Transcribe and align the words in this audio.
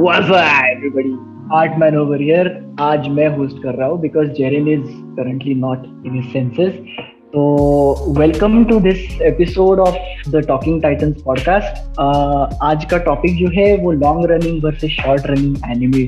What's 0.00 0.30
आज 2.80 3.08
मैं 3.08 3.28
host 3.28 3.62
कर 3.62 3.74
रहा 3.74 3.88
हूँ 3.88 4.00
because 4.00 4.28
Jerin 4.28 4.68
is 4.68 4.86
currently 5.16 5.54
not 5.54 6.06
in 6.06 6.22
senses 6.22 6.72
तो 7.32 8.14
welcome 8.18 8.64
to 8.64 8.80
this 8.80 9.20
episode 9.22 9.78
of 9.78 10.30
the 10.30 10.44
Talking 10.48 10.82
Titans 10.82 11.22
podcast 11.22 12.00
आज 12.62 12.84
का 12.84 12.98
टॉपिक 12.98 13.36
जो 13.36 13.48
है 13.60 13.76
वो 13.76 13.92
long 13.92 14.24
running 14.30 14.64
versus 14.64 14.90
short 14.90 15.26
running 15.26 15.56
anime 15.70 16.04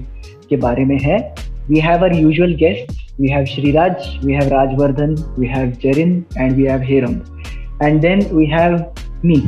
के 0.48 0.56
बारे 0.56 0.84
में 0.84 0.98
है. 0.98 1.34
We 1.70 1.80
have 1.80 2.04
our 2.04 2.16
usual 2.16 2.54
guest 2.54 3.20
we 3.20 3.28
have 3.28 3.44
Shriraj 3.44 4.24
we 4.24 4.32
have 4.32 4.48
Rajvardhan 4.48 5.14
we 5.38 5.46
have 5.46 5.70
Jerin 5.70 6.24
and 6.38 6.52
we 6.52 6.62
have 6.62 6.80
Heram 6.80 7.20
and 7.82 8.00
then 8.00 8.20
we 8.32 8.46
have 8.46 8.84
me 9.24 9.42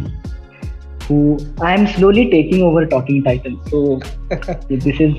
who 1.08 1.38
I 1.62 1.74
am 1.74 1.86
slowly 1.86 2.30
taking 2.30 2.62
over 2.62 2.86
talking 2.86 3.22
title. 3.22 3.64
So 3.64 4.00
this 4.68 5.00
is, 5.00 5.14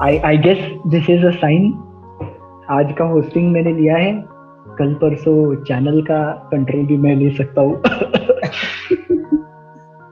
I 0.00 0.20
I 0.24 0.36
guess 0.36 0.58
this 0.92 1.08
is 1.08 1.24
a 1.24 1.32
sign. 1.32 1.72
आज 2.70 2.94
का 2.98 3.04
hosting 3.04 3.52
मैंने 3.52 3.72
लिया 3.72 3.96
है। 3.96 4.24
कल 4.78 4.94
परसों 4.94 5.64
channel 5.64 6.02
का 6.02 6.32
control 6.32 6.86
भी 6.86 6.96
मैं 6.96 7.16
ले 7.16 7.30
सकता 7.36 7.60
हूँ। 7.60 7.82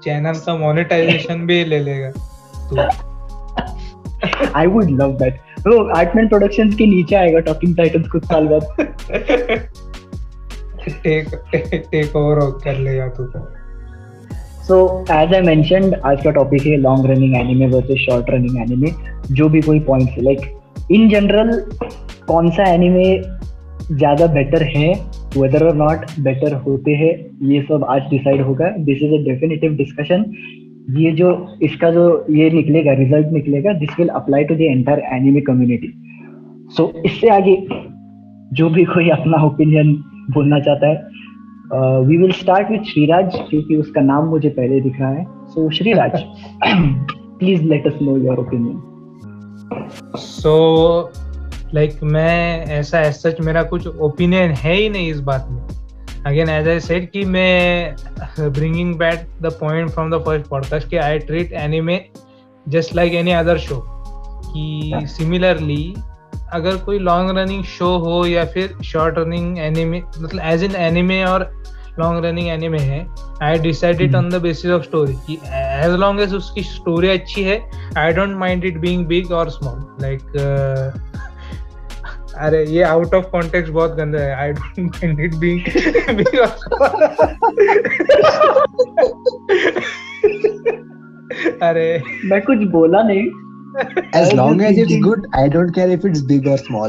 चैनल 0.05 0.33
का 0.33 0.57
मोनेटाइजेशन 0.57 1.47
भी 1.47 1.65
ले 1.65 1.79
लेगा। 1.79 2.13
आई 4.57 4.67
वुड 4.67 4.91
लव 4.91 5.13
दैट 5.13 5.35
वो 5.59 5.97
आर्टमैन 5.97 6.29
प्रोडक्शंस 6.29 6.75
के 6.75 6.87
नीचे 6.87 7.17
आएगा 7.17 7.39
टॉकिंग 7.39 7.77
टाइटल्स 7.77 8.09
कुछ 8.09 8.25
साल 8.25 8.49
बाद। 8.49 8.63
टेक 11.03 11.27
टेक 11.91 12.17
ओवर 12.17 12.61
कर 12.65 12.79
लेगा 12.79 13.09
तू। 13.09 13.62
सो 14.63 14.77
एज 15.13 15.33
आई 15.35 15.41
मेंशनड 15.41 15.95
आज 16.07 16.23
का 16.25 16.31
टॉपिक 16.31 16.67
है 16.67 16.77
long 16.77 17.07
running 17.11 17.35
anime 17.37 17.67
versus 17.67 17.99
short 17.99 18.31
running 18.31 18.59
anime 18.63 18.91
जो 19.35 19.49
भी 19.49 19.61
कोई 19.61 19.81
पॉइंट्स 19.81 20.19
लाइक 20.19 20.93
इन 20.93 21.09
जनरल 21.09 21.51
कौन 22.27 22.51
सा 22.51 22.65
एनिमे 22.65 23.07
ज़्यादा 23.91 24.27
बेटर 24.35 24.63
है 24.77 24.93
वेदर 25.37 25.67
और 25.67 25.75
नॉट 25.77 26.05
बेटर 26.21 26.55
होते 26.57 26.91
हैं, 26.93 27.13
ये 27.43 27.63
सब 27.63 27.85
आज 27.91 28.03
डिसाइड 28.11 28.43
होगा। 28.43 28.69
This 28.81 29.03
is 29.03 29.15
a 29.15 29.23
definitive 29.25 29.75
discussion 29.77 30.25
ये 30.99 31.11
जो, 31.13 31.31
इसका 31.63 31.91
जो 31.91 32.05
ये 32.31 32.51
निकलेगा 32.51 32.93
रिज़ल्ट 32.93 33.33
निकलेगा 33.33 33.73
this 33.79 33.99
will 33.99 34.09
apply 34.21 34.45
to 34.45 34.55
the 34.55 34.61
entire 34.61 35.03
anime 35.15 35.41
community 35.41 35.93
so 36.77 36.93
इससे 37.07 37.29
आगे 37.31 37.57
जो 38.53 38.69
भी 38.71 38.85
कोई 38.85 39.09
अपना 39.11 39.43
ओपिनियन 39.47 39.93
बोलना 40.31 40.61
चाहता 40.61 40.89
है 40.89 41.12
we 41.75 42.17
will 42.17 42.33
start 42.33 42.71
with 42.71 42.79
Shriraj 42.79 43.31
क्योंकि 43.51 43.77
उसका 43.77 44.01
नाम 44.01 44.25
मुझे 44.25 44.49
पहले 44.49 44.81
दिख 44.81 45.01
रहा 45.01 45.11
है। 45.11 45.25
So 45.49 45.71
Shriraj 45.71 46.13
please 46.65 47.63
let 47.63 47.87
us 47.87 47.99
know 48.03 48.17
your 48.17 48.39
opinion 48.39 48.83
so 50.17 51.13
like 51.75 52.03
मैं 52.03 52.65
ऐसा 52.67 53.11
सच 53.11 53.41
मेरा 53.41 53.63
कुछ 53.63 53.87
ओपिनियन 53.87 54.51
है 54.51 54.75
ही 54.75 54.89
नहीं 54.89 55.11
इस 55.11 55.21
बात 55.21 55.49
में। 55.51 55.63
अगेन 56.27 56.49
एज 56.49 56.69
आई 56.69 56.81
सेड 56.81 57.11
कि 57.11 57.25
मैं 57.25 57.95
bringing 58.41 58.95
back 58.95 59.27
the 59.43 59.53
point 59.53 59.91
from 59.91 60.11
the 60.11 60.15
first 60.15 60.49
podcast 60.49 60.89
कि 60.89 60.97
I 60.97 61.19
treat 61.19 61.53
anime 61.53 62.01
just 62.69 62.95
like 62.97 63.15
any 63.15 63.31
other 63.31 63.59
show 63.59 63.83
कि 64.47 64.93
सिमिलरली 65.07 65.95
अगर 66.53 66.77
कोई 66.77 66.99
लॉन्ग 66.99 67.39
रनिंग 67.39 67.65
शो 67.65 67.99
हो 67.99 68.27
या 68.27 68.45
फिर 68.45 68.75
शॉर्ट 68.85 69.19
रनिंग 69.19 69.59
एनिमे 69.59 70.03
मतलब 70.21 70.41
एज 70.45 70.65
इन 70.65 70.75
एनिमे 70.77 71.25
और 71.25 71.63
लॉन्ग 71.99 72.25
रनिंग 72.25 72.49
एनिमे 72.49 72.79
है 72.79 73.07
I 73.43 73.59
decided 73.59 74.17
on 74.17 74.29
the 74.29 74.35
basis 74.35 74.71
of 74.71 74.83
story 74.83 75.15
कि 75.27 75.39
एज 75.53 75.91
लॉन्ग 75.91 76.21
एज 76.21 76.35
उसकी 76.35 76.63
स्टोरी 76.63 77.09
अच्छी 77.09 77.43
है 77.43 77.71
I 77.99 78.13
don't 78.13 78.37
mind 78.37 78.65
it 78.65 78.79
being 78.79 79.07
big 79.07 79.33
और 79.33 79.51
स्मॉल 79.51 79.97
लाइक 80.03 80.23
अरे 82.37 82.65
ये 82.65 82.83
आउट 82.83 83.15
ऑफ़ 83.15 83.25
कॉन्टेक्स्ट 83.25 83.73
बहुत 83.73 83.95
गंदा 83.95 84.19
है। 84.19 84.35
I 84.35 84.53
don't 84.53 84.97
mind 84.97 85.21
it 85.21 85.35
being 85.35 85.61
big 86.17 86.41
और 86.41 86.47
small. 86.47 87.13
अरे। 91.63 92.03
मैं 92.25 92.43
कुछ 92.43 92.59
बोला 92.59 93.03
नहीं। 93.03 93.52
As 94.13 94.33
long 94.33 94.61
as 94.61 94.77
it's 94.79 94.97
good, 95.03 95.27
I 95.35 95.49
don't 95.49 95.73
care 95.73 95.89
if 95.91 96.05
it's 96.05 96.21
big 96.21 96.47
or 96.47 96.59
small. 96.59 96.89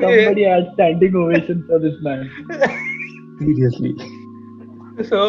somebody 0.00 0.44
had 0.44 0.70
standing 0.74 1.14
ovation 1.16 1.64
for 1.66 1.78
this 1.78 1.94
man 2.02 2.30
Seriously. 3.38 3.94
so 5.08 5.20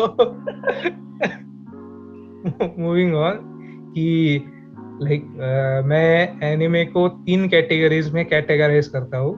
moving 2.77 3.15
on 3.15 3.37
कि 3.95 4.07
like 5.01 5.23
uh, 5.23 5.87
मैं 5.87 6.39
anime 6.51 6.83
को 6.85 7.07
तीन 7.09 7.47
कैटेगरीज 7.49 8.11
में 8.13 8.25
कैटेगराइज 8.29 8.87
करता 8.95 9.17
हूँ 9.17 9.33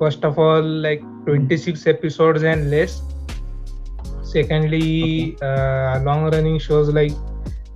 first 0.00 0.24
of 0.24 0.38
all 0.40 0.68
like 0.82 1.00
26 1.28 1.86
episodes 1.88 2.44
and 2.44 2.64
less 2.70 3.00
secondly 4.32 5.36
uh, 5.42 6.00
long 6.04 6.24
running 6.30 6.58
shows 6.58 6.88
like 6.92 7.12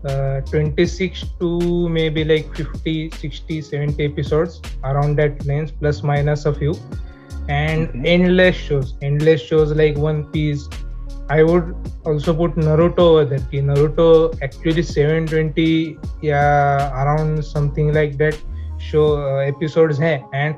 uh, 0.05 0.41
26 0.53 1.25
to 1.41 1.89
maybe 1.89 2.25
like 2.25 2.55
50 2.55 3.11
60 3.11 3.61
70 3.63 4.05
episodes 4.05 4.61
around 4.85 5.17
that 5.19 5.45
length 5.47 5.73
plus 5.81 6.03
minus 6.03 6.47
a 6.47 6.55
few. 6.55 6.75
And 7.49 7.89
Okay. 7.89 8.03
endless 8.05 8.57
shows 8.57 8.95
endless 9.03 9.41
shows 9.43 9.73
like 9.73 9.97
one 9.97 10.25
piece. 10.33 10.69
I 11.29 11.43
would 11.43 11.75
also 12.05 12.33
put 12.35 12.55
naruto 12.57 12.99
over 12.99 13.25
there 13.25 13.63
naruto 13.69 14.07
actually 14.43 14.83
720 14.83 15.99
yeah 16.23 16.91
around 17.03 17.45
something 17.45 17.93
like 17.93 18.17
that 18.19 18.39
show 18.79 19.07
uh, 19.19 19.39
episodes 19.39 19.99
hai. 19.99 20.23
And 20.33 20.55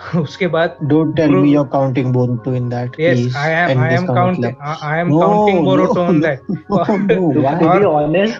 उसके 0.20 0.46
बाद 0.46 0.76
don't 0.90 1.14
tell 1.16 1.30
me 1.30 1.52
your 1.52 1.66
counting 1.72 2.12
Boruto 2.12 2.54
in 2.54 2.68
that 2.68 3.00
yes 3.00 3.36
I 3.36 3.50
am 3.52 3.78
I 3.78 3.94
am 3.94 4.06
counting 4.06 4.54
I 4.82 5.00
am 5.00 5.08
counting 5.18 5.64
Boruto 5.64 6.06
in 6.10 6.20
that 6.20 6.40
to 7.08 7.30
be 7.30 7.84
honest 7.84 8.36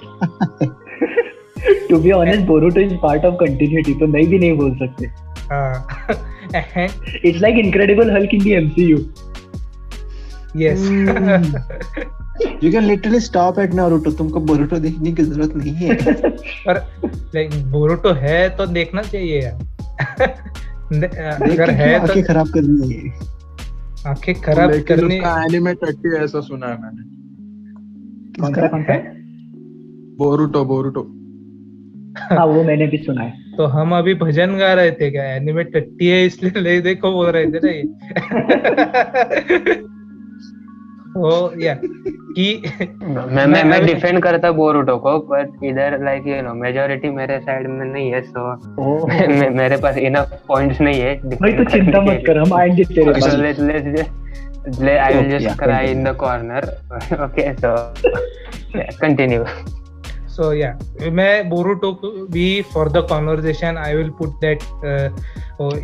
to 1.91 1.99
be 1.99 2.11
honest 2.13 2.43
Boruto 2.47 2.81
is 2.81 2.95
part 3.03 3.25
of 3.25 3.35
continuity 3.41 3.95
तो 3.95 4.07
नहीं 4.07 4.27
भी 4.29 4.39
नहीं 4.39 4.57
बोल 4.59 4.73
सकते। 4.77 5.05
It's 7.29 7.41
like 7.43 7.59
Incredible 7.65 8.11
Hulk 8.11 8.35
in 8.35 8.45
the 8.45 8.47
MCU 8.63 8.97
yes 10.57 10.81
you 12.63 12.73
can 12.73 12.85
literally 12.85 13.21
stop 13.21 13.59
at 13.59 13.75
Naruto 13.75 14.11
तुमको 14.19 14.41
Boruto 14.41 14.77
देखने 14.79 15.13
की 15.13 15.23
ज़रूरत 15.23 15.57
नहीं 15.57 15.75
है। 15.75 15.95
पर 16.67 16.77
लाइक 17.35 17.51
बोरोटो 17.73 18.13
है 18.23 18.49
तो 18.57 18.67
देखना 18.67 19.03
चाहिए 19.03 19.43
यार। 19.43 19.57
अगर 20.93 21.71
है 21.71 21.99
तो 21.99 22.07
आँखें 22.07 22.23
खराब 22.25 22.49
करनी 22.49 22.93
है. 22.93 23.09
आँखें 24.07 24.35
खराब 24.35 24.71
करने 24.89 25.21
का 25.21 25.35
उसका 25.35 25.45
एनिमे 25.45 25.75
टट्टी 25.75 26.17
ऐसा 26.17 26.41
सुना 26.41 26.67
है 26.67 26.83
मैंने। 26.83 27.03
कौन 28.41 28.55
सा 28.55 28.67
कौन 28.69 28.83
सा? 28.83 28.95
बोरुटो 30.19 30.65
बोरुटो 30.65 31.03
हाँ 32.19 32.47
वो 32.47 32.63
मैंने 32.65 32.87
भी 32.87 32.99
सुना 32.99 33.23
है। 33.23 33.33
तो 33.57 33.67
हम 33.67 33.95
अभी 33.95 34.15
भजन 34.15 34.59
गा 34.59 34.73
रहे 34.75 34.91
थे 34.91 35.11
क्या? 35.11 35.25
एनिमे 35.25 35.65
टट्टी 35.65 36.07
है 36.07 36.27
इसलिए 36.27 36.61
ले 36.61 36.81
देखो 36.81 37.13
बोल 37.13 37.27
रहे 37.27 37.47
थे 37.47 37.59
ना 37.65 37.71
ये। 37.71 37.83
तो 41.11 41.61
या 41.61 41.75
कि 42.37 42.63
मैं 42.81 43.15
मैं- 43.15 43.35
मैं 43.35 43.47
मैं 43.47 43.65
मैं- 43.65 43.87
डिफेंड 43.87 44.23
करता 44.23 44.51
बोरुटो 44.51 44.97
को 44.97 45.19
बट 45.19 45.65
इधर 45.65 46.05
लाइक 46.05 46.27
यू 46.27 46.43
नो 46.43 46.55
मेजोरिटी 46.55 47.11
मेरे 47.11 47.41
साइड 47.41 47.69
में 47.69 47.87
नहीं 47.87 48.13
है 48.13 48.21
सो 48.21 49.07
मेरे 49.51 49.77
पास 49.77 49.97
इनफ 49.97 50.43
पॉइंट्स 50.49 50.81
नहीं 50.81 51.01
है 51.01 51.17
भाई 51.17 51.53
तो 51.53 51.65
चिंता 51.65 52.01
मत 52.01 52.23
कर 52.27 52.39
हम 52.39 52.55
आएँगे 52.55 52.85
तेरे 52.85 53.13
पास। 53.13 53.35
Let's 53.35 53.61
let's 53.61 53.87
just 53.87 54.11
I 54.89 55.13
I 55.13 55.17
will 55.17 55.31
cry 55.31 55.31
just 55.31 55.47
yeah, 55.47 55.57
cry 55.57 55.79
okay 55.79 55.95
in 55.95 56.05
the 56.05 56.15
corner. 56.15 56.63
Okay 57.27 57.55
so 60.41 60.47
yeah, 60.47 60.59
continue 60.59 61.01
so 61.01 61.05
yeah 61.05 61.11
मैं 61.11 61.49
बोरुटो 61.49 61.93
को 61.93 62.27
भी 62.27 62.63
for 62.63 62.89
the 62.89 62.97
conversation 62.97 63.79
I 63.79 63.95
will 63.95 64.11
put 64.11 64.29
that 64.29 64.63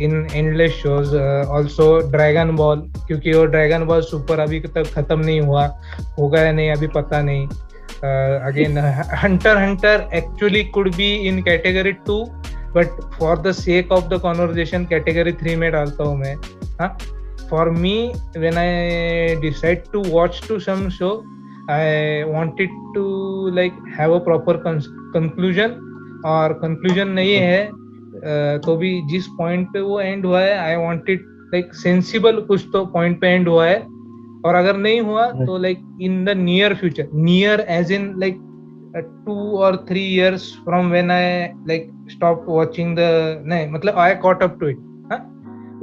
in 0.01 0.27
endless 0.33 0.71
shows 0.71 1.17
also 1.17 2.11
Dragon 2.11 2.51
Ball 2.51 2.79
क्योंकि 3.07 3.33
वो 3.33 3.45
dragon 3.45 3.83
ball 3.83 4.01
super 4.01 4.39
अभी 4.39 4.59
तक 4.59 4.83
खत्म 4.95 5.19
नहीं 5.19 5.41
हुआ 5.41 5.79
होगा 6.19 6.41
या 6.41 6.51
नहीं 6.51 6.71
अभी 6.71 6.87
पता 6.87 7.21
नहीं। 7.21 7.47
Again 7.47 8.77
Hunter 9.23 9.57
Hunter 9.57 10.09
actually 10.13 10.63
could 10.63 10.95
be 10.95 11.15
in 11.15 11.41
category 11.41 11.91
two 11.91 12.25
but 12.75 12.87
for 13.19 13.37
the 13.37 13.51
sake 13.51 13.91
of 13.91 14.07
the 14.07 14.19
conversation 14.21 14.85
category 14.85 15.31
three 15.31 15.55
में 15.55 15.71
डालता 15.71 16.03
हूँ 16.03 16.17
मैं। 16.17 16.35
हाँ? 16.79 16.97
For 17.49 17.69
me 17.69 18.11
when 18.37 18.57
I 18.57 19.35
decide 19.35 19.83
to 19.93 20.03
watch 20.03 20.41
to 20.47 20.59
some 20.59 20.89
show 20.89 21.23
I 21.69 22.23
wanted 22.25 22.69
to 22.95 23.51
like 23.51 23.73
have 23.97 24.11
a 24.11 24.19
proper 24.21 24.53
conclusion. 25.13 25.75
और 26.25 26.59
conclusion 26.63 27.13
नहीं 27.15 27.35
है 27.35 28.59
तो 28.59 28.75
भी 28.77 29.01
जिस 29.07 29.27
पॉइंट 29.27 29.67
पे 29.73 29.81
वो 29.81 29.99
एंड 29.99 30.25
हुआ 30.25 30.39
है 30.41 30.57
आई 30.57 30.75
वांटेड 30.75 31.25
लाइक 31.53 31.73
सेंसिबल 31.73 32.39
कुछ 32.47 32.65
तो 32.73 32.85
पॉइंट 32.85 33.19
पे 33.21 33.27
एंड 33.27 33.47
हुआ 33.47 33.65
है। 33.65 33.79
और 34.45 34.55
अगर 34.55 34.77
नहीं 34.77 35.01
हुआ 35.01 35.25
तो 35.31 35.57
like 35.57 35.79
in 36.01 36.23
the 36.25 36.29
near 36.29 36.75
future 36.75 37.07
near 37.13 37.65
as 37.69 37.91
in 37.91 38.13
like 38.19 38.39
two 39.25 39.57
और 39.57 39.85
three 39.89 40.05
years 40.15 40.51
from 40.65 40.89
when 40.91 41.11
I 41.11 41.47
like 41.67 41.91
stop 42.11 42.45
watching 42.49 42.95
the 42.97 42.99
नहीं 43.45 43.69
मतलब 43.71 43.97
I 43.97 44.15
caught 44.15 44.43
up 44.43 44.57
to 44.59 44.67
it 44.67 44.77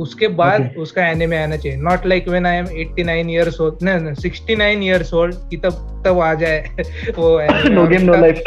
उसके 0.00 0.28
बाद 0.28 0.60
Okay. 0.60 0.76
उसका 0.76 1.06
एनिमे 1.06 1.42
आना 1.42 1.56
चाहिए। 1.56 1.78
Not 1.78 2.06
like 2.06 2.28
when 2.28 2.46
I 2.46 2.56
am 2.56 2.66
89 2.66 3.30
years 3.30 3.60
old 3.60 3.78
नहीं 3.82 4.14
69 4.14 4.82
years 4.82 5.14
old 5.14 5.34
कि 5.50 5.56
तब 5.56 6.02
तब 6.06 6.20
आ 6.20 6.34
जाए 6.34 6.76
वो 7.18 7.40
नो 7.68 7.86
गेम 7.86 8.02
नो 8.02 8.14
लाइफ 8.14 8.42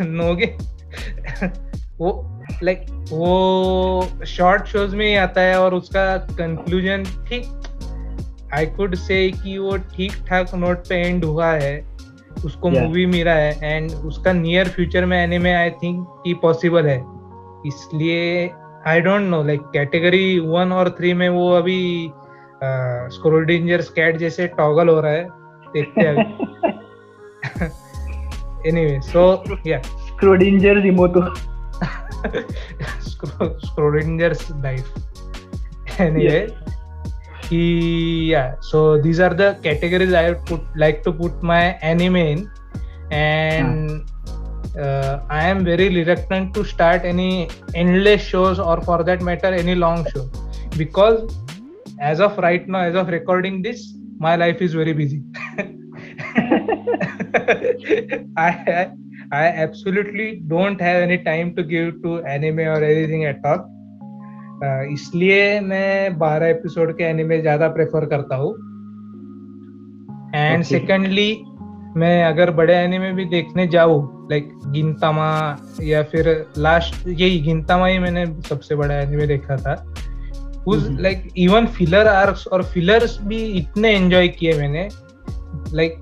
नोगे 0.00 0.46
वो 1.98 2.36
लाइक 2.62 2.80
like, 2.80 3.12
वो 3.12 4.24
शॉर्ट 4.26 4.66
शोज़ 4.66 4.96
में 4.96 5.06
ही 5.06 5.14
आता 5.14 5.40
है 5.40 5.60
और 5.60 5.74
उसका 5.74 6.16
कंक्लूजन 6.16 7.04
ठीक 7.28 8.50
आई 8.54 8.66
कुड 8.66 8.94
से 8.94 9.30
कि 9.30 9.58
वो 9.58 9.76
ठीक 9.76 10.12
ठाक 10.28 10.54
नोट 10.54 10.78
पे 10.78 10.94
एंड 10.94 11.24
हुआ 11.24 11.52
है। 11.52 11.90
उसको 12.44 12.70
मूवी 12.70 13.04
Yeah. 13.04 13.14
मिला 13.14 13.32
है 13.32 13.58
एंड 13.62 13.90
उसका 13.90 14.32
नियर 14.32 14.68
फ्यूचर 14.68 15.04
में 15.04 15.24
एनिमे 15.24 15.52
आई 15.52 15.70
थिंक 15.70 16.06
कि 16.24 16.34
पॉसिबल 16.34 16.86
है। 16.86 16.98
इसलिए 17.66 18.50
I 18.88 19.00
don't 19.00 19.28
know 19.30 19.42
like 19.42 19.60
category 19.72 20.38
one 20.38 20.72
और 20.72 20.88
थ्री 20.98 21.12
में 21.14 21.28
वो 21.28 21.50
अभी 21.54 21.80
स्क्रोल 23.14 23.44
डेंजर 23.44 23.80
स्कैट 23.80 24.16
जैसे 24.16 24.46
टॉगल 24.56 24.88
हो 24.88 25.00
रहा 25.00 25.12
है 25.12 25.28
देखते 25.74 26.00
हैं 26.00 26.14
एनीवे 28.66 29.00
सो 29.02 29.22
या 29.66 29.80
स्क्रोल 29.82 30.38
रिमोटो 30.80 31.22
स्क्रोल 33.00 33.98
डेंजर 33.98 34.36
एनीवे 36.00 36.40
कि 37.44 38.32
yeah 38.32 38.42
so 38.62 38.80
these 39.02 39.20
are 39.22 39.34
the 39.34 39.54
categories 39.62 40.14
I 40.14 40.32
put 40.48 40.76
like 40.76 41.02
to 41.04 41.12
put 41.12 41.44
my 41.44 41.78
anime 41.84 42.30
in 42.32 42.46
and 43.12 44.09
uh, 44.78 45.20
I 45.28 45.46
am 45.46 45.64
very 45.64 45.88
reluctant 45.88 46.54
to 46.54 46.64
start 46.64 47.04
any 47.04 47.48
endless 47.74 48.22
shows 48.22 48.58
or, 48.58 48.80
for 48.80 49.02
that 49.04 49.22
matter, 49.22 49.48
any 49.48 49.74
long 49.74 50.06
show 50.10 50.28
because 50.76 51.36
as 52.00 52.20
of 52.20 52.38
right 52.38 52.66
now, 52.68 52.80
as 52.80 52.94
of 52.94 53.08
recording 53.08 53.62
this, 53.62 53.94
my 54.18 54.36
life 54.36 54.62
is 54.62 54.74
very 54.74 54.92
busy. 54.92 55.22
I, 58.36 58.90
I 59.32 59.44
absolutely 59.46 60.42
don't 60.46 60.80
have 60.80 61.02
any 61.02 61.18
time 61.18 61.54
to 61.56 61.62
give 61.62 62.02
to 62.02 62.22
anime 62.24 62.60
or 62.60 62.82
anything 62.82 63.24
at 63.24 63.40
all. 63.44 63.68
Uh, 64.62 64.84
इसलिए 64.92 65.60
मैं 65.60 66.18
12 66.18 66.42
episode 66.42 66.96
के 66.96 67.04
anime 67.04 67.40
ज़्यादा 67.40 67.68
prefer 67.76 68.04
करता 68.06 68.36
हूँ 68.36 68.52
and 70.34 70.62
secondly 70.64 71.30
मैं 71.96 72.24
अगर 72.24 72.50
बड़े 72.58 72.74
anime 72.74 73.12
भी 73.12 73.24
देखने 73.24 73.66
जाऊँ 73.66 74.19
लाइक 74.30 74.50
गिनतामा 74.66 75.28
या 75.82 76.02
फिर 76.02 76.28
लास्ट 76.58 77.08
यही 77.08 77.40
गिनतामा 77.40 77.86
ही 77.86 77.98
मैंने 77.98 78.24
सबसे 78.48 78.74
बड़ा 78.74 78.94
एनिमे 78.94 79.26
देखा 79.26 79.56
था। 79.56 79.74
उस। 80.66 80.86
लाइक 81.00 81.28
इवन 81.36 81.66
फिलर 81.66 82.08
आर्क्स 82.08 82.46
और 82.46 82.62
फिलर्स 82.64 83.18
भी 83.22 83.42
इतने 83.58 83.94
एंजॉय 83.96 84.28
किए 84.28 84.52
मैंने। 84.58 84.88
लाइक 85.74 86.00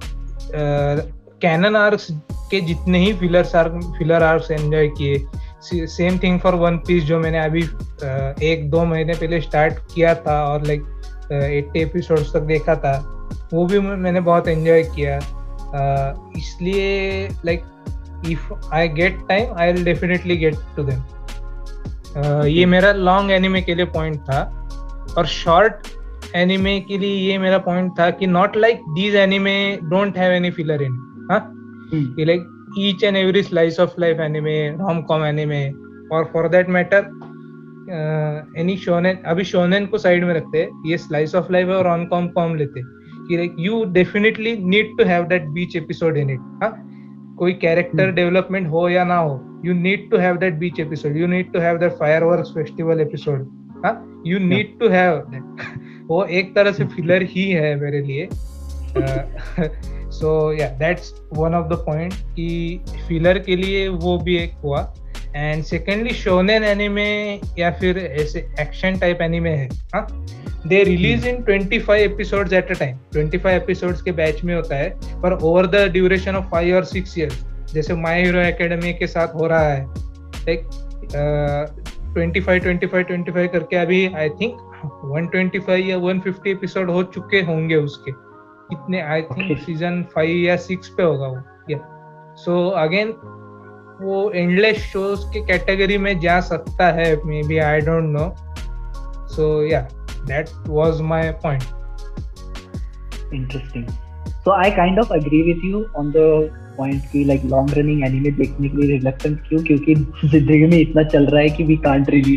कैनन 1.42 1.76
आर्क्स 1.76 2.08
के 2.50 2.60
जितने 2.60 2.98
ही 2.98 3.12
fillers 3.14 3.54
arc 3.56 3.80
filler 3.98 4.22
arcs 4.22 4.50
enjoy 4.50 4.88
किए। 4.98 5.86
Same 5.86 6.18
thing 6.18 6.38
for 6.40 6.54
One 6.54 6.76
Piece 6.78 7.04
जो 7.04 7.18
मैंने 7.18 7.38
अभी 7.38 7.62
uh, 7.62 8.42
एक 8.42 8.70
दो 8.70 8.84
महीने 8.84 9.14
पहले 9.14 9.40
स्टार्ट 9.40 9.78
किया 9.94 10.14
था 10.14 10.42
और 10.44 10.66
लाइक 10.66 10.82
एट्टी 11.32 11.80
एपिसोड्स 11.80 12.32
तक 12.32 12.42
देखा 12.42 12.74
था 12.74 12.92
वो 13.52 13.64
भी 13.66 13.78
मैंने 13.80 14.20
बहुत 14.20 14.48
एंजॉय 14.48 14.82
किया। 14.96 15.18
uh, 15.18 16.38
इसलिए 16.38 17.28
like 17.44 17.64
if 18.26 18.52
I 18.74 18.88
get 18.88 19.18
time 19.28 19.54
I 19.58 19.72
will 19.72 19.84
definitely 19.84 20.36
get 20.36 20.54
to 20.76 20.84
them 20.84 22.46
ये 22.46 22.66
मेरा 22.66 22.92
लॉन्ग 22.92 23.30
एनिमे 23.30 23.62
के 23.62 23.74
लिए 23.74 23.84
पॉइंट 23.94 24.20
था 24.20 24.42
और 25.18 25.26
शॉर्ट 25.26 25.86
एनिमे 26.36 26.78
के 26.80 26.98
लिए 26.98 27.16
ये 27.30 27.38
मेरा 27.38 27.58
पॉइंट 27.58 27.92
था 27.98 28.10
कि 28.10 28.26
not 28.26 28.56
like 28.56 28.80
these 28.94 29.14
anime 29.16 29.56
don't 29.84 30.18
have 30.18 30.32
any 30.32 30.50
filler 30.50 30.82
in 30.82 30.96
like 32.26 32.74
each 32.78 33.04
and 33.04 33.16
every 33.16 33.42
slice 33.42 33.80
of 33.80 34.00
life 34.00 34.20
anime 34.20 34.56
rom 34.70 35.02
com 35.02 35.24
anime 35.24 35.68
और 36.12 36.30
for 36.32 36.48
that 36.48 36.68
matter 36.68 37.10
any 38.58 38.76
shonen 38.76 39.16
अभी 39.26 39.44
शोनेन 39.44 39.86
को 39.86 39.98
साइड 39.98 40.24
में 40.24 40.34
रखते 40.34 40.68
ये 40.86 40.98
स्लाइस 40.98 41.34
ऑफ़ 41.34 41.52
लाइफ 41.52 41.68
और 41.68 41.84
rom 41.84 42.04
com 42.06 42.28
com 42.28 42.54
लेते 42.56 42.82
कि 43.28 43.36
like 43.36 43.54
you 43.58 43.84
definitely 43.92 44.56
need 44.64 44.96
to 44.98 45.04
have 45.04 45.24
that 45.24 45.46
beach 45.48 45.76
episode 45.76 46.16
in 46.16 46.30
it 46.30 46.40
हाँ? 46.62 46.72
कोई 47.38 47.52
कैरेक्टर 47.52 48.12
डेवलपमेंट 48.12 48.64
hmm. 48.64 48.74
हो 48.74 48.88
या 48.88 49.04
ना 49.04 49.16
हो 49.16 49.62
you 49.64 49.74
need 49.74 50.10
to 50.10 50.16
have 50.16 50.36
that 50.36 50.54
beach 50.54 50.80
episode 50.80 51.16
you 51.16 51.26
need 51.26 51.52
to 51.52 51.60
have 51.60 51.78
that 51.78 51.92
firework 52.24 52.44
festival 52.46 53.00
episode 53.00 53.48
you 54.26 54.38
need 54.38 54.78
to 54.80 54.88
have 54.88 55.42
वो 56.06 56.24
एक 56.24 56.54
तरह 56.54 56.72
से 56.72 56.84
फिलर 56.84 57.22
ही 57.22 57.50
है 57.50 57.80
मेरे 57.80 58.00
लिए। 58.00 58.28
So 60.10 60.52
yeah 60.52 60.68
that's 60.68 61.14
one 61.32 61.54
of 61.54 61.68
the 61.68 61.72
point 61.72 62.14
कि 62.14 62.80
फिलर 63.08 63.38
के 63.38 63.56
लिए 63.56 63.88
वो 63.88 64.18
भी 64.18 64.36
एक 64.36 64.52
हुआ। 64.52 64.94
एंड 65.36 65.64
सेकेंडली 65.64 66.10
शोन 66.10 66.50
एनिमे 66.50 67.40
या 67.58 67.70
फिर 67.70 67.98
ऐसे 67.98 68.48
एक्शन 68.60 68.98
टाइप 68.98 69.18
एनिमे 69.22 69.50
है? 69.50 69.68
हाँ? 69.94 70.26
They 70.68 70.82
release 70.84 71.26
in 71.28 71.42
25 71.44 71.90
episodes 71.90 72.52
at 72.52 72.70
a 72.70 72.78
time 72.78 72.96
25 73.14 73.46
episodes 73.46 74.02
के 74.02 74.12
बैच 74.12 74.42
में 74.44 74.54
होता 74.54 74.76
है 74.76 75.20
पर 75.20 75.32
over 75.32 75.66
the 75.66 75.76
duration 75.92 76.36
of 76.36 76.44
five 76.44 76.76
और 76.76 76.84
सिक्स 76.84 77.18
इयर्स 77.18 77.44
जैसे 77.74 77.94
माई 77.94 78.24
हीरो 78.24 78.40
एकेडमी 78.40 78.92
के 78.92 79.06
साथ 79.06 79.34
हो 79.34 79.46
रहा 79.46 79.68
है 79.68 79.84
like 80.38 80.68
twenty 82.14 82.40
five 82.40 82.62
twenty 82.62 82.86
five 82.86 83.04
twenty 83.04 83.32
five 83.32 83.48
करके 83.48 83.76
अभी 83.76 84.06
आई 84.14 84.28
थिंक 84.40 84.64
125 84.84 85.78
या 85.78 85.96
150 85.98 86.46
एपिसोड 86.46 86.90
हो 86.90 87.02
चुके 87.02 87.40
होंगे 87.42 87.76
उसके। 87.76 88.12
कितने 88.70 89.00
आई 89.02 89.22
थिंक 89.22 89.58
सीज़न 89.58 90.02
फाइव 90.14 90.36
या 90.36 90.56
सिक्स 90.56 90.88
पे 90.88 91.02
होगा 91.02 91.26
वो। 91.26 91.42
या 91.70 91.78
सो 92.38 92.68
अगेन 92.78 93.08
वो 94.02 94.30
एंडलेस 94.30 94.78
शोज़ 94.82 95.24
के 95.32 95.40
कैटेगरी 95.46 95.98
में 95.98 96.18
जा 96.20 96.40
सकता 96.40 96.90
है 96.92 97.14
maybe 97.42 97.58
I 97.58 97.80
don't 97.80 98.04
know 98.18 98.32
so 99.28 99.48
yeah 99.62 99.80
that 100.28 100.46
was 100.68 101.00
my 101.00 101.30
point 101.30 101.62
interesting 103.34 103.84
so 104.28 104.50
I 104.50 104.70
kind 104.70 104.98
of 104.98 105.14
agree 105.14 105.42
with 105.42 105.64
you 105.64 105.84
on 105.96 106.10
the 106.10 106.14
point 106.78 107.02
की 107.12 107.24
लाइक 107.24 107.42
लॉन्ग 107.44 107.70
रनिंग 107.78 108.04
एनिमे 108.04 108.30
देखने 108.30 108.68
के 108.68 108.76
लिए 108.76 108.90
रिलक्टेंट 108.90 109.40
क्यों? 109.48 109.62
क्योंकि 109.64 109.94
ज़िंदगी 110.28 110.66
में 110.66 110.78
इतना 110.78 111.02
चल 111.02 111.26
रहा 111.26 111.40
है 111.40 111.48
कि 111.48 111.64
we 111.64 111.76
can't 111.76 112.10
really 112.10 112.36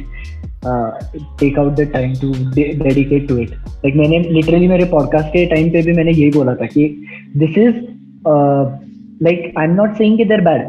take 1.39 1.59
out 1.59 1.73
the 1.73 1.81
time 1.81 2.13
to 2.13 2.33
dedicate 2.55 3.27
to 3.27 3.37
it 3.37 3.51
like 3.51 3.95
मैंने 3.95 4.19
लिटरली 4.19 4.67
मेरे 4.67 4.85
पॉडकास्ट 4.85 5.27
के 5.27 5.45
टाइम 5.45 5.69
पे 5.69 5.81
भी 5.81 5.93
मैंने 5.93 6.11
यही 6.11 6.29
बोला 6.29 6.55
था 6.55 6.65
कि 6.65 7.03
this 7.37 7.57
is 7.57 7.75
like 9.23 9.53
I 9.57 9.65
am 9.65 9.73
not 9.73 9.93
saying 9.93 10.17
they're 10.17 10.41
bad 10.41 10.67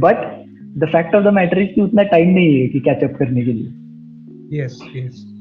but 0.00 0.16
the 0.78 0.88
fact 0.92 1.14
of 1.14 1.24
the 1.24 1.26
matter 1.26 1.58
is 1.58 1.68
कि 1.68 1.80
उतना 1.80 2.02
टाइम 2.02 2.28
नहीं 2.28 2.60
है 2.60 2.66
कि 2.66 2.80
कैचअप 2.80 3.16
करने 3.18 3.42
के 3.44 3.52
लिए। 3.52 4.64
यस 4.64 4.80
यस 4.96 5.33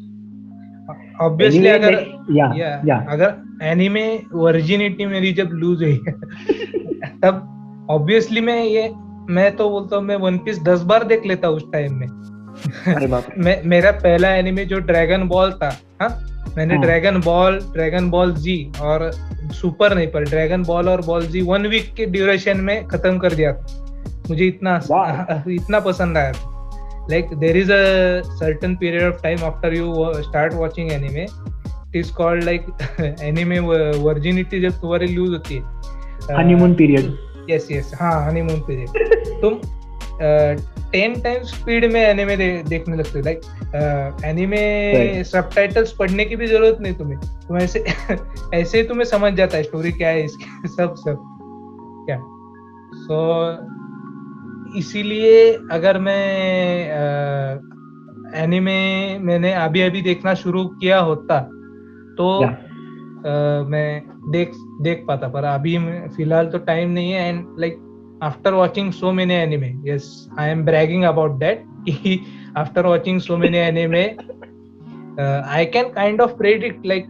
ऑब्वियसली 1.22 1.68
अगर 1.68 1.94
like, 1.94 2.08
yeah, 2.32 2.88
या 2.88 3.06
अगर 3.10 3.34
एनीमे 3.64 4.20
वर्जिनिटी 4.34 5.06
मेरी 5.06 5.34
जब 5.34 5.50
लूज 5.52 5.84
हुई 5.84 5.98
तब 7.24 7.88
ऑब्वियसली 7.90 8.42
मैं 8.42 8.64
ये 8.64 8.94
मैं 9.30 9.56
तो 9.56 9.70
बोलता 9.70 9.96
हूँ 9.96 10.04
मैं 10.04 10.16
वन 10.16 10.38
पीस 10.38 10.64
दस 10.64 10.82
बार 10.82 11.04
देख 11.04 11.26
लेता 11.26 11.50
उस 11.50 11.64
टाइम 11.74 11.94
में। 11.94 12.08
मैं 13.38 13.64
मेरा 13.64 13.92
पहला 13.92 14.30
एनिमे 14.30 14.66
जो 14.66 14.80
ड्रैगन 14.80 15.24
बॉल 15.24 15.52
था 15.52 15.78
हाँ? 16.02 16.10
मैंने। 16.58 16.78
Dragon 16.78 17.22
ball 17.22 17.60
dragon 17.60 18.10
ball 18.10 18.36
G 18.36 18.72
और 18.82 19.12
सुपर 19.52 19.96
नहीं 19.96 20.08
पर 20.08 20.24
ड्रैगन 20.24 20.64
बॉल 20.64 20.90
और 20.90 21.06
बॉल 21.06 21.26
जी 21.26 21.42
वन 21.42 21.68
वीक 21.68 21.94
के 21.94 22.06
ड्यूरेशन 22.06 22.58
में 22.58 22.88
खत्म 22.88 23.18
कर 23.18 23.34
दिया 23.34 23.54
था। 23.54 23.66
मुझे 24.30 24.46
इतना 24.46 24.82
इतना 25.48 25.80
पसंद 25.80 26.18
आया 26.18 26.32
था। 26.32 26.53
Like 27.10 27.30
there 27.40 27.56
is 27.56 27.70
a 27.70 28.24
certain 28.40 28.78
period 28.78 29.04
of 29.04 29.22
time 29.22 29.44
after 29.44 29.74
you 29.74 29.88
start 30.24 30.54
watching 30.54 30.92
anime. 30.92 31.28
It 31.94 32.00
is 32.00 32.12
called 32.12 32.44
like 32.44 32.68
anime 33.30 33.60
virginity 34.04 34.62
जब 34.62 34.80
तुम्हारी 34.82 35.08
लूज 35.16 35.30
होती 35.30 35.56
है. 35.56 35.62
हनीमून 36.38 36.74
पीरियड 36.76 37.50
यस 37.50 37.68
यस 37.72 37.92
हाँ 38.02 38.14
हनीमून 38.30 38.60
पीरियड 38.68 39.40
तुम 39.42 39.60
टेन 40.92 41.20
टाइम्स 41.22 41.50
स्पीड 41.54 41.86
में 41.92 42.00
एनिमे 42.02 42.36
दे, 42.38 42.64
देखने 42.68 42.96
लगते 42.98 43.20
हो. 43.20 43.26
लाइक 43.26 44.22
एनिमे 44.26 45.24
सबटाइटल्स 45.24 45.92
पढ़ने 46.00 46.26
की 46.26 46.36
भी 46.36 46.48
ज़रूरत 46.48 46.78
नहीं 46.82 46.94
तुम्हें. 46.94 47.20
तुम 47.48 47.58
ऐसे 47.58 47.84
ऐसे 48.54 48.84
तुम्हें 48.84 49.06
समझ 49.06 49.34
जाता 49.34 49.58
है 49.58 49.64
स्टोरी 49.64 49.92
क्या 49.92 50.10
है 50.10 50.24
इसकी 50.26 50.68
सब 50.68 50.96
सब. 50.96 51.24
क्या? 52.08 52.18
सो 53.04 53.18
इसीलिए 54.78 55.52
अगर 55.72 55.98
मैं 56.00 56.24
एनिमे 58.44 58.78
मैंने 59.22 59.54
अभी 59.54 59.82
अभी 59.82 60.02
देखना 60.02 60.34
शुरू 60.34 60.66
किया 60.82 61.00
होता 61.00 61.40
तो. 62.18 62.30
अ, 63.24 63.66
मैं 63.70 64.02
देख 64.32 64.52
देख 64.82 65.04
पाता 65.08 65.28
पर 65.28 65.44
अभी 65.44 65.78
फ़िलहाल 66.16 66.48
तो 66.48 66.58
टाइम 66.58 66.90
नहीं 66.90 67.12
है 67.12 67.28
and 67.30 67.46
like 67.60 67.78
after 68.24 68.54
watching 68.54 68.92
so 68.94 69.12
many 69.12 69.34
anime 69.34 69.72
yes 69.86 70.08
I 70.40 70.50
am 70.50 70.64
bragging 70.66 71.04
about 71.04 71.32
that 71.40 71.64
कि 71.90 72.20
after 72.58 72.86
watching 72.86 73.20
so 73.22 73.38
many 73.38 73.58
anime 73.58 74.04
I 75.50 75.66
can 75.66 75.90
kind 75.90 76.22
of 76.22 76.32
predict 76.38 76.86
like 76.86 77.08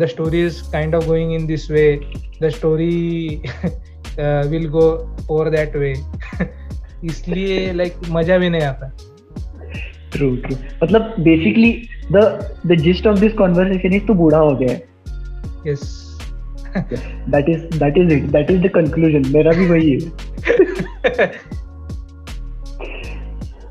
the 0.00 0.06
story 0.10 0.44
is 0.46 0.62
kind 0.72 0.94
of 0.94 1.06
going 1.06 1.32
in 1.32 1.46
this 1.46 1.70
way 1.70 1.84
the 2.42 2.48
story 2.48 3.42
will 4.50 4.68
go 4.68 4.86
over 5.30 5.50
that 5.50 5.76
way 5.76 5.94
इसलिए 7.04 7.72
like 7.72 7.94
मज़ा 8.10 8.38
भी 8.38 8.48
नहीं 8.50 8.62
आता। 8.62 8.92
True 10.12 10.34
true 10.36 10.56
मतलब 10.82 11.14
basically 11.20 11.72
the 12.12 12.16
the 12.66 12.74
gist 12.80 13.06
of 13.06 13.18
this 13.20 13.32
conversation 13.34 13.94
is 13.94 14.06
तू 14.06 14.14
बूढ़ा 14.14 14.38
हो 14.38 14.54
गया 14.56 14.72
है। 14.72 14.82
Yes 15.66 15.82
that 16.76 17.48
is 17.48 17.78
that 17.78 17.98
is 17.98 18.12
it 18.12 18.22
that 18.32 18.50
is 18.50 18.60
the 18.62 18.70
conclusion 18.74 19.30
मेरा 19.34 19.52
भी 19.52 19.66
वही 19.68 19.92
है। 19.92 19.98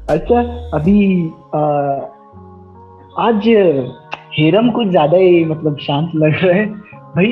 अच्छा 0.09 0.41
अभी 0.73 0.99
आ, 1.55 1.61
आज 3.19 3.47
हेरम 4.37 4.69
कुछ 4.71 4.87
ज़्यादा 4.87 5.17
ही 5.17 5.43
मतलब 5.45 5.77
शांत 5.81 6.11
लग 6.15 6.43
रहा 6.43 6.55
है। 6.55 6.65
भाई 7.15 7.27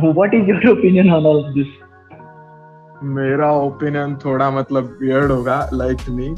what 0.00 0.34
is 0.34 0.50
your 0.50 0.68
opinion 0.68 1.10
on 1.10 1.26
all 1.26 1.42
this 1.54 1.66
मेरा 3.02 3.50
ओपिनियन 3.52 4.16
थोड़ा 4.24 4.50
मतलब 4.50 4.96
वियर्ड 5.02 5.30
होगा 5.32 5.58
like 5.74 6.08
me 6.10 6.28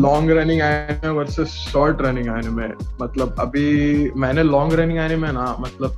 long 0.00 0.30
running 0.30 0.60
anime 0.62 1.08
versus 1.18 1.48
short 1.72 2.02
running 2.02 2.26
anime 2.28 2.68
मतलब 3.02 3.36
अभी 3.40 4.10
मैंने 4.16 4.42
लॉन्ग 4.42 4.74
रनिंग 4.80 4.98
एनिमे 4.98 5.30
ना 5.32 5.44
मतलब 5.60 5.96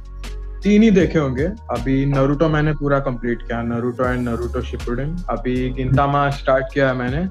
तीन 0.62 0.82
ही 0.82 0.90
देखे 0.90 1.18
होंगे. 1.18 1.44
अभी 1.70 2.04
नरूटो 2.06 2.48
मैंने 2.48 2.72
पूरा 2.74 2.98
कंप्लीट 3.00 3.42
किया 3.42 3.62
नरूटो 3.62 4.04
एंड 4.04 4.28
नरूटो 4.28 4.60
शिपुडिन 4.62 5.16
अभी 5.30 5.68
गिंतामा 5.70 6.28
स्टार्ट 6.30 6.66
किया 6.74 6.88
है 6.88 6.96
मैंने 6.96 7.26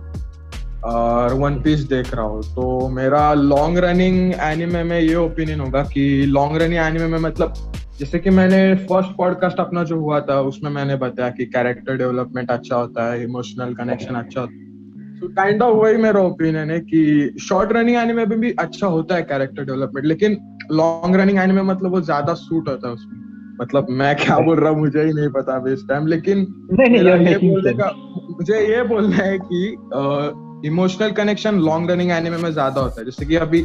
और 0.89 1.33
वन 1.33 1.61
पीस 1.61 1.79
देख 1.89 2.13
रहा 2.15 2.25
हूँ. 2.25 2.41
तो 2.55 2.87
मेरा 2.89 3.33
लॉन्ग 3.33 3.77
रनिंग 3.85 4.33
एनिमे 4.41 4.83
में 4.83 4.99
ये 4.99 5.15
ओपिनियन 5.15 5.59
होगा 5.59 5.83
कि 5.93 6.25
लॉन्ग 6.27 6.61
रनिंग 6.61 6.81
एनिमे 6.81 7.07
में 7.07 7.19
मतलब 7.19 7.53
जैसे 7.99 8.19
कि 8.19 8.29
मैंने 8.29 8.57
फ़र्स्ट 8.85 9.15
पॉडकास्ट 9.17 9.59
अपना 9.59 9.83
जो 9.83 9.99
हुआ 9.99 10.19
था 10.21 10.39
उसमें 10.41 10.69
मैंने 10.71 10.95
बताया 10.95 11.29
कि 11.29 11.45
कैरेक्टर 11.45 11.97
डेवलपमेंट 11.97 12.51
अच्छा 12.51 12.75
होता 12.75 13.11
है 13.11 13.23
इमोशनल 13.23 13.73
कनेक्शन 13.73 14.15
अच्छा 14.15 14.41
होता 14.41 14.53
है। 14.53 15.19
तो 15.19 15.27
काइंड 15.35 15.61
ऑफ़ 15.61 15.75
वही 15.75 15.97
मेरा 15.97 16.21
ओपिनियन 16.21 16.71
है 16.71 16.79
कि 16.81 17.35
शॉर्ट 17.41 17.71
रनिंग 17.73 17.97
एनिमे 17.97 18.25
में 18.25 18.39
भी 18.39 18.51
अच्छा 18.59 18.87
होता 18.87 19.15
है 19.15 19.21
कैरेक्टर 19.23 19.65
डेवलपमेंट 19.65 20.05
लेकिन 20.05 20.37
लॉन्ग 20.71 21.15
रनिंग 21.15 21.37
एनिमे 21.39 21.61
मतलब 21.63 21.91
वो 21.91 22.01
ज़्यादा 22.01 22.33
सूट 22.33 22.69
होता 22.69 22.87
है 22.87 22.93
उसमें। 22.93 23.23
मतलब 23.61 23.87
मैं 23.89 24.15
क्या 24.15 24.37
बोल 24.39 24.59
रहा 24.59 24.69
हूँ 24.69 24.79
मुझे 24.79 25.03
ही 25.03 25.13
नहीं 25.13 25.29
पता 25.31 25.55
अभी 25.55 25.73
इस 25.73 25.85
टाइम 25.89 26.07
लेकिन 26.07 26.45
नहीं 26.71 26.89
नहीं 26.89 27.27
ये 27.27 27.37
बोलने. 27.39 27.73
का 27.73 27.91
मुझे 28.31 28.59
ये 28.67 28.81
बोलना 28.83 29.15
है 29.17 29.37
कि 29.41 30.67
emotional 30.67 31.11
connection 31.13 31.59
long 31.61 31.91
running 31.91 32.11
anime 32.11 32.37
में 32.37 32.51
ज़्यादा 32.51 32.81
होता 32.81 32.99
है। 32.99 33.05
जैसे 33.05 33.25
कि 33.25 33.35
अभी 33.37 33.61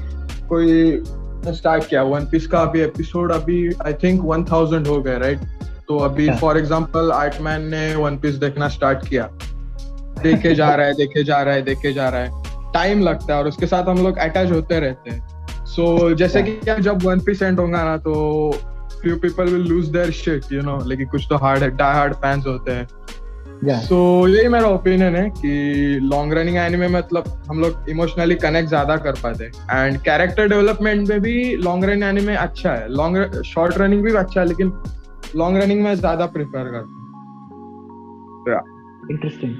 कोई 0.49 1.02
स्टार्ट 1.47 1.88
किया 1.88 2.02
वन 2.02 2.26
पीस 2.26 2.47
का 2.47 2.61
अभी 2.61 2.80
एपिसोड 2.80 3.32
अभी 3.32 3.73
आई 3.87 3.92
थिंक 4.02 4.20
वन 4.25 4.44
थाउज़ेंड 4.44 4.87
हो 4.87 5.00
गए 5.02 5.18
राइट 5.18 5.40
तो 5.88 5.99
अभी। 5.99 6.28
फॉर 6.40 6.59
एग्जांपल 6.59 7.11
आर्टमैन 7.12 7.62
ने 7.68 7.94
वन 7.97 8.16
पीस 8.18 8.35
देखना 8.37 8.68
स्टार्ट 8.68 9.06
किया। 9.09 9.28
देखे 10.23 10.54
जा 10.54 10.75
रहा 10.75 10.87
है 10.87 10.94
देखे 10.94 11.25
जा 11.25 11.40
रहा 11.42 11.54
है 11.54 11.62
देखे 11.62 11.92
जा 11.92 12.09
रहा 12.09 12.20
है। 12.20 12.73
टाइम 12.73 13.00
लगता 13.02 13.32
है 13.32 13.38
और 13.40 13.49
उसके 13.49 13.66
साथ 13.66 13.88
हम 13.88 14.02
लोग 14.04 14.18
अटैच 14.18 14.50
होते 14.52 14.80
रहते 14.80 15.11
हैं। 15.11 15.64
सो 15.66 15.97
so, 15.99 16.14
जैसे 16.16 16.42
कि 16.42 16.52
क्या 16.52 16.76
जब 16.78 17.02
वन 17.04 17.20
पीस 17.20 17.42
एंड 17.42 17.61
होगा 17.61 17.85
ना 17.85 17.97
तो 17.97 18.50
few 19.02 19.16
people 19.16 19.44
will 19.44 19.66
lose 19.66 19.88
their 19.88 20.11
shit 20.11 20.52
you 20.52 20.62
know 20.62 20.78
लेकिन 20.85 21.06
कुछ 21.09 21.26
तो 21.30 21.37
हार्ड 21.37 21.64
डाई 21.64 21.94
हार्ड 21.94 22.14
फैंस 22.14 22.47
होते 22.47 22.73
हैं। 22.73 22.87
Yeah. 23.69 23.81
सो 23.87 23.97
यही 24.29 24.49
मेरा 24.49 24.69
ओपिनियन 24.75 25.17
है 25.17 25.29
कि 25.31 25.50
लॉन्ग 26.02 26.33
रनिंग 26.35 26.57
एनिमे 26.57 26.88
मतलब 26.88 27.25
हम 27.49 27.61
लोग 27.61 27.90
इमोशनली 27.90 28.35
कनेक्ट 28.45 28.69
ज़्यादा 28.69 28.97
कर 29.07 29.14
पाते 29.23 29.45
हैं। 29.45 29.52
एंड 29.87 29.97
कैरेक्टर 30.05 30.49
डेवलपमेंट 30.49 31.09
में 31.09 31.21
भी 31.21 31.35
लॉन्ग 31.64 31.85
रनिंग 31.85 32.05
एनिमे 32.05 32.35
अच्छा 32.45 32.73
है। 32.75 32.88
लॉन्ग 32.97 33.43
शॉर्ट 33.47 33.79
रनिंग 33.79 34.02
भी 34.05 34.14
अच्छा 34.23 34.40
है 34.40 34.47
लेकिन 34.49 34.73
लॉन्ग 35.37 35.62
रनिंग 35.62 35.83
में 35.85 35.95
ज़्यादा 35.95 36.26
प्रेफर 36.37 36.71
करता 36.71 36.81
हूँ। 36.81 36.99
Interesting. 39.11 39.52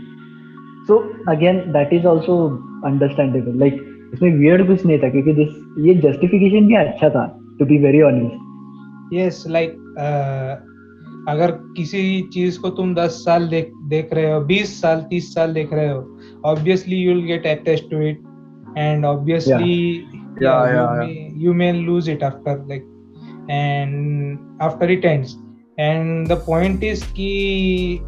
So 0.89 0.95
again 1.29 1.59
that 1.75 1.93
is 1.93 2.07
also 2.15 2.35
understandable. 2.93 3.55
Like 3.65 3.79
इसमें 4.15 4.31
weird 4.39 4.67
कुछ 4.67 4.87
नहीं 4.87 4.99
था 4.99 5.09
क्योंकि 5.11 5.35
this 5.43 5.53
ये 5.87 6.01
justification 6.07 6.69
भी 6.69 6.77
अच्छा 6.87 7.09
था 7.17 7.25
to 7.61 7.69
be 7.73 7.79
very 7.87 8.03
honest. 8.09 8.37
Yes 9.13 9.45
like 9.49 9.77
अगर 11.31 11.51
किसी 11.77 12.01
चीज़ 12.35 12.59
को 12.61 12.71
तुम 12.79 12.95
10 12.95 13.19
साल 13.25 13.49
देख 13.49 13.73
देख 13.89 14.13
रहे 14.15 14.33
हो 14.33 14.41
20 14.47 14.73
साल 14.81 15.05
30 15.13 15.33
साल 15.35 15.53
देख 15.55 15.73
रहे 15.73 15.89
हो 15.89 16.01
obviously 16.47 16.97
you 16.97 17.21
get 17.23 17.47
attached 17.47 17.91
to 17.91 18.03
it 18.09 18.23
and 18.79 19.05
obviously 19.05 19.79
you 21.45 21.55
may 21.55 21.73
lose 21.73 22.11
it 22.11 22.25
after 22.25 22.65
like 22.69 22.87
and 23.51 24.59
after 24.63 24.91
it 24.91 25.05
ends 25.05 25.37
and 25.81 26.29
the 26.29 26.43
point 26.47 26.85
is 26.85 27.05
कि 27.13 28.01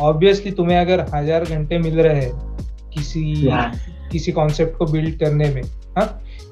ऑब्वियसली 0.00 0.50
तुम्हें 0.52 0.78
अगर 0.78 1.06
हज़ार 1.14 1.44
घंटे 1.46 1.78
मिल 1.78 2.00
रहे 2.00 2.20
हैं 2.20 2.48
किसी 2.90 3.24
yeah. 3.36 3.74
किसी 4.12 4.32
कॉन्सेप्ट 4.32 4.76
को 4.76 4.86
बिल्ड 4.86 5.18
करने 5.20 5.48
में 5.54 5.62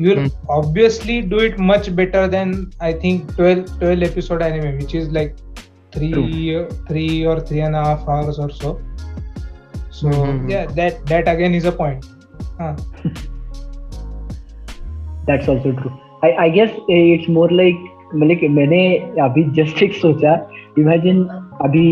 you 0.01 0.15
obviously 0.51 1.21
do 1.23 1.41
it 1.41 1.57
much 1.61 1.89
better 1.91 2.27
than 2.29 2.55
I 2.83 2.95
think 3.05 3.31
twelve 3.37 3.79
twelve 3.79 4.05
episode 4.05 4.43
आने 4.43 4.61
में 4.61 4.77
which 4.79 4.95
is 4.97 5.11
like 5.11 5.37
three 5.93 6.11
True. 6.13 6.63
three 6.89 7.27
or 7.27 7.41
three 7.41 7.61
and 7.61 7.77
a 7.77 7.85
half 7.85 8.09
hours 8.09 8.39
or 8.39 8.51
so. 8.51 8.73
So 9.91 10.11
Mhm. 10.11 10.51
yeah 10.51 10.67
that 10.81 10.99
that 11.13 11.31
again 11.35 11.55
is 11.61 11.65
a 11.65 11.73
point. 11.73 12.05
हाँ 12.61 12.75
that's 15.27 15.49
also 15.49 15.73
true. 15.81 15.95
I 16.23 16.31
I 16.45 16.49
guess 16.51 16.77
eh, 16.97 17.05
it's 17.15 17.29
more 17.39 17.51
like 17.63 17.87
मतलब 18.15 18.51
मैंने 18.51 18.83
अभी 19.23 19.43
just 19.57 19.83
एक 19.83 19.95
सोचा 19.95 20.35
imagine 20.79 21.25
अभी 21.65 21.83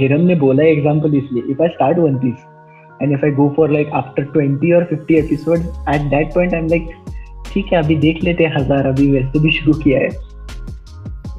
Hiram 0.00 0.20
ने 0.26 0.34
बोला 0.42 0.64
example 0.64 1.14
इसलिए 1.18 1.50
if 1.52 1.62
I 1.62 1.68
start 1.68 1.98
One 1.98 2.16
Piece 2.24 2.44
and 3.02 3.12
if 3.12 3.24
I 3.24 3.30
go 3.38 3.48
for 3.56 3.70
like 3.70 3.90
after 4.00 4.24
20 4.36 4.72
और 4.76 4.84
50 4.92 5.18
episode 5.18 5.58
at 5.94 6.02
that 6.10 6.32
point 6.34 6.54
I 6.54 6.60
am 6.60 6.66
like 6.68 6.88
ठीक 7.52 7.72
है 7.72 7.78
अभी 7.82 7.96
देख 8.06 8.22
लेते 8.24 8.44
हैं 8.44 8.54
हज़ार 8.56 8.86
अभी 8.86 9.10
वैसे 9.10 9.38
भी 9.42 9.50
शुरू 9.58 9.72
किया 9.82 10.00
है। 10.00 10.08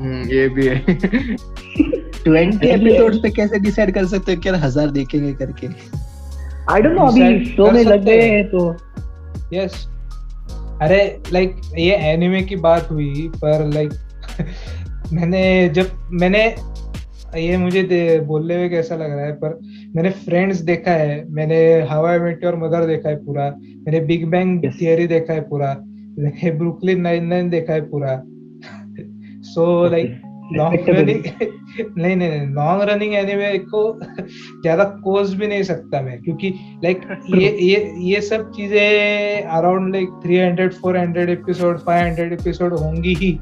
ये 0.01 0.47
भी 0.49 0.67
है। 0.67 0.75
ट्वेंटी 2.23 2.67
एपिसोड्स 2.67 3.17
पे 3.17 3.29
कैसे 3.29 3.59
डिसाइड 3.59 3.93
कर 3.93 4.05
सकते 4.05 4.33
हो 4.33 4.41
कि 4.41 4.49
यार 4.49 4.57
हज़ार 4.57 4.89
देखेंगे 4.91 5.33
करके? 5.33 5.67
आई 6.71 6.81
डोंट 6.81 6.95
नो 6.95 7.05
अभी 7.05 7.45
शो 7.45 7.71
में 7.71 7.83
लग 7.83 8.05
गए 8.05 8.21
हैं। 8.21 8.43
तो। 8.47 8.75
यस 9.53 9.87
अरे 10.81 10.99
लाइक 11.33 11.55
ये 11.77 11.95
एनिमे 12.11 12.41
की 12.41 12.55
बात 12.55 12.91
हुई 12.91 13.29
पर 13.35 13.65
लाइक 13.73 13.91
मैंने 15.13 15.69
जब 15.69 15.91
मैंने 16.11 16.43
ये 17.37 17.57
मुझे 17.57 18.19
बोलने 18.19 18.57
में 18.57 18.69
कैसा 18.69 18.95
लग 18.95 19.11
रहा 19.11 19.25
है 19.25 19.31
पर 19.33 19.59
मैंने 19.95 20.09
फ्रेंड्स 20.09 20.59
देखा 20.61 20.91
है 20.91 21.23
मैंने 21.29 21.57
हवाई 21.81 22.19
मेट 22.19 22.45
और 22.45 22.55
मदर 22.55 22.85
देखा 22.85 23.09
है 23.09 23.15
पूरा 23.15 23.49
मैंने 23.59 23.99
बिग 23.99 24.25
बैंग 24.27 24.63
थियरी 24.81 25.07
देखा 25.07 25.33
है 25.33 25.41
पूरा 25.41 25.75
मैंने 26.19 26.51
ब्रुकलिन 26.51 27.01
नाइन 27.01 27.25
नाइन 27.25 27.49
देखा 27.49 27.73
है 27.73 27.81
पूरा। 27.81 28.21
सो 29.53 29.89
लाइक 29.89 30.21
लॉन्ग 30.53 30.89
रनिंग 30.89 31.23
नहीं 31.97 32.15
नहीं 32.15 32.41
लॉन्ग 32.47 32.81
रनिंग 32.81 33.13
एनिमे 33.13 33.57
को 33.57 33.99
ज़्यादा 34.61 34.83
कोस 34.83 35.33
भी 35.33 35.47
नहीं 35.47 35.63
सकता 35.63 36.01
मैं 36.01 36.21
क्योंकि 36.23 36.53
लाइक 36.83 37.01
ये 37.35 37.57
ये 37.61 37.93
ये 38.01 38.21
सब 38.21 38.51
चीज़ें 38.51 39.43
अराउंड 39.43 39.95
लाइक 39.95 40.09
300 40.25 40.69
400 40.81 41.29
एपिसोड 41.29 41.79
500 41.79 42.31
एपिसोड 42.31 42.73
होंगी 42.73 43.13
ही 43.13 43.39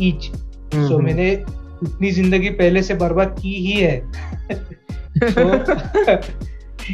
ईच 0.00 0.30
सो 0.74 0.94
हम्म, 0.94 1.04
मैंने 1.04 1.30
इतनी 1.32 2.10
ज़िंदगी 2.10 2.50
पहले 2.50 2.82
से 2.82 2.94
बर्बाद 2.94 3.36
की 3.42 3.54
ही 3.54 3.72
है। 3.72 4.12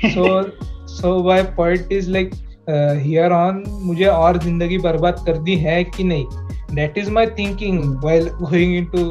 So 0.07 0.43
so 0.89 1.23
my 1.25 1.43
point 1.57 1.93
is 1.93 2.11
like 2.11 2.31
here 2.71 3.33
on 3.33 3.63
मुझे 3.83 4.07
और 4.07 4.39
ज़िंदगी 4.39 4.79
बर्बाद 4.79 5.23
कर 5.27 5.39
दी 5.39 5.57
है 5.57 5.85
कि 5.85 6.05
नहीं? 6.05 6.27
That 6.71 6.99
is 6.99 7.11
my 7.11 7.27
thinking 7.39 7.83
while 8.03 8.29
going 8.41 8.77
into 8.77 9.05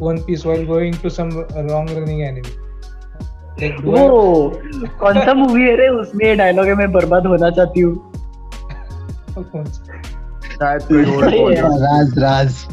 One 0.00 0.18
Piece 0.26 0.46
while 0.46 0.66
going 0.66 0.94
to 1.02 1.08
some 1.10 1.28
long 1.70 1.90
running 1.90 2.20
anime 2.22 2.60
like 3.60 3.76
वो 3.84 4.08
कौन 5.00 5.20
सा 5.24 5.34
मूवी 5.34 5.62
है 5.62 5.76
रे? 5.76 5.88
उसमें 6.00 6.36
डायलॉग 6.38 6.66
है 6.66 6.74
मैं 6.74 6.90
बर्बाद 6.92 7.26
होना 7.26 7.50
चाहती 7.50 7.80
हूँ। 7.80 8.12
शायद 10.44 10.82
कोई 10.82 11.04
और। 11.56 11.78
राज 11.82 12.18
राज। 12.18 12.66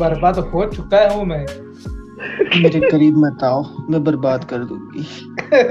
बर्बाद 0.00 0.38
हो 0.52 0.64
चुका 0.70 1.08
हूँ 1.10 1.24
मैं। 1.24 1.46
मेरे 2.62 2.80
करीब 2.90 3.16
मत 3.16 3.44
आओ 3.44 3.62
मैं 3.90 4.02
बर्बाद 4.04 4.44
कर 4.50 4.64
दूँगी। 4.64 5.06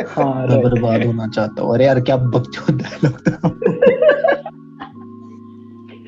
हाँ 0.10 0.48
मैं 0.48 0.62
बर्बाद 0.62 1.06
होना 1.06 1.27
चाहता 1.27 1.62
हूँ। 1.62 1.74
अरे 1.74 1.86
यार 1.86 2.00
क्या 2.01 2.17
बकचोद 2.17 2.82
डायलॉग 2.82 3.17
था। 3.27 3.38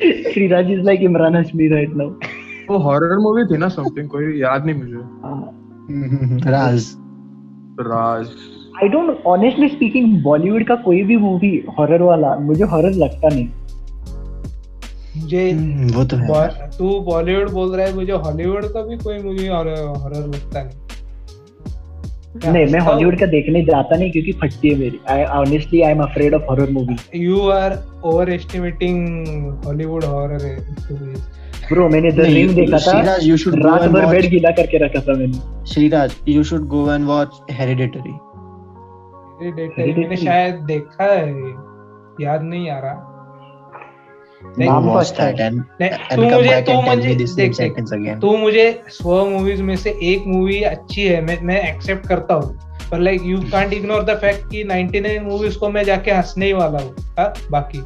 Shriraj 0.03 0.71
is 0.71 0.79
like 0.79 1.01
Imran 1.01 1.35
Hashmi 1.35 1.67
right 1.67 1.95
now 1.95 2.09
वो 2.69 2.77
हॉरर 2.77 3.17
मूवी 3.17 3.43
थी 3.45 3.57
ना 3.57 3.67
समथिंग 3.67 4.09
कोई 4.09 4.39
याद 4.39 4.65
नहीं 4.65 4.75
मुझे। 4.75 4.95
हम्म, 4.95 6.37
Raaz. 6.49 6.85
Raaz. 7.79 8.27
I 8.83 8.89
don't 8.89 9.23
honestly 9.27 9.67
speaking 9.67 10.23
Bollywood 10.23 10.63
का 10.63 10.75
कोई 10.75 11.03
भी 11.03 11.17
मूवी 11.17 11.65
हॉरर 11.79 12.01
वाला 12.01 12.35
मुझे 12.35 12.63
हॉरर 12.63 12.91
लगता 12.91 13.29
नहीं। 13.29 13.47
मुझे 15.21 15.51
हम्म, 15.51 15.93
वो 15.93 16.03
तो 16.03 16.17
है। 16.17 16.69
तू 16.69 16.99
बॉलीवुड 16.99 17.51
बोल 17.51 17.75
रहा 17.75 17.85
है 17.85 17.95
मुझे 17.95 18.13
हॉलीवुड 18.13 18.65
का 18.65 18.81
भी 18.81 18.97
कोई 18.97 19.17
मुझे 19.17 19.47
हॉरर 19.47 20.27
लगता 20.27 20.63
नहीं। 20.63 20.88
नहीं 22.35 22.65
मैं 22.65 22.79
हॉलीवुड 22.79 23.19
का 23.19 23.25
देखने 23.25 23.61
जाता 23.65 23.95
नहीं 23.95 24.11
क्योंकि 24.11 24.31
फटती 24.31 24.69
है 24.69 24.79
मेरी। 24.79 24.99
I 25.09 25.23
honestly 25.23 25.81
I 25.81 25.91
am 25.91 25.99
afraid 26.03 26.33
of 26.33 26.43
horror 26.43 26.69
movie 26.69 26.95
you 27.25 27.39
are 27.51 27.73
overestimating 28.13 28.99
Hollywood 29.65 30.03
horror 30.03 30.41
movies. 30.41 31.19
Bro 31.71 31.89
मैंने 31.89 32.11
द 32.11 32.19
रिंग 32.19 32.55
देखा 32.55 32.77
था। 32.77 33.17
यू 33.23 33.37
शुड 33.37 33.55
रात 33.65 33.81
भर 33.81 34.05
बेड 34.05 34.25
गीला 34.25 34.51
करके 34.51 34.77
रखा 34.77 34.99
था 34.99 35.13
मैंने। 35.17 35.65
Shriraj 35.65 36.15
you 36.27 36.43
should 36.43 36.67
go 36.67 36.91
and 36.91 37.05
watch 37.05 37.41
Hereditary 37.51 38.17
Hereditary 39.39 39.69
Hereditary? 39.69 39.97
मैंने 39.97 40.15
शायद 40.15 40.55
देखा 40.55 41.03
है। 41.03 41.27
याद 42.21 42.43
नहीं 42.43 42.69
आ 42.69 42.79
रहा। 42.79 43.08
नाम 44.45 44.85
तो 44.85 44.93
अच्छा 44.93 45.23
है। 45.23 45.45
एंड 45.45 45.63
तू 46.15 46.21
मुझे 46.21 46.61
तू 46.61 46.81
देख 47.35 47.53
तू 48.21 48.37
स्व 48.89 49.25
मूवीज़ 49.25 49.63
में 49.63 49.75
से 49.75 49.99
एक 50.03 50.23
मूवी 50.27 50.61
अच्छी 50.61 51.07
है 51.07 51.21
मैं 51.21 51.41
मैं 51.41 51.73
एक्सेप्ट 51.73 52.07
करता 52.07 52.33
हूँ। 52.33 52.59
पर 52.91 52.99
like 52.99 53.21
you 53.25 53.41
can't 53.41 53.73
ignore 53.73 54.03
the 54.03 54.09
fact 54.09 54.51
कि 54.51 54.63
99 54.63 55.19
मूवीज़ 55.19 55.57
को 55.57 55.69
मैं 55.69 55.83
जाके 55.83 56.11
हंसने 56.11 56.45
ही 56.45 56.53
वाला 56.53 56.79
हूँ 56.79 56.95
हाँ, 57.19 57.33
बाकी। 57.51 57.83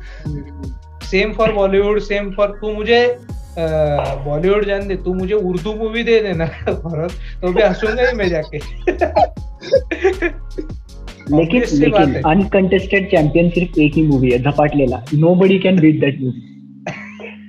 Same 1.05 1.33
for 1.33 1.51
Bollywood 1.51 1.99
same 1.99 2.31
for 2.31 2.57
तू 2.61 2.73
मुझे 2.73 3.19
बॉलीवुड 3.59 4.65
जान 4.65 4.87
दे 4.87 4.95
तू 4.95 5.13
मुझे 5.13 5.33
उर्दू 5.33 5.73
मूवी 5.73 6.03
दे 6.03 6.19
देना 6.19 6.45
तो 6.67 7.53
भी 7.53 7.61
हंसूँगा 7.61 8.07
ही 8.07 8.15
मैं 8.15 8.29
जाके। 8.29 8.57
लेकिन 11.31 11.63
लेकिन 11.73 12.13
अनकंटेस्टेड 12.13 13.09
चैंपियन 13.11 13.49
सिर्फ़ 13.49 13.79
एक 13.79 13.93
ही 13.93 14.07
मूवी 14.07 14.31
है 14.31 14.39
Zapatlela. 14.39 15.05
Nobody 15.35 15.59
can 15.59 15.79
beat 15.79 15.99
that 15.99 16.21
movie 16.21 16.41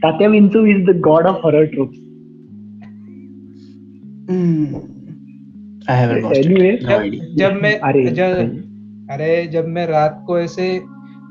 Tatya 0.03 0.29
Vinchu 0.29 0.67
is 0.67 0.91
the 0.91 1.01
god 1.01 1.27
of 1.27 1.37
horror 1.45 1.67
tropes 1.67 1.99
जब 7.37 7.59
मैं 7.63 7.79
अरे 7.79 8.07
जब 8.07 8.33
अरे। 9.11 9.47
जब 9.47 9.67
मैं 9.69 9.87
रात 9.87 10.25
को 10.27 10.39
ऐसे 10.39 10.81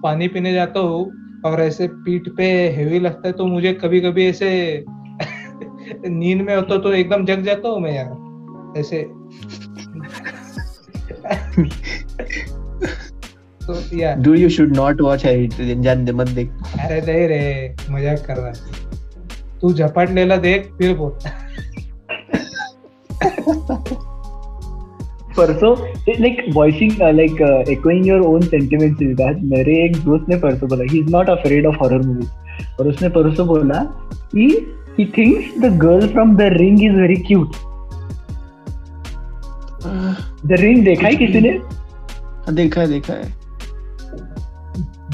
पानी 0.03 0.27
पीने 0.27 0.53
जाता 0.53 0.79
हूँ 0.79 1.11
और 1.45 1.61
ऐसे 1.61 1.87
पीठ 1.87 2.29
पे 2.29 2.69
हेवी 2.69 2.99
लगता 2.99 3.27
है 3.27 3.33
तो 3.33 3.45
मुझे 3.45 3.73
कभी 3.73 4.01
कभी 4.01 4.25
ऐसे 4.25 4.85
नींद 6.05 6.41
में 6.41 6.55
होता 6.55 6.77
तो 6.77 6.93
एकदम 6.93 7.25
जग 7.25 7.41
जाता 7.41 7.69
हूँ 7.69 7.79
मैं 7.79 7.95
यार। 7.95 8.79
ऐसे। 8.79 9.05
तो 13.67 13.97
या। 13.97 14.15
Do 14.15 14.33
you 14.33 14.49
should 14.49 14.75
not 14.77 15.01
watch 15.01 15.25
heritage 15.25 15.81
जान 15.81 16.05
है। 18.47 18.53
तू 19.61 19.73
झपट 19.73 20.09
देख 20.37 20.71
फिर 20.77 20.95
बोल। 20.97 21.11
उसने 32.87 33.09
परसों 33.09 33.47
बोला 33.47 33.83
क्यूट 37.27 37.51
द 40.45 40.51
रिंग 40.51 40.85
देखा 40.85 41.07
है 41.07 41.15
किसी 41.15 41.39
ने? 41.39 41.59
देखा 42.51 42.81
है 42.81 42.87
देखा 42.87 43.13
है। 43.13 43.42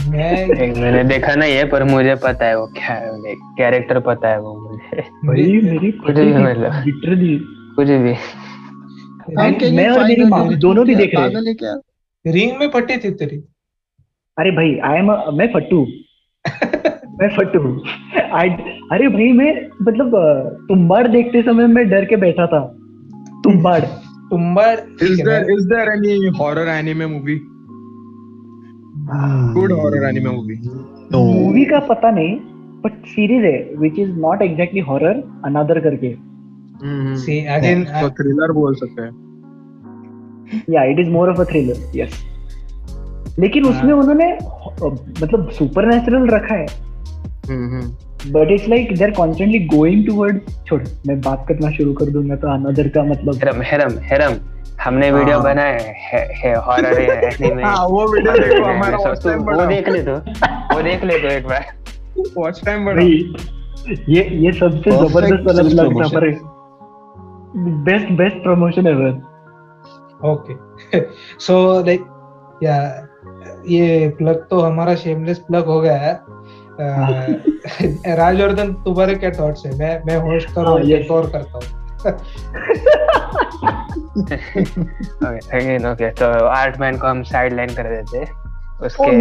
मैं 0.09 0.47
एक 0.47 0.77
मैंने 0.77 1.03
देखा 1.03 1.35
नहीं 1.35 1.53
है 1.53 1.69
पर 1.69 1.83
मुझे 1.83 2.15
पता 2.15 2.45
है 2.45 2.59
वो 2.59 2.67
क्या 2.67 2.93
है 2.93 3.35
कैरेक्टर 3.35 3.99
पता 3.99 4.29
है 4.29 4.41
वो 4.41 4.69
मुझे। 4.69 5.01
भाई 5.01 5.61
मेरी 5.61 5.91
कुछ 5.91 6.15
भी 6.15 6.33
मतलब। 6.33 6.71
लिटरली 6.85 7.39
कुछ 7.75 7.87
भी। 7.87 8.13
मैं 9.71 9.89
और 9.89 10.03
मेरी 10.07 10.23
माँ 10.23 10.53
दोनों 10.53 10.85
भी 10.85 10.95
देख 10.95 11.11
रहे 11.15 11.23
हैं। 11.23 11.31
पागल 11.33 11.47
है 11.47 11.53
क्या? 11.53 11.73
रिंग 12.27 12.51
में 12.59 12.69
फटी 12.69 12.97
थी 12.97 13.11
तेरी। 13.11 13.37
अरे 14.37 14.51
भाई 14.51 14.77
आई 14.83 14.99
एम 14.99 15.11
मैं 15.37 15.47
फट्टू 15.53 15.81
मैं 17.21 17.29
फट्टू 17.37 17.83
आई 18.33 18.49
अरे 18.91 19.07
भाई 19.07 19.31
मैं 19.31 19.67
मतलब 19.81 20.11
तुम्बाड़ 20.69 21.07
देखते 21.07 21.41
समय 21.41 21.67
मैं 21.67 21.89
डर 21.89 22.05
के 22.05 22.15
बैठा 22.15 22.47
था। 22.47 22.59
तुम्बाड़। 23.43 23.81
तुम्बाड़ 24.31 24.75
Is 24.75 24.85
ठीक 24.99 25.19
है, 25.19 25.25
there 25.25 25.39
मैं- 25.39 25.57
is 25.57 25.65
there 25.69 25.87
any 25.97 26.15
horror 29.09 30.05
anime 30.07 30.31
movie. 30.31 30.59
No. 31.11 31.23
Movie 31.23 31.65
का 31.65 31.79
पता 31.79 32.11
नहीं 32.11 32.39
बट 32.81 33.05
सीरीज़ 33.05 33.45
है 33.45 33.75
which 33.75 33.99
is 33.99 34.09
not 34.09 34.41
exactly 34.41 34.79
horror 34.79 35.23
another 35.45 35.79
करके 35.79 36.15
See, 37.23 37.37
again, 37.53 37.85
तो 38.01 38.09
थ्रिलर 38.09 38.51
बोल 38.51 38.75
सकते 38.75 39.01
हैं 39.01 39.27
या 40.69 40.83
it 40.83 40.99
is 40.99 41.09
more 41.09 41.29
of 41.29 41.41
a 41.41 41.43
thriller 41.43 41.97
yes 41.97 42.23
लेकिन 43.39 43.65
हाँ। 43.65 43.73
उसमें 43.73 43.93
उन्होंने 43.93 44.33
मतलब 45.23 45.49
सुपर 45.49 45.93
रखा 46.33 46.55
है। 46.55 46.65
But 48.31 48.51
it's 48.51 48.67
like 48.67 48.97
they 48.97 49.03
are 49.05 49.11
constantly 49.11 49.59
going 49.59 50.07
toward 50.07 50.39
छोड़ 50.67 50.83
मैं 51.07 51.21
बात 51.21 51.45
करना 51.49 51.71
शुरू 51.71 51.93
कर 51.93 52.05
दूँगा 52.05 52.35
तो 52.35 52.47
अनदर 52.47 52.87
का 52.87 53.03
मतलब 53.03 53.35
हेरम 53.35 53.61
हेरम 53.61 53.99
हेरम 54.01 54.33
हमने 54.83 55.11
वीडियो 55.11 55.35
हाँ। 55.35 55.43
बनाया 55.43 55.77
है, 55.81 56.33
है 56.33 56.55
हॉरर 56.55 57.01
एनीमे 57.01 57.63
हाँ, 57.63 57.85
वो 57.85 58.17
video 58.17 58.39
देखो, 58.39 58.65
हमारा 58.65 58.97
watch 58.97 59.19
time 59.27 59.59
वो 59.59 59.65
देख 59.65 59.89
ले 59.89 60.03
तो 60.03 60.13
वो 60.75 60.81
देख 60.81 61.03
ले 61.03 61.19
तो 61.19 61.27
एक 61.27 61.47
बार। 61.47 61.65
वॉच 62.37 62.61
टाइम 62.65 62.85
बढ़ा 62.85 63.01
ये 64.09 64.23
ये 64.23 64.51
सबसे 64.51 64.91
ज़बरदस्त 64.91 65.43
वाला 65.47 65.63
प्लग 65.63 66.03
था 66.03 66.07
पर 66.07 66.29
best 67.57 68.11
best 68.11 68.37
promotion 68.37 68.87
ever 68.87 69.29
okay 70.29 70.53
so 71.39 71.83
like 71.85 72.05
yeah 72.63 73.05
ये 73.67 74.09
प्लग 74.09 74.47
तो 74.49 74.59
हमारा 74.59 74.95
शेमलेस 74.95 75.39
प्लग 75.39 75.65
हो 75.65 75.81
गया 75.81 75.97
है। 75.97 76.21
राजवर्धन 78.15 78.73
तुम्हारे 78.73 79.15
क्या 79.15 79.31
थॉट्स 79.31 79.65
है? 79.65 79.77
मैं 79.77 80.03
मैं 80.05 80.17
होस्ट 80.17 80.49
कर 80.49 80.61
रहा 80.61 80.71
हूँ 80.71 80.81
हाँ. 80.81 81.17
और 81.17 81.29
करता 81.29 81.59
हूँ। 81.59 81.69
अगेन 85.53 85.85
ओके 85.85 86.09
तो 86.09 86.27
को 86.97 87.07
हम 87.07 87.23
साइड 87.23 87.53
लाइन 87.53 87.69
कर 87.69 87.83
देते 87.83 88.17
हैं। 88.17 88.49
उसके 88.79 89.11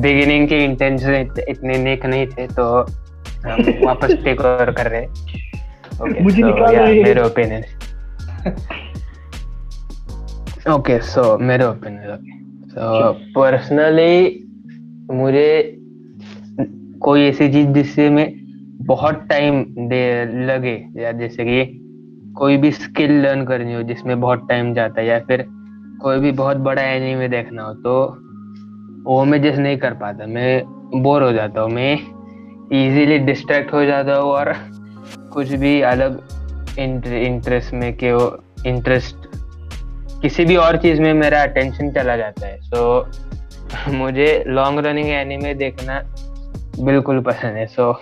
बिगिनिंग 0.00 0.48
के 0.48 0.64
इंटेंशन 0.64 1.14
इतने 1.48 1.78
नेक 1.78 2.06
नहीं 2.06 2.26
थे 2.26 2.46
तो 2.46 2.80
हम 3.46 3.64
वापस 3.84 4.12
टेक 4.24 4.40
ओवर 4.40 4.70
कर 4.70 4.86
रहे 4.86 5.06
ओके 6.02 6.20
मुझे 6.20 6.42
निकाल। 6.42 6.76
मेरे 6.76 7.22
ओपिनियन 7.22 7.64
ओके 10.72 11.00
सो 11.00 11.38
मेरे 11.38 11.64
ओपिनियन 11.64 12.10
ओके 12.10 12.38
सो 12.70 13.12
पर्सनली 13.12 14.44
मुझे 15.10 15.74
कोई 17.00 17.22
ऐसी 17.22 17.52
चीज़ 17.52 17.68
जिससे 17.68 18.10
मैं 18.10 18.32
बहुत 18.86 19.26
टाइम 19.30 19.64
दे 19.64 20.24
लगे 20.46 20.86
या 20.96 21.12
जैसे 21.12 21.44
कि 21.44 21.84
कोई 22.38 22.56
भी 22.56 22.72
स्किल 22.72 23.12
लर्न 23.22 23.44
करनी 23.44 23.74
हो 23.74 23.82
जिसमें 23.82 24.20
बहुत 24.20 24.48
टाइम 24.48 24.74
जाता 24.74 25.00
है 25.00 25.06
या 25.06 25.18
फिर 25.20 25.44
कोई 26.02 26.18
भी 26.18 26.32
बहुत 26.32 26.56
बड़ा 26.56 26.82
एनीमे 26.82 27.28
देखना 27.28 27.62
हो 27.62 27.74
तो 27.74 27.94
वो 29.06 29.24
मैं 29.24 29.42
जैसे 29.42 29.60
नहीं 29.62 29.78
कर 29.78 29.94
पाता। 29.94 30.26
मैं 30.26 30.62
बोर 31.02 31.22
हो 31.22 31.32
जाता 31.32 31.60
हूँ 31.60 31.70
मैं 31.70 31.94
इजीली 32.72 33.18
डिस्ट्रैक्ट 33.18 33.72
हो 33.72 33.84
जाता 33.84 34.14
हूँ 34.14 34.30
और 34.30 34.52
कुछ 35.32 35.52
भी 35.52 35.80
अलग 35.82 36.20
इंटरेस्ट 36.78 37.74
में 37.74 37.96
के 38.04 38.10
इंटरेस्ट 38.68 39.16
किसी 40.22 40.44
भी 40.44 40.56
और 40.56 40.76
चीज़ 40.76 41.00
में 41.00 41.12
मेरा 41.14 41.42
अटेंशन 41.42 41.90
चला 41.92 42.16
जाता 42.16 42.46
है। 42.46 42.60
सो 42.60 43.10
so, 43.10 43.88
मुझे 43.94 44.44
लॉन्ग 44.46 44.86
रनिंग 44.86 45.08
एनीमे 45.08 45.54
देखना 45.54 46.00
बिल्कुल 46.84 47.20
पसंद 47.20 47.56
है। 47.56 47.66
So 47.66 47.92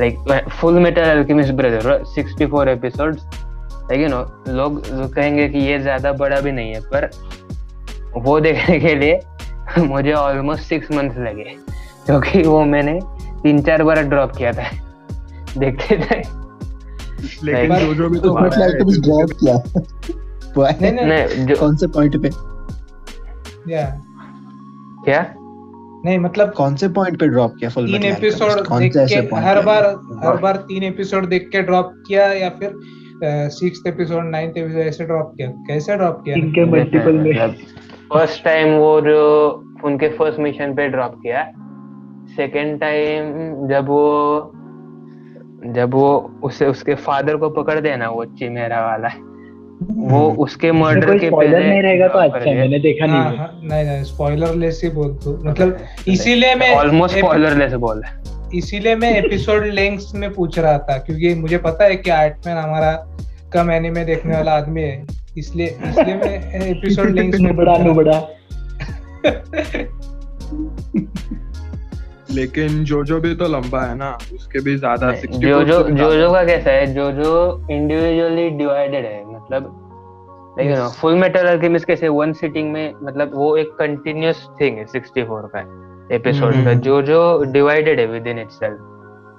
like 0.00 0.48
Full 0.50 0.74
Metal 0.74 1.02
Alchemist 1.02 1.52
brother 1.52 2.04
64 2.18 2.68
episodes 2.68 3.43
like 3.84 4.00
you 4.00 4.08
know 4.08 4.20
लोग 4.48 4.82
कहेंगे 5.14 5.48
कि 5.48 5.58
ये 5.58 5.78
ज़्यादा 5.78 6.12
बड़ा 6.12 6.40
भी 6.40 6.52
नहीं 6.52 6.74
है 6.74 6.80
पर 6.80 7.10
वो 8.16 8.40
देखने 8.40 8.80
के 8.80 8.94
लिए 8.94 9.20
मुझे 9.78 10.12
ऑलमोस्ट 10.12 10.62
सिक्स 10.62 10.90
मंथ्स 10.92 11.18
लगे 11.18 11.56
क्योंकि 12.06 12.42
वो 12.42 12.64
मैंने 12.64 12.98
तीन 13.42 13.62
चार 13.62 13.82
बार 13.82 14.02
ड्रॉप 14.02 14.36
किया 14.36 14.52
था। 14.52 14.68
देखते 15.58 15.96
थे। 15.96 16.20
लेकिन 17.44 17.70
Like- 17.70 17.80
जो 17.80 17.94
जो 17.94 18.08
भी 18.08 18.20
तो 18.20 18.34
मतलब 18.34 18.78
तुम 18.78 18.90
ड्रॉप 19.02 19.30
किया. 19.32 19.54
Why? 20.58 20.82
नहीं 20.82 20.92
नहीं 20.92 21.06
नहीं 21.06 21.46
जो 21.46 21.56
कौन 21.56 21.76
से 21.76 21.86
पॉइंट 21.86 22.16
पे? 22.22 22.28
या। 23.72 23.84
क्या? 25.04 25.34
नहीं 26.06 26.18
मतलब 26.18 26.52
कौन 26.52 26.76
से 26.76 26.88
पॉइंट 26.88 27.18
पे 27.20 27.28
ड्रॉप 27.28 27.54
किया 27.58 27.70
फुल 27.70 27.86
तीन 27.86 28.04
एपिसोड 28.04 28.78
देख 28.78 28.92
के 28.96 29.36
हर 29.36 29.60
बार 29.62 29.86
हर 30.24 30.36
बार 30.36 30.56
तीन 30.56 30.82
एपिसोड 30.82 31.28
देख 31.28 31.48
के 31.52 31.62
ड्रॉप 31.62 31.92
किया 32.08 32.26
या 32.32 32.48
फिर 32.48 32.76
सिक्स 33.22 33.82
एपिसोड 33.86 34.24
नाइन्थ 34.24 34.56
एपिसोड 34.56 34.80
ऐसे 34.80 35.04
ड्रॉप 35.04 35.32
किया। 35.36 35.48
कैसे 35.48 35.96
ड्रॉप 35.96 36.22
किया? 36.24 36.36
इनके 36.36 36.64
मल्टीपल 36.64 37.12
में। 37.12 37.52
फ़र्स्ट 38.12 38.44
टाइम 38.44 38.74
वो 38.74 39.00
जो 39.00 39.20
उनके 39.84 40.08
फ़र्स्ट 40.08 40.38
मिशन 40.38 40.74
पे 40.74 40.88
ड्रॉप 40.88 41.14
किया। 41.22 41.44
सेकेंड 42.36 42.80
टाइम 42.80 43.32
जब 43.68 43.88
वो 43.88 44.52
जब 45.66 45.94
वो 45.94 46.08
उसे 46.44 46.66
उसके 46.66 46.94
फादर 46.94 47.36
को 47.36 47.48
पकड़ 47.50 47.80
देना 47.80 48.08
वो 48.08 48.24
चिमेरा 48.24 48.80
वाला। 48.86 49.08
वो 49.84 50.20
उसके 50.30 50.72
मर्डर 50.72 51.18
के 51.18 51.30
पहले 51.30 51.58
नहीं 51.58 51.82
रहेगा 51.82 52.08
तो 52.08 52.18
अच्छा 52.18 52.50
है 52.50 52.56
मैंने 52.58 52.78
देखा 52.78 53.06
नहीं 53.06 53.16
हाँ, 53.16 53.36
हाँ, 53.36 53.60
नहीं 53.62 53.84
नहीं 53.84 54.02
स्पॉइलर 54.04 54.54
लेस 54.54 54.80
ही 54.84 54.90
बोल 54.90 55.08
दो 55.24 55.36
मतलब 55.44 55.78
इसीलिए 56.08 56.54
मैं 56.54 56.74
ऑलमोस्ट 56.74 57.18
स्पॉइलर 57.18 57.56
लेस 57.56 57.72
बोल 57.72 58.02
इसीलिए 58.54 58.96
मैं 58.96 59.16
एपिसोड 59.16 59.64
लेंथ 59.64 60.00
में 60.14 60.32
पूछ 60.34 60.58
रहा 60.58 60.78
था 60.78 60.98
क्योंकि 60.98 61.34
मुझे 61.34 61.58
पता 61.58 61.84
है 61.84 61.96
कि 61.96 62.10
आर्टमैन 62.10 62.56
हमारा 62.56 62.92
कम 63.52 63.70
एनिमे 63.70 64.04
देखने 64.04 64.36
वाला 64.36 64.52
आदमी 64.52 64.82
है 64.82 65.06
इसलिए 65.38 65.66
इसलिए 65.66 66.14
मैं 66.14 66.62
एपिसोड 66.62 67.10
लेंथ 67.10 67.32
में 67.40 67.56
बड़ा 67.56 67.76
नु 67.78 67.94
बड़ा 67.94 68.18
लेकिन 72.30 72.84
जोजो 72.84 73.20
भी 73.20 73.34
तो 73.34 73.48
लंबा 73.48 73.80
है 73.80 73.94
ना 73.96 74.18
उसके 74.34 74.60
भी 74.60 74.76
ज़्यादा 74.76 75.12
जोजो 75.12 75.82
जोजो 75.90 76.32
का 76.32 76.44
कैसा 76.44 76.70
है? 76.70 76.94
जोजो 76.94 77.66
इंडिविजुअली 77.70 78.50
डिवाइडेड 78.50 79.04
है 79.04 79.36
मतलब 79.36 79.80
like 80.58 80.70
you 80.70 80.76
know 80.76 80.88
Full 80.90 81.14
Metal 81.14 81.46
Alchemist 81.46 81.86
कैसे 81.86 82.08
वन 82.08 82.32
सिटिंग 82.32 82.72
में 82.72 82.94
मतलब 83.02 83.30
वो 83.34 83.56
एक 83.56 83.68
कंटिन्यूअस 83.78 84.48
थिंग 84.60 84.78
है 84.78 84.86
64 84.86 85.24
का 85.28 85.83
एपिसोड 86.12 86.64
का 86.64 86.72
जो 86.86 87.00
जो 87.02 87.20
डिवाइडेड 87.52 88.00
है 88.00 88.06
विद 88.06 88.26
इन 88.26 88.38
इटसेल्फ 88.38 88.78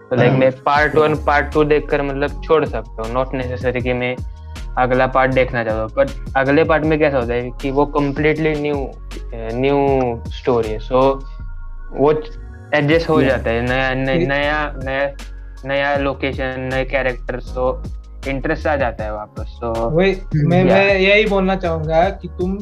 तो 0.10 0.16
लाइक 0.16 0.32
मैं 0.32 0.52
पार्ट 0.64 0.96
वन 0.96 1.16
पार्ट 1.26 1.52
टू 1.54 1.64
देखकर 1.64 2.02
मतलब 2.02 2.42
छोड़ 2.44 2.66
सकता 2.66 3.02
हूँ। 3.02 3.14
नॉट 3.14 3.34
नेसेसरी 3.34 3.82
कि 3.82 3.94
मैं 3.94 4.16
अगला 4.78 5.08
पार्ट 5.08 5.34
देखना 5.34 5.64
चाहता 5.64 5.82
हूँ। 5.82 5.90
बट 5.96 6.38
अगले 6.38 6.64
पार्ट 6.64 6.84
में 6.84 6.98
कैसा 7.00 7.18
होता 7.18 7.34
है 7.34 7.50
कि 7.62 7.72
वो 7.72 7.86
कम्प्लीटली 7.96 8.54
न्यू 8.62 8.76
न्यू 9.34 10.32
स्टोरी 10.32 10.70
है। 10.70 10.80
सो 10.80 11.02
वो 11.94 12.12
एडजस्ट 12.12 13.10
हो 13.10 13.22
जाता 13.22 13.50
है। 13.50 13.62
नया 13.62 13.94
नया 13.94 14.74
नया 14.84 15.12
नया 15.66 15.96
लोकेशन 15.98 16.70
नए 16.74 16.86
कैरेक्टर 16.86 17.40
तो 17.40 17.84
इंटरेस्ट 18.28 18.68
आ 18.68 18.76
जाता 18.76 19.04
है 19.04 19.14
वापस। 19.14 19.60
वही 19.64 20.16
मैं 20.48 20.64
मैं 20.64 20.98
यही 21.00 21.26
बोलना 21.26 21.56
चाहूँगा 21.56 22.10
कि 22.12 22.28
तुम 22.40 22.58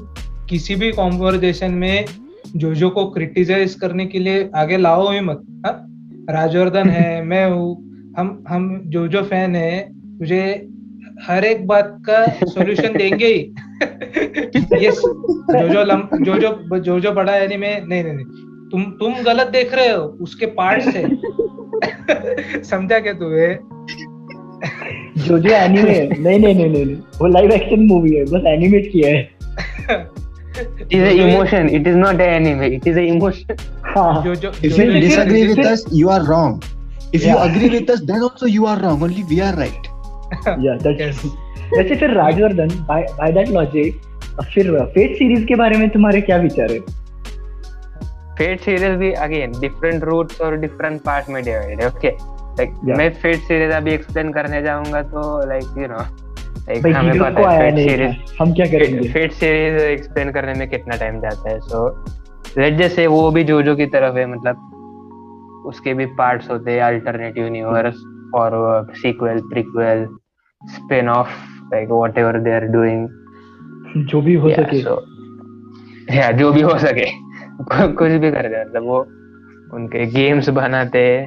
किसी 0.49 0.75
भी 0.75 0.91
कॉन्वर्जेशन 0.91 1.71
में 1.73 2.05
जोजो 2.55 2.89
को 2.89 3.05
क्रिटिसाइज 3.09 3.73
करने 3.73 4.05
के 4.05 4.19
लिए 4.19 4.49
आगे 4.55 4.77
लाओ 4.77 5.11
ही 5.11 5.19
मत। 5.19 5.43
हा? 5.65 5.71
राजवर्धन 6.29 6.89
है 6.89 7.23
मैं 7.29 7.45
हूँ 7.51 8.13
हम 8.17 8.43
हम 8.47 8.81
जोजो 8.85 9.21
फ़ैन 9.21 9.55
है 9.55 9.81
तुझे 10.19 10.43
हर 11.23 11.45
एक 11.45 11.65
बात 11.67 11.97
का 12.09 12.45
सॉल्यूशन 12.45 12.97
देंगे 12.97 13.25
ही। 13.25 13.39
ये 14.83 14.91
जोजो 14.91 15.83
लम, 15.83 16.07
जोजो 16.23 16.79
जोजो 16.79 17.11
बड़ा 17.11 17.35
एनीमे 17.35 17.75
नहीं 17.79 18.03
नहीं 18.03 18.13
नहीं। 18.13 18.25
तुम 18.71 18.83
तुम 18.99 19.23
गलत 19.23 19.47
देख 19.47 19.73
रहे 19.73 19.89
हो 19.89 20.03
उसके 20.21 20.45
पार्ट 20.45 20.83
से 20.83 21.03
समझा 22.63 22.99
क्या 22.99 23.13
तू 23.13 23.29
है 23.29 23.53
जो 25.17 25.39
जो 25.39 25.49
एनिमे 25.49 25.99
नहीं 26.07 26.39
नहीं 26.39 26.55
नहीं 26.55 26.69
नहीं 26.69 26.95
वो 27.19 27.27
लाइव 27.27 27.51
एक्शन 27.51 27.85
मूवी 27.87 28.15
है 28.15 28.23
बस 28.25 28.45
एनिमेट 28.47 28.91
किया 28.91 29.09
है। 29.09 30.13
It 30.79 30.95
is 30.97 31.05
an 31.11 31.19
emotion 31.27 31.69
it 31.69 31.87
is 31.87 31.95
not 31.95 32.15
an 32.15 32.33
anime 32.39 32.67
it 32.79 32.87
is 32.87 32.97
an 32.97 33.07
emotion 33.15 33.63
हाँ. 33.95 34.23
if 34.61 34.77
you 34.77 34.91
disagree 34.99 35.47
with 35.47 35.65
us 35.65 35.85
you 35.91 36.09
are 36.09 36.23
wrong 36.25 36.61
if 37.11 37.23
yeah. 37.23 37.31
you 37.31 37.37
agree 37.47 37.69
with 37.69 37.89
us 37.89 38.01
then 38.01 38.21
also 38.21 38.45
you 38.45 38.65
are 38.65 38.79
wrong 38.79 39.03
only 39.03 39.23
we 39.25 39.41
are 39.41 39.55
right 39.55 39.89
yeah 40.59 40.77
that's 40.79 40.99
Yes. 40.99 41.25
वैसे 41.73 41.95
फिर 41.95 42.11
Rajvardhan 42.13 42.69
by 42.87 43.01
by 43.19 43.29
that 43.35 43.51
logic 43.53 44.01
फिर 44.53 44.71
Fate 44.93 45.15
series 45.17 45.45
के 45.45 45.55
बारे 45.55 45.77
में 45.77 45.89
तुम्हारे 45.89 46.21
क्या 46.21 46.37
विचार 46.37 46.71
है 46.71 46.79
फेट 48.37 48.61
सीरीज़ 48.61 48.95
भी 48.99 49.11
अगेन 49.25 49.51
डिफरेंट 49.59 50.03
रूट्स 50.03 50.41
और 50.41 50.55
डिफरेंट 50.59 51.01
पार्ट 51.01 51.29
में 51.29 51.43
डिवाइडेड 51.43 51.81
है 51.81 51.87
ओके 51.87 52.09
लाइक 52.59 52.73
मैं 52.97 53.09
फेट 53.21 53.39
सीरीज़ 53.47 53.71
अभी 53.75 53.91
एक्सप्लेन 53.91 54.31
करने 54.33 54.61
जाऊँगा 54.61 55.01
तो 55.13 55.23
लाइक 55.49 55.77
यू 55.77 55.87
नो 55.87 56.05
लाइक 56.59 56.87
हमें 56.97 57.19
पता 57.19 57.49
है 57.49 57.71
फेट 57.71 57.89
सीरीज़ 57.89 58.35
हम 58.41 58.53
क्या 58.53 58.65
करेंगे? 58.65 59.09
फेट 59.09 59.31
सीरीज़ 59.31 59.83
एक्सप्लेन 59.83 60.31
करने 60.31 60.53
में 60.53 60.69
कितना 60.69 60.95
टाइम 60.95 61.19
जाता 61.21 61.49
है 61.49 61.59
सो 61.59 62.05
लेट 62.57 62.77
जैसे 62.77 63.07
वो 63.07 63.31
भी 63.31 63.43
जोजो 63.43 63.75
की 63.75 63.85
तरफ़ 63.85 64.17
है 64.17 64.25
मतलब 64.25 64.69
उसके 65.67 65.93
भी 65.93 66.05
पार्ट्स 66.05 66.49
होते 66.49 66.71
हैं 66.71 66.81
अल्टरनेटिव 66.81 67.43
यूनिवर्स 67.43 67.95
और 68.35 68.53
sequel 68.93 69.39
prequel 69.39 70.07
spin 70.61 71.09
off 71.09 71.29
like 71.73 71.89
whatever 71.89 72.39
they 72.39 72.53
are 72.53 72.65
doing 72.65 73.07
जो 73.97 74.21
भी 74.21 74.33
हो 74.35 74.49
Yeah, 74.49 74.59
सके। 74.59 74.81
so- 74.83 74.99
yeah, 76.17 76.31
जो 76.31 76.51
भी 76.51 76.61
हो 76.61 76.77
सके। 76.77 77.05
कुछ 77.93 78.11
भी 78.11 78.31
कर 78.31 78.47
दे 78.47 78.61
मतलब 78.61 78.83
वो 78.83 78.99
उनके 79.73 80.05
गेम्स 80.05 80.49
बनाते 80.49 81.25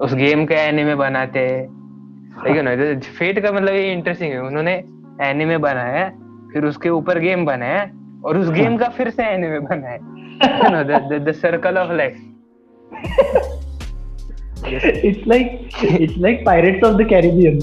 उस 0.00 0.14
गेम 0.14 0.44
का 0.44 0.60
एनिमे 0.60 0.94
बनाते 0.94 1.68
ठीक 2.44 2.56
है 2.56 2.62
ना 2.62 2.72
फेट 3.18 3.38
का 3.42 3.52
मतलब 3.52 3.74
ये 3.74 3.92
इंटरेस्टिंग 3.92 4.32
है। 4.32 4.40
उन्होंने 4.42 4.72
एनिमे 5.22 5.58
बनाया 5.58 6.08
फिर 6.52 6.64
उसके 6.64 6.88
ऊपर 6.90 7.18
गेम 7.18 7.44
बनाया 7.46 7.82
और 8.24 8.38
उस 8.38 8.50
गेम 8.50 8.76
का 8.76 8.88
फिर 8.96 9.10
से 9.10 9.22
एनिमे 9.24 9.58
बनाया 9.68 9.98
the 11.18 11.32
circle 11.42 11.78
of 11.78 11.92
life 11.92 12.16
it's 15.06 15.24
like 15.30 15.50
it's 16.02 16.16
like 16.24 16.38
pirates 16.44 16.82
of 16.86 16.94
the 16.98 17.04
caribbean. 17.10 17.56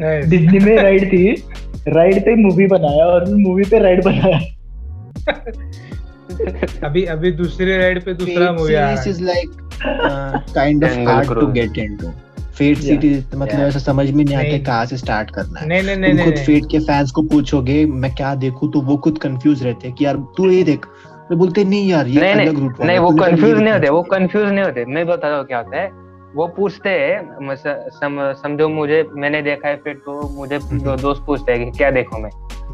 Yes. 0.00 0.28
Disney 0.30 0.58
में 0.58 0.76
राइड 0.82 1.04
थी 1.12 1.24
राइड 1.88 2.20
पे 2.24 2.34
मूवी 2.34 2.66
बनाया 2.66 3.04
और 3.06 3.24
मूवी 3.34 3.64
पे 3.70 3.78
राइड 3.78 4.04
बनाया। 4.04 4.38
अभी 6.86 7.04
अभी 7.16 7.30
दूसरी 7.32 7.76
राइड 7.78 8.04
पे 8.04 8.14
दूसरा 8.14 8.52
मूवी 8.52 8.74
आ 8.74 8.76
रहा 8.80 8.90
है। 8.90 8.96
is 9.12 9.20
like 9.28 9.52
uh, 10.08 10.32
kind 10.56 10.78
of 10.84 10.90
Jungle 10.94 11.12
hard 11.12 11.28
to 11.40 11.46
Fate 12.58 12.80
Yeah. 12.82 13.00
series 13.00 13.34
मतलब 13.34 13.60
ऐसा 13.60 13.78
समझ 13.78 14.10
में 14.10 14.24
नहीं 14.24 14.36
आता 14.36 14.58
कहाँ 14.64 14.86
से 14.86 14.96
स्टार्ट 14.96 15.30
करना 15.34 15.60
है। 15.60 15.66
नहीं 15.68 15.82
नहीं 15.82 16.14
नहीं 16.14 16.24
खुद 16.24 16.36
फेट 16.46 16.64
के 16.70 16.78
फैंस 16.86 17.10
को 17.10 17.22
पूछोगे 17.34 17.84
मैं 17.86 18.14
क्या 18.14 18.34
देखूँ 18.44 18.70
तो 18.72 18.80
वो 18.88 18.96
खुद 19.04 19.18
कंफ्यूज 19.22 19.62
रहते 19.62 19.88
हैं 19.88 19.96
कि 19.96 20.04
यार 20.04 20.16
तू 20.36 20.50
ये 20.50 20.62
देख। 20.64 20.86
तो 21.28 21.36
बोलते 21.36 21.64
नहीं 21.64 21.88
यार 21.88 22.06
ये 22.08 22.20
नहीं 22.20 22.46
अलग 22.46 22.58
रूट 22.60 22.80
नहीं 22.80 22.98
वो 22.98 23.10
कंफ्यूज 23.16 23.58
नहीं 23.58 23.72
होते 23.72 23.88
वो 23.90 24.02
कंफ्यूज 24.12 24.48
नहीं 24.48 24.64
होते। 24.64 24.84
मैं 24.84 25.06
बताता 25.06 25.36
हूँ 25.36 25.44
क्या 25.46 25.58
होता 25.58 25.80
है 25.80 25.90
वो 26.34 26.46
पूछते 26.56 26.90
हैं 26.90 27.56
समझो 28.42 28.68
मुझे 28.68 29.02
मैंने 29.14 29.42
देखा 29.42 29.68
है 29.68 29.76
फिर 29.84 29.94
तो 30.06 30.20
मुझे 30.36 30.58
दो 30.58 30.96
दोस्त 30.96 31.22
पूछते 31.26 31.52
हैं 31.52 31.64
कि 31.64 31.78
क्या 31.78 31.90
देखो 31.90 32.18
मैं? 32.18 32.30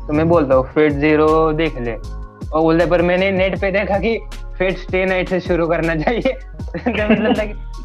तो 0.07 0.13
मैं 0.13 0.29
बोलता 0.29 0.55
हूँ 0.55 0.67
फिट 0.75 0.93
ज़ीरो 0.93 1.53
देख 1.61 1.79
ले। 1.81 1.93
और 1.93 2.61
बोलते 2.63 2.87
पर 2.87 3.03
मैंने 3.03 3.31
नेट 3.33 3.61
पे 3.61 3.71
देखा 3.73 3.99
कि 3.99 4.19
फिट 4.59 4.79
स्टे 4.79 5.05
नाइट 5.07 5.29
से 5.29 5.41
शुरू 5.41 5.67
करना 5.69 5.95
चाहिए। 5.97 6.33
तो 6.77 6.91
मतलब 6.91 7.35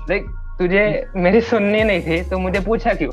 लाइक 0.09 0.25
तुझे 0.59 0.81
मेरी 1.17 1.41
सुननी 1.41 1.83
नहीं 1.83 2.01
थी 2.01 2.21
तो 2.29 2.39
मुझे 2.39 2.59
पूछा 2.61 2.93
क्यों? 2.93 3.11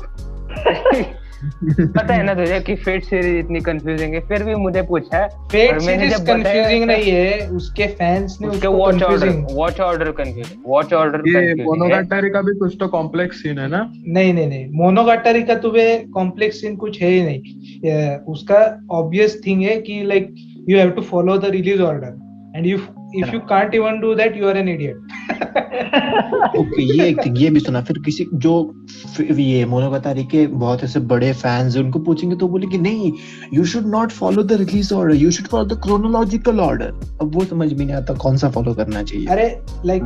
पता 1.37 2.13
है 2.13 2.23
ना 2.23 2.33
तुझे 2.33 2.59
कि 2.59 2.75
फेट 2.75 3.03
सीरीज़ 3.03 3.35
इतनी 3.37 3.59
कंफ्यूजिंग 3.59 4.13
है 4.13 4.19
फिर 4.27 4.43
भी 4.43 4.55
मुझे 4.55 4.81
पूछा। 4.81 5.17
है 5.17 5.27
फेट 5.49 5.79
सीरीज़ 5.81 6.15
कंफ्यूजिंग 6.27 6.85
नहीं 6.85 7.11
है 7.11 7.47
उसके 7.49 7.87
फैंस 7.99 8.37
ने 8.41 8.47
उसके 8.47 8.67
watch 8.67 9.03
order 9.03 9.29
watch 9.51 9.79
order 9.79 10.11
confusing 10.11 10.63
watch 10.67 10.93
order 10.93 11.29
ये 11.29 11.53
मोनोगाटारी 11.63 12.29
का 12.29 12.41
भी 12.41 12.57
कुछ 12.59 12.75
तो 12.79 12.87
कॉम्प्लेक्स 12.87 13.43
सीन 13.43 13.59
है 13.59 13.67
ना? 13.67 13.81
नहीं 14.07 14.33
नहीं 14.33 14.47
नहीं 14.47 14.67
मोनोगाटारी 14.75 15.43
का 15.43 15.55
तुम्हें 15.65 16.09
कॉम्प्लेक्स 16.11 16.61
सीन 16.61 16.75
कुछ 16.75 17.01
है 17.01 17.09
ही 17.09 17.21
नहीं। 17.21 18.17
उसका 18.33 18.61
ऑब्वियस 18.91 19.41
थिंग 19.47 19.61
है 19.61 19.75
कि 19.81 20.03
like 20.03 20.33
you 20.69 20.77
have 20.77 20.89
to 20.89 21.01
follow 21.11 21.37
the 21.37 21.51
release 21.51 21.81
order 21.81 22.55
and 22.55 22.65
you 22.65 22.77
if 23.15 23.33
you 23.33 23.39
can't 23.49 23.75
even 23.75 23.99
do 23.99 24.13
that 24.15 24.37
you 24.37 24.47
are 24.49 24.57
an 24.57 24.69
idiot 24.69 24.95
okay 26.57 26.83
ये 26.83 27.09
ये 27.37 27.49
भी 27.49 27.59
सुना। 27.59 27.81
फिर 27.81 27.97
किसी 28.05 28.25
जो 28.35 28.53
ये 29.19 29.65
मोनोगातारी 29.65 30.23
के 30.31 30.45
बहुत 30.47 30.83
ऐसे 30.83 30.99
बड़े 31.11 31.31
फैंस 31.33 31.75
हैं 31.75 31.83
उनको 31.83 31.99
पूछेंगे 31.99 32.35
तो 32.35 32.47
बोले 32.47 32.67
कि 32.67 32.77
नहीं 32.77 33.11
you 33.53 33.65
should 33.73 33.87
not 33.87 34.11
follow 34.11 34.43
the 34.43 34.57
release 34.59 34.93
order 34.93 35.15
you 35.15 35.31
should 35.31 35.47
follow 35.47 35.65
the 35.65 35.79
chronological 35.83 36.59
order 36.59 36.91
अब 37.21 37.35
वो 37.35 37.45
समझ 37.45 37.71
में 37.73 37.85
नहीं 37.85 37.95
आता 37.95 38.13
कौन 38.23 38.37
सा 38.37 38.49
फॉलो 38.49 38.73
करना 38.73 39.03
चाहिए। 39.03 39.27
अरे 39.27 39.47
लाइक 39.85 40.03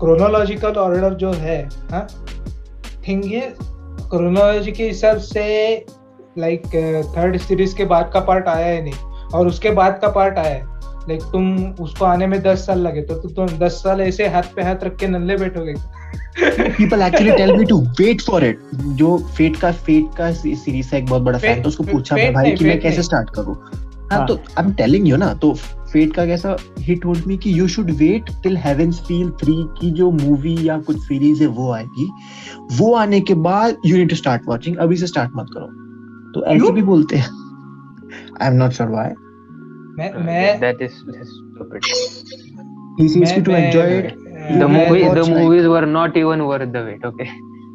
क्रोनोलॉजिकल 0.00 0.74
ऑर्डर 0.80 1.14
जो 1.24 1.32
है 1.32 1.62
हाँ 1.90 2.06
थिंग 3.08 3.32
ये 3.32 3.52
क्रोनोलॉजी 3.60 4.72
के 4.72 4.88
हिसाब 4.88 5.18
से 5.22 5.44
लाइक 6.38 6.66
थर्ड 7.16 7.36
सीरीज़ 7.38 7.76
के 7.76 7.84
बाद 7.86 8.10
का 8.12 8.20
पार्ट 8.20 8.48
आया 8.48 8.66
है 8.66 8.82
नहीं 8.84 9.30
और 9.34 9.46
उसके 9.46 9.70
बाद 9.72 9.98
का 10.02 10.08
पार्ट 10.10 10.38
आया 10.38 10.54
है। 10.54 10.72
लाइक 11.08 11.22
तुम 11.32 11.54
उसको 11.84 12.04
आने 12.04 12.26
में 12.26 12.40
दस 12.42 12.66
साल 12.66 12.78
लगे 12.80 13.02
तो 13.02 13.14
तुम 13.28 13.58
दस 13.58 13.82
साल 13.82 14.00
ऐसे 14.00 14.28
हाथ 14.28 14.54
पे 14.56 14.62
हाथ 14.62 14.84
रख 14.84 14.96
के 14.96 15.08
नल्ले 15.08 15.36
बैठोगे। 15.36 15.74
People 16.76 17.02
actually 17.02 17.32
tell 17.32 17.56
me 17.56 17.64
to 17.64 17.80
wait 18.00 18.22
for 18.22 18.44
it 18.44 18.60
जो 18.98 19.16
फेट 19.36 19.56
का 19.56 19.70
फेट 19.72 20.16
का 20.16 20.30
सीरीज़ 20.32 20.94
है 20.94 20.98
एक 20.98 21.06
बहुत 21.06 21.22
बड़ा 21.22 21.38
फ़ैन 21.38 21.62
तो 21.62 21.68
उसको 21.68 21.84
पूछा 21.84 22.16
मैं 22.16 22.32
भाई 22.34 22.52
कि 22.52 22.64
मैं 22.64 22.80
कैसे 22.80 23.02
स्टार्ट 23.02 23.30
करूँ? 23.34 23.56
हाँ 24.12 24.26
तो 24.26 24.34
आई 24.36 24.64
एम 24.64 24.72
टेलिंग 24.74 25.08
यू 25.08 25.16
ना 25.16 25.32
तो 25.34 25.52
फेट 25.54 26.14
का 26.14 26.24
कैसा 26.26 26.56
ही 26.80 26.94
टोल्ड 26.94 27.26
मी 27.26 27.36
कि 27.36 27.58
you 27.58 27.68
should 27.68 27.90
wait 27.90 28.30
till 28.42 28.56
Heaven's 28.56 29.00
Feel 29.00 29.28
3 29.42 29.62
की 29.78 29.90
जो 29.90 30.10
मूवी 30.10 30.56
या 30.62 30.78
कुछ 30.78 30.98
सीरीज़ 30.98 31.42
है 31.42 31.48
वो 31.48 31.70
आएगी। 31.72 32.08
वो 32.72 32.94
आने 32.94 33.20
के 33.20 33.34
बाद 33.46 33.76
you 33.86 33.96
need 33.96 34.10
to 34.10 34.16
start 34.16 34.42
watching 34.48 34.76
अभी 34.76 34.96
से 34.96 35.06
स्टार्ट 35.06 35.30
मत 35.36 35.46
करो। 35.54 35.66
तो 36.34 36.44
ऐसे 36.46 36.72
भी 36.72 36.82
बोलते 36.82 37.16
हैं। 37.16 37.30
I 38.42 38.48
am 38.48 38.54
not 38.54 38.72
sure 38.72 38.90
why 38.90 39.10
मैं 39.98 40.12
मैं 40.14 40.60
that 40.60 40.82
is 40.82 40.92
stupid. 40.92 41.84
सेज 41.84 43.36
मैं- 43.36 43.44
टू 43.46 43.52
मैं- 43.52 43.64
enjoy 43.64 43.98
it 43.98 44.14
the 44.60 44.68
movie 44.68 45.04
the 45.14 45.24
movies 45.30 45.66
were 45.74 45.86
not 45.96 46.16
even 46.22 46.42
worth 46.50 46.72
the 46.72 46.82
wait 46.86 47.06
okay? 47.10 47.26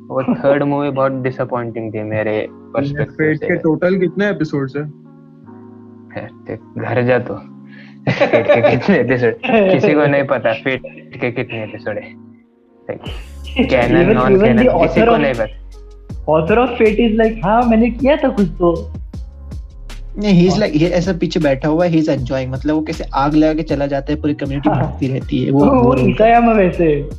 वो 0.08 0.36
थर्ड 0.36 0.64
मूवी 0.64 0.90
बहुत 0.90 1.12
डिसअपॉइंटिंग 1.12 1.94
थी 1.94 2.04
मेरे 2.04 2.48
पर्सपेक्टिव 2.52 3.14
फेट 3.14 3.38
के 3.38 3.56
टोटल 3.56 4.00
कितने 4.00 4.30
एपिसोड्स 4.30 4.76
है? 4.76 4.84
घर 6.78 7.02
जा 7.02 7.20
तो। 7.20 7.36
फेट 8.12 8.48
के 8.48 8.72
कितने 8.72 8.98
एपिसोड 9.00 9.34
किसी 9.46 9.94
को 9.94 10.06
नहीं 10.06 10.24
पता 10.24 10.54
फेट 10.54 10.82
के 11.22 11.32
कितने 11.32 11.64
एपिसोड 11.64 11.98
है? 11.98 12.14
कैनन 13.66 14.14
नॉन 14.14 14.42
कैनन 14.42 14.64
किसी 14.64 15.06
को 15.06 15.18
नहीं 15.18 15.34
पता। 15.34 15.70
author 16.32 16.58
of 16.58 16.82
fate 16.82 17.00
is 17.00 17.22
like 17.22 17.46
हाँ 17.46 17.62
मैंने 17.64 17.90
किया 17.90 18.16
था 18.18 18.30
कुछ 18.30 18.48
तो। 18.48 18.94
नहीं 20.20 20.34
ही 20.34 20.48
इज़ 20.48 20.60
लाइक 20.60 20.76
ये 20.76 20.90
ऐसा 20.90 21.14
पीछे 21.14 21.40
बैठा 21.40 21.68
हुआ 21.68 21.86
है 21.86 21.92
ही 21.92 21.98
इज़ 21.98 22.12
एंजॉयिंग 22.12 22.52
मतलब 22.52 22.76
वो 22.76 22.82
कैसे 22.82 23.06
आग 23.14 23.36
लगा 23.36 23.54
के 23.54 23.64
चला 23.64 23.88
जाता 23.88 24.14
है 24.14 24.22
पूरी 24.22 24.34
कम्युनिटी 24.34 24.70
हाँ। 24.70 24.82
भागती 24.82 25.08
रहती 25.08 25.44
है 25.44 25.52
वो 25.52 25.66
वो 25.66 25.82
वो 25.82 26.54
वैसे 26.54 27.10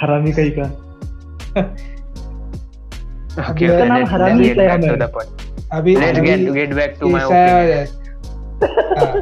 हरामी 0.00 0.32
कहीं 0.32 0.50
का 0.50 0.84
Okay, 3.38 3.70
नाम 3.70 4.04
हरामी 4.06 4.48
है। 4.48 4.54
अभी 5.72 5.96
my 5.96 6.02
ऐसा 6.02 6.22
opinion. 6.22 6.56
है। 6.56 7.84
हाँ। 8.98 9.20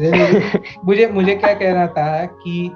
चलिए, 0.00 0.60
मुझे 0.84 1.06
मुझे 1.06 1.34
क्या 1.34 1.52
कहना 1.54 1.86
था 1.86 2.24
कि 2.24 2.70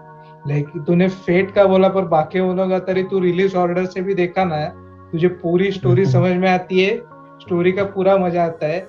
लाइक 0.48 0.66
तूने 0.86 1.08
फेट 1.08 1.50
का 1.50 1.64
बोला 1.64 1.88
पर 1.88 2.04
बाकी 2.04 2.40
बोलोगा 2.40 2.78
तरी 2.78 3.02
तू 3.02 3.18
रिलीज़ 3.18 3.56
ऑर्डर 3.56 3.84
से 3.84 4.00
भी 4.00 4.14
देखा 4.14 4.44
ना 4.44 4.64
तुझे 5.12 5.28
पूरी 5.28 5.72
स्टोरी। 5.72 6.06
समझ 6.16 6.32
में 6.32 6.50
आती 6.50 6.84
है 6.84 6.96
स्टोरी 7.42 7.72
का 7.72 7.84
पूरा 7.84 8.16
मज़ा 8.16 8.44
आता 8.44 8.66
है 8.66 8.88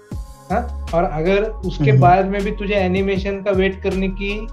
हाँ 0.52 0.86
और 0.94 1.04
अगर 1.04 1.44
उसके 1.44 1.92
हम्म। 1.92 2.02
बाद 2.02 2.26
में 2.26 2.44
भी 2.44 2.52
तुझे 2.52 2.74
एनिमेशन 2.74 3.42
का 3.42 3.52
वेट 3.52 3.82
करने 3.84 4.08
की 4.08 4.48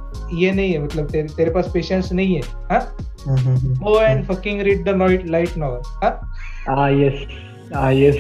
ये 0.44 0.52
नहीं 0.52 0.72
है 0.72 0.84
मतलब 0.84 1.06
तेरे 1.10 1.28
तेरे 1.28 1.50
पास 1.50 1.70
पेशेंस 1.74 2.12
नहीं 2.12 2.34
है 2.34 2.42
हाँ? 2.42 2.96
Hmm, 3.26 3.38
hmm, 3.38 3.56
hmm. 3.56 3.74
Go 3.74 4.00
and 4.00 4.24
fucking 4.24 4.60
read 4.60 4.84
the 4.84 5.20
light 5.30 5.56
novel 5.56 5.80
हाँ? 5.86 6.32
ah 6.70 6.90
yes 6.98 7.14
ah 7.76 7.90
yes. 7.92 8.16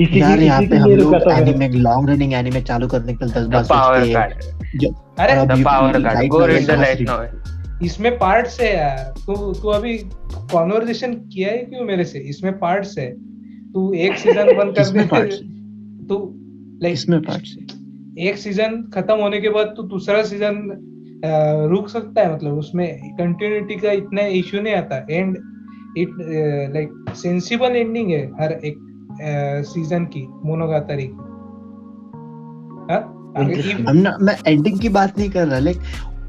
इसी 0.00 0.20
यार 0.20 0.38
यहाँ 0.38 0.62
पे 0.62 0.76
हम 0.76 0.90
लोग। 0.90 1.14
एनिमे 1.14 1.68
लॉन्ग 1.68 2.10
रनिंग 2.10 2.32
एनिमे 2.32 2.60
चालू 2.60 2.88
करने 2.88 3.14
के 3.14 3.24
लिए 3.24 3.34
दस 3.34 3.48
बार 3.48 3.64
सोचते 3.64 4.10
हैं। 4.10 4.94
अरे 5.18 5.34
Go 6.28 6.38
novel 6.38 6.48
read 6.48 6.60
the 6.60 6.66
कहाँ 6.66 6.84
light 6.84 7.28
से- 7.28 7.82
इसमें 7.82 8.18
पार्ट्स 8.18 8.60
है 8.60 8.76
यार। 8.76 9.14
तू 9.26 9.52
तू 9.52 9.68
अभी 9.68 9.98
कॉन्वर्जेशन 10.34 11.14
किया 11.14 11.48
है 11.48 11.58
क्यों 11.58 11.84
मेरे 11.84 12.04
से? 12.04 12.18
इसमें 12.18 12.58
पार्ट्स 12.58 12.98
है। 12.98 13.10
तू 13.72 13.92
एक 13.94 14.18
सीज़न 14.18 14.56
बंद 14.56 14.74
कर 14.78 15.22
दे 15.22 15.36
तू 16.08 16.40
इसमें 16.88 17.20
पार्ट 17.22 17.46
से। 17.46 18.26
एक 18.28 18.38
सीज़न 18.38 18.82
खत्म 18.94 19.16
होने 19.20 19.40
के 19.40 19.48
बाद 19.48 19.74
तू 19.76 19.82
दूसरा 19.88 20.22
सीज़न 20.24 20.54
रुक 21.70 21.88
सकता 21.88 22.22
है 22.22 22.34
मतलब 22.34 22.58
उसमें 22.58 22.86
कंटिन्यूटी 23.18 23.76
का 23.76 23.92
इतना 23.92 24.22
इश्यू 24.38 24.60
नहीं 24.62 24.74
आता। 24.74 24.96
And 25.10 25.36
it 25.98 26.10
like 26.74 27.14
sensible 27.16 27.76
ending 27.76 28.10
है 28.10 28.24
हर 28.40 28.52
एक 28.64 28.76
सीज़न 29.66 30.04
की 30.06 30.26
मोनोगातारी 30.44 31.06
की। 31.06 31.32
हाँ? 32.92 33.02
मैं 34.20 34.36
एंडिंग 34.46 34.80
की 34.80 34.88
बात 34.90 35.18
नहीं 35.18 35.30
कर 35.30 35.46
रहा 35.46 35.58
लाइक 35.58 35.78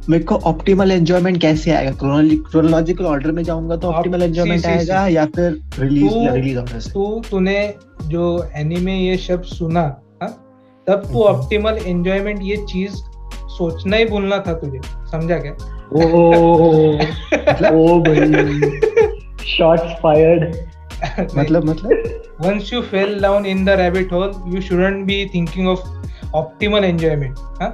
मेरे 0.09 0.23
को 0.23 0.35
ऑप्टिमल 0.45 0.91
एंजॉयमेंट 0.91 1.41
कैसे 1.41 1.71
आएगा? 1.71 1.91
क्रोनोलॉजिकल 1.91 3.05
ऑर्डर 3.05 3.31
में 3.31 3.43
जाऊँगा 3.43 3.75
तो 3.75 3.87
ऑप्टिमल 3.87 4.23
एंजॉयमेंट 4.23 4.65
आएगा 4.65 5.07
या 5.07 5.25
फिर 5.25 5.59
रिलीज़ 5.79 6.13
रिलीज़ 6.31 6.57
ऑर्डर 6.57 6.79
से? 6.79 6.91
तू 6.91 7.21
तूने 7.31 7.73
जो 8.07 8.23
एनिमे 8.55 8.97
ये 8.97 9.17
शब्द 9.17 9.43
सुना? 9.43 9.85
तब 10.87 11.05
तू 11.11 11.23
ऑप्टिमल 11.23 11.77
एंजॉयमेंट 11.85 12.39
ये 12.43 12.57
चीज़ 12.69 12.95
सोचना 13.57 13.97
ही 13.97 14.05
बोलना 14.05 14.37
था 14.47 14.53
तुझे 14.59 14.79
समझा 15.11 15.37
क्या? 15.39 15.53
ओ 15.93 16.99
शॉट्स 19.45 19.93
फायर्ड 20.03 20.55
मतलब 21.37 21.65
मतलब? 21.69 22.21
Once 22.41 22.73
you 22.73 22.81
fell 22.81 23.19
down 23.21 23.45
in 23.45 23.65
the 23.65 23.69
rabbit 23.69 24.13
hole 24.13 24.31
you 24.53 24.61
shouldn't 24.61 25.05
be 25.05 25.25
thinking 25.33 25.67
of 25.67 25.81
optimal 26.35 26.83
enjoyment 26.83 27.35
हाँ 27.61 27.73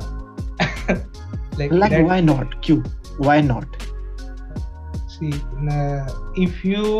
लाइक 1.59 1.73
व्हाई 1.73 2.21
नॉट 2.21 2.55
क्यों 2.63 2.79
why 3.21 3.41
not 3.41 3.77
if 6.43 6.61
you 6.67 6.91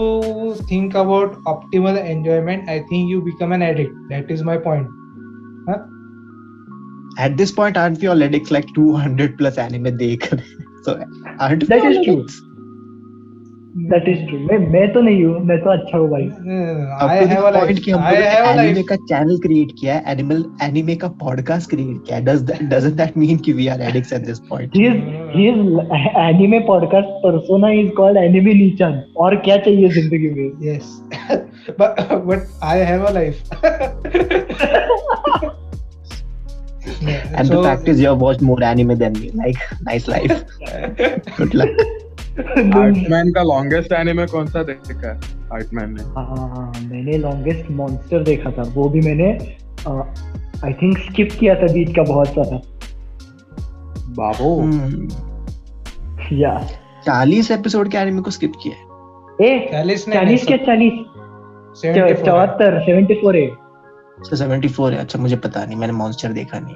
think 0.72 0.96
about 1.00 1.38
optimal 1.52 1.96
enjoyment 2.10 2.68
i 2.74 2.76
think 2.90 3.14
you 3.14 3.22
become 3.28 3.56
an 3.56 3.64
addict. 3.68 3.96
That 4.12 4.30
is 4.36 4.44
my 4.50 4.58
point 4.66 4.92
huh? 5.70 5.78
At 7.18 7.38
this 7.38 7.52
point 7.52 7.78
aren't 7.78 8.00
we 8.00 8.08
all 8.08 8.24
addicts 8.24 8.52
like 8.52 8.68
200 8.76 9.30
plus 9.42 9.58
anime 9.58 9.92
देख 10.06 10.34
रहे 10.34 10.70
so 10.86 10.98
aren't 11.40 11.64
we 11.64 11.68
That 11.76 11.86
is 11.92 11.98
true. 12.06 12.24
that 13.92 14.08
is 14.12 14.22
true 14.30 14.40
मैं 14.48 14.58
मैं 14.72 14.88
तो 14.94 15.02
नहीं 15.02 15.24
हूँ 15.26 15.40
मैं 15.50 15.58
तो 15.64 15.70
अच्छा 15.72 15.98
हूँ 15.98 16.08
भाई 16.10 16.24
Uh, 16.24 16.72
अब 17.04 17.10
I 17.10 17.20
तो 17.20 17.28
have 17.34 17.46
a 17.50 17.52
point 17.58 17.70
life. 17.72 17.80
कि 17.86 17.92
हम 17.92 18.02
I 18.08 18.16
have 18.16 18.48
a 18.48 18.56
एनिमे. 18.64 18.84
का 18.90 18.96
चैनल 19.12 19.38
क्रिएट 19.46 19.72
किया 19.80 19.94
है 19.96 20.12
एनिमल 20.12 20.44
एनिमे 20.64 20.96
का 21.04 21.08
पॉडकास्ट 21.22 21.70
क्रिएट 21.70 22.02
किया 22.08 22.18
है 22.18 22.26
does 22.26 22.44
that 22.50 22.66
doesn't 22.74 22.98
that 23.04 23.16
mean 23.24 23.38
कि 23.46 23.54
we 23.60 23.68
are 23.76 23.80
addicts 23.92 24.12
at 24.18 24.26
this 24.32 24.42
point 24.50 24.76
his 24.82 25.00
his 25.38 25.62
anime 26.26 26.60
podcast 26.72 27.16
persona 27.28 27.72
is 27.84 27.94
called 28.02 28.22
anime 28.26 28.56
नीचन 28.64 29.02
और 29.28 29.36
क्या 29.48 29.58
चाहिए 29.70 29.90
ज़िंदगी 30.00 30.30
में 30.40 30.50
Yes, 30.70 30.92
but 31.80 32.04
but 32.32 32.52
I 32.74 32.78
have 32.92 33.08
a 33.12 33.16
life. 33.22 33.40
Yeah, 37.02 37.34
and 37.36 37.48
so, 37.48 37.56
the 37.56 37.64
fact 37.64 37.88
is 37.88 38.00
you 38.00 38.08
have 38.08 38.22
watched 38.22 38.42
more 38.42 38.64
anime 38.64 38.98
than 38.98 39.14
me. 39.14 39.32
Like 39.32 39.58
nice 39.82 40.08
life. 40.08 40.44
Good 41.38 41.54
luck. 41.54 41.70
आर्टमैन 42.76 43.32
का 43.32 43.44
longest 43.44 43.92
anime 43.92 44.26
कौन 44.26 44.46
सा 44.48 44.64
देखा 44.64 45.10
है? 45.10 45.18
आर्टमैन 45.54 45.94
ने। 45.94 46.04
हाँ 46.04 46.74
मैंने 46.82 47.18
लॉन्गेस्ट 47.18 47.72
मॉन्स्टर 47.72 48.24
देखा 48.24 48.52
था। 48.52 48.62
वो 48.62 48.90
भी 48.90 49.02
मैंने 49.02 49.58
आई 50.66 50.74
थिंक 50.74 50.98
स्किप 50.98 51.30
किया 51.40 51.56
था 51.56 51.74
बीच 51.74 51.96
का 51.96 52.04
बहुत 52.04 52.28
सारा 52.28 52.62
बाबो. 54.10 54.62
या 56.36 56.68
चालीस 57.06 57.52
एपिसोड 57.52 57.92
के 57.92 57.98
एनिमे 57.98 58.22
को 58.22 58.32
स्किप 58.32 58.54
किया 58.64 58.76
है। 58.76 58.92
ए 59.50 59.70
चालीस 59.72 60.08
नहीं, 60.08 60.20
चालीस 60.20 60.50
नहीं, 60.50 60.60
के 60.60 60.66
चालीस? 60.66 60.94
74. 61.86 62.26
चौहत्तर 62.26 62.80
सेवेंटी 62.80 63.14
फोर 63.14 63.36
है। 63.36 63.48
तो 64.30 64.36
74 64.38 64.94
है। 64.94 64.98
अच्छा 64.98 65.20
मुझे 65.20 65.36
पता 65.36 65.66
नहीं। 65.66 65.78
मैंने 65.78 65.94
मॉन्स्टर 65.94 66.30
देखा 66.30 66.60
नहीं। 66.60 66.76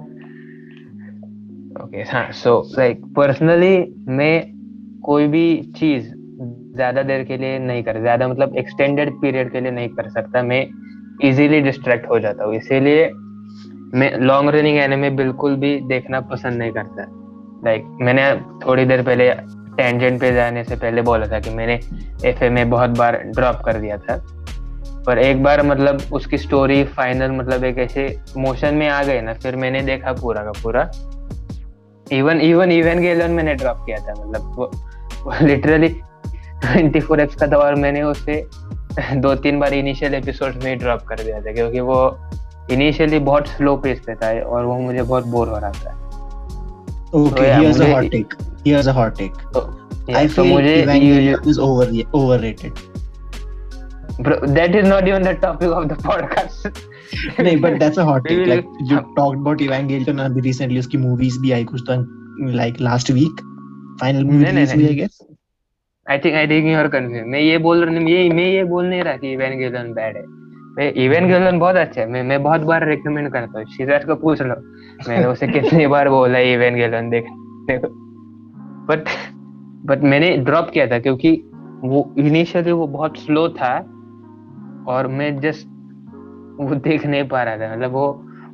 ओके 1.91 2.01
हाँ 2.01 2.31
सो 2.31 2.51
लाइक 2.77 3.01
पर्सनली 3.15 3.77
मैं 4.07 4.43
कोई 5.03 5.25
भी 5.27 5.71
चीज़ 5.77 6.05
ज़्यादा 6.75 7.01
देर 7.03 7.23
के 7.23 7.37
लिए 7.37 7.57
नहीं 7.59 7.83
कर 7.83 7.99
ज़्यादा 8.01 8.27
मतलब 8.27 8.55
एक्सटेंडेड 8.57 9.11
पीरियड 9.21 9.51
के 9.51 9.61
लिए 9.61 9.71
नहीं 9.71 9.89
कर 9.89 10.09
सकता 10.09 10.43
मैं 10.43 10.61
इजीली 11.23 11.59
डिस्ट्रैक्ट 11.61 12.09
हो 12.09 12.19
जाता 12.19 12.43
हूँ। 12.43 12.55
इसीलिए 12.55 13.09
मैं 13.93 14.11
लॉन्ग 14.17 14.49
रनिंग 14.49 14.77
एनिमे 14.77 15.09
बिल्कुल 15.09 15.55
भी 15.55 15.75
देखना 15.87 16.21
पसंद 16.21 16.57
नहीं 16.57 16.71
करता। 16.71 17.05
लाइक 17.65 17.81
like, 17.81 18.01
मैंने 18.01 18.33
थोड़ी 18.65 18.85
देर 18.85 19.03
पहले 19.03 19.29
टेंजेंट 19.77 20.21
पे 20.21 20.33
जाने 20.33 20.63
से 20.63 20.75
पहले 20.75 21.01
बोला 21.01 21.27
था 21.27 21.39
कि 21.39 21.49
मैंने 21.49 21.79
एफ़ 22.25 22.43
में 22.45 22.69
बहुत 22.69 22.97
बार 22.97 23.21
ड्रॉप 23.35 23.61
कर 23.65 23.79
दिया 23.79 23.97
था। 23.97 24.21
पर 25.05 25.19
एक 25.19 25.43
बार 25.43 25.65
मतलब 25.67 26.01
उसकी 26.13 26.37
स्टोरी 26.37 26.83
फाइनल 26.97 27.31
मतलब 27.31 27.63
एक 27.63 27.77
ऐसे 27.79 28.13
मोशन 28.37 28.75
में 28.75 28.87
आ 28.89 29.03
गए 29.03 29.21
ना 29.21 29.33
फिर 29.33 29.55
मैंने 29.55 29.81
देखा 29.83 30.13
पूरा 30.13 30.43
का 30.43 30.51
पूरा। 30.63 30.91
इवन 32.11 32.41
इवन 32.41 32.71
इवन 32.71 32.99
गेलन 33.01 33.31
मैंने 33.31 33.53
ड्रॉप 33.55 33.83
किया 33.85 33.97
था 34.07 34.13
मतलब 34.23 35.41
लिटरली 35.41 35.89
24 36.65 37.19
एक्स 37.19 37.35
का 37.35 37.47
था 37.47 37.57
और 37.57 37.75
मैंने 37.75 38.01
उसे 38.03 38.43
दो 39.15 39.33
तीन 39.43 39.59
बार 39.59 39.73
इनिशियल 39.73 40.13
एपिसोड 40.15 40.63
में 40.63 40.69
ही 40.69 40.75
ड्रॉप 40.75 41.01
कर 41.09 41.23
दिया 41.23 41.39
था 41.41 41.53
क्योंकि 41.53 41.79
वो 41.89 41.99
इनिशियली 42.71 43.19
बहुत 43.29 43.47
स्लो 43.47 43.75
पेस 43.85 43.99
पे 44.07 44.15
था 44.15 44.31
और 44.47 44.65
वो 44.65 44.77
मुझे 44.79 45.01
बहुत 45.01 45.27
बोर 45.27 45.49
हो 45.49 45.57
रहा 45.57 45.71
था 45.71 45.97
Okay, 47.13 47.45
yeah, 47.45 47.57
here's 47.59 47.79
a 47.79 47.87
मुझे- 47.87 47.93
hot 47.93 48.05
take. 48.11 48.33
Here's 48.65 48.87
a 48.89 48.93
hot 48.97 49.15
take. 49.15 49.39
तो 49.53 49.61
I 50.11 50.27
तो 50.27 50.43
feel 50.43 50.67
Evangelion 50.67 51.47
is 51.53 51.57
over 51.59 51.87
overrated. 52.19 52.77
That 54.19 54.75
is 54.75 54.85
not 54.85 55.07
even 55.07 55.23
the 55.23 55.27
topic 55.27 55.69
of 55.69 55.85
the 55.85 55.93
podcast 55.93 56.67
नहीं, 57.39 57.57
but 57.61 57.79
that's 57.79 57.97
a 57.97 58.05
hot 58.05 58.23
take. 58.27 58.47
Like 58.47 58.65
you 58.89 58.99
talked 59.17 59.39
about 59.39 59.57
Evangelion 59.57 60.19
अभी 60.19 60.41
recently 60.41 60.79
उसकी 60.79 60.97
movies 60.97 61.37
भी 61.37 61.51
आई 61.51 61.63
कुछ 61.63 61.81
तो 61.89 61.95
like 62.57 62.79
last 62.79 63.09
week. 63.09 63.41
Final 64.03 64.23
movie 64.23 64.45
release 64.45 64.75
हुई 64.75 64.87
I 64.87 64.93
guess. 64.93 65.21
I 66.09 66.17
think 66.17 66.35
I 66.35 66.47
think 66.47 66.67
you 66.67 66.77
are 66.77 66.87
confuse 66.87 67.23
मैं 67.27 67.39
ये 67.39 67.57
बोल 67.57 67.83
रहा 67.85 67.95
ये 67.95 68.29
मैं 68.29 68.45
ये 68.45 68.63
बोल 68.63 68.85
नहीं 68.85 69.03
रहा 69.03 69.17
कि 69.17 69.31
इवेंगेलियन 69.33 69.93
बैड 69.93 70.17
है. 70.17 70.23
मैं 70.77 70.93
इवेंगेलियन 70.93 71.59
बहुत 71.59 71.75
अच्छा 71.75 72.01
है. 72.01 72.09
मैं 72.09 72.23
मैं 72.23 72.43
बहुत 72.43 72.61
बार 72.61 72.87
रेकमेंड 72.87 73.31
करता 73.31 73.59
हूँ. 73.59 73.65
सिराज 73.67 74.05
को 74.05 74.15
पूछ 74.15 74.41
लो. 74.41 74.55
मैंने 75.09 75.25
उसे 75.25 75.47
कितनी 75.47 75.87
बार 75.87 76.09
बोला 76.09 76.37
है 76.37 76.53
इवेंगेलियन 76.53 77.09
देखने 77.09 77.77
को. 77.77 77.87
बट 78.85 79.05
बट 79.85 80.03
मैंने 80.03 80.37
ड्रॉप 80.37 80.69
किया 80.69 80.87
था 80.87 80.99
क्योंकि 80.99 81.31
वो 81.83 82.15
इनिशियली 82.17 82.71
वो 82.71 82.87
बहुत 82.87 83.17
स्लो 83.17 83.49
था. 83.49 84.00
और 84.87 85.07
मैं 85.07 85.39
जस्ट 85.39 85.67
वो 86.61 86.75
देख 86.75 87.05
नहीं 87.05 87.27
पा 87.27 87.43
रहा 87.43 87.57
था। 87.57 87.75
मतलब 87.75 87.91
वो 87.91 88.07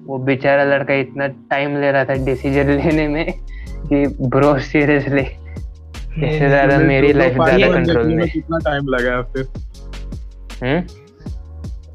वो 0.06 0.18
बेचारा 0.18 0.64
लड़का 0.64 0.94
इतना 0.94 1.28
टाइम 1.28 1.78
ले 1.78 1.92
रहा 1.92 2.06
था 2.06 2.14
डिसीज़न 2.14 2.70
लेने 2.70 3.08
में 3.08 3.32
कि 3.88 4.06
ब्रो 4.28 4.58
सीरियसली 4.60 5.22
इससे 5.22 6.48
ज़्यादा 6.50 6.78
मेरी 6.78 7.14
लाइफ 7.14 7.34
ज़्यादा 7.34 7.72
कंट्रोल 7.74 8.08
में। 8.08 8.30
कितना 8.30 8.58
टाइम 8.58 8.88
लगा 8.88 9.12
है 9.12 9.24
फिर। 9.24 9.48
हम्म? 10.64 10.82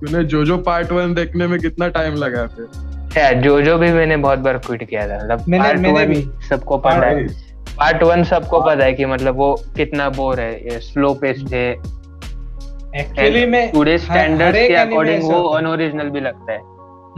तूने 0.00 0.24
जोजो 0.24 0.58
पार्ट 0.58 0.92
वन 0.92 1.14
देखने 1.14 1.46
में 1.46 1.58
कितना 1.60 1.88
टाइम 1.88 2.14
लगा 2.14 2.40
है 2.40 2.46
फिर। 2.46 3.18
या 3.18 3.32
जो 3.32 3.60
जो 3.62 3.78
भी 3.78 3.92
मैंने 3.92 4.16
बहुत 4.16 4.38
बार 4.38 4.58
क्विट 4.58 4.88
किया 4.88 5.08
था 5.08 5.24
मतलब 5.24 5.44
मैंने- 5.48 5.66
पार्ट 5.66 5.80
मैंने 5.80 6.04
वन 6.04 6.12
भी। 6.12 6.46
सबको 6.48 6.78
पता 6.78 7.06
है। 7.06 7.26
पार्ट 7.76 8.02
वन 8.02 8.24
सबको 8.24 8.60
पता 8.60 8.84
है 8.84 8.92
कि 8.92 9.04
मतलब 9.04 9.36
वो 9.36 9.54
कितना 9.76 10.08
बोर 10.10 10.40
है 10.40 10.80
स्लो 10.80 11.14
पेस 11.14 11.44
थे 11.52 11.72
एक्चुअली 12.96 13.44
में 13.46 13.72
टुडे 13.72 13.94
एक 13.94 14.66
के 14.68 14.74
अकॉर्डिंग 14.74 15.22
वो 15.24 15.42
अनओरिजिनल 15.48 16.08
भी 16.10 16.20
लगता 16.20 16.52
है। 16.52 16.58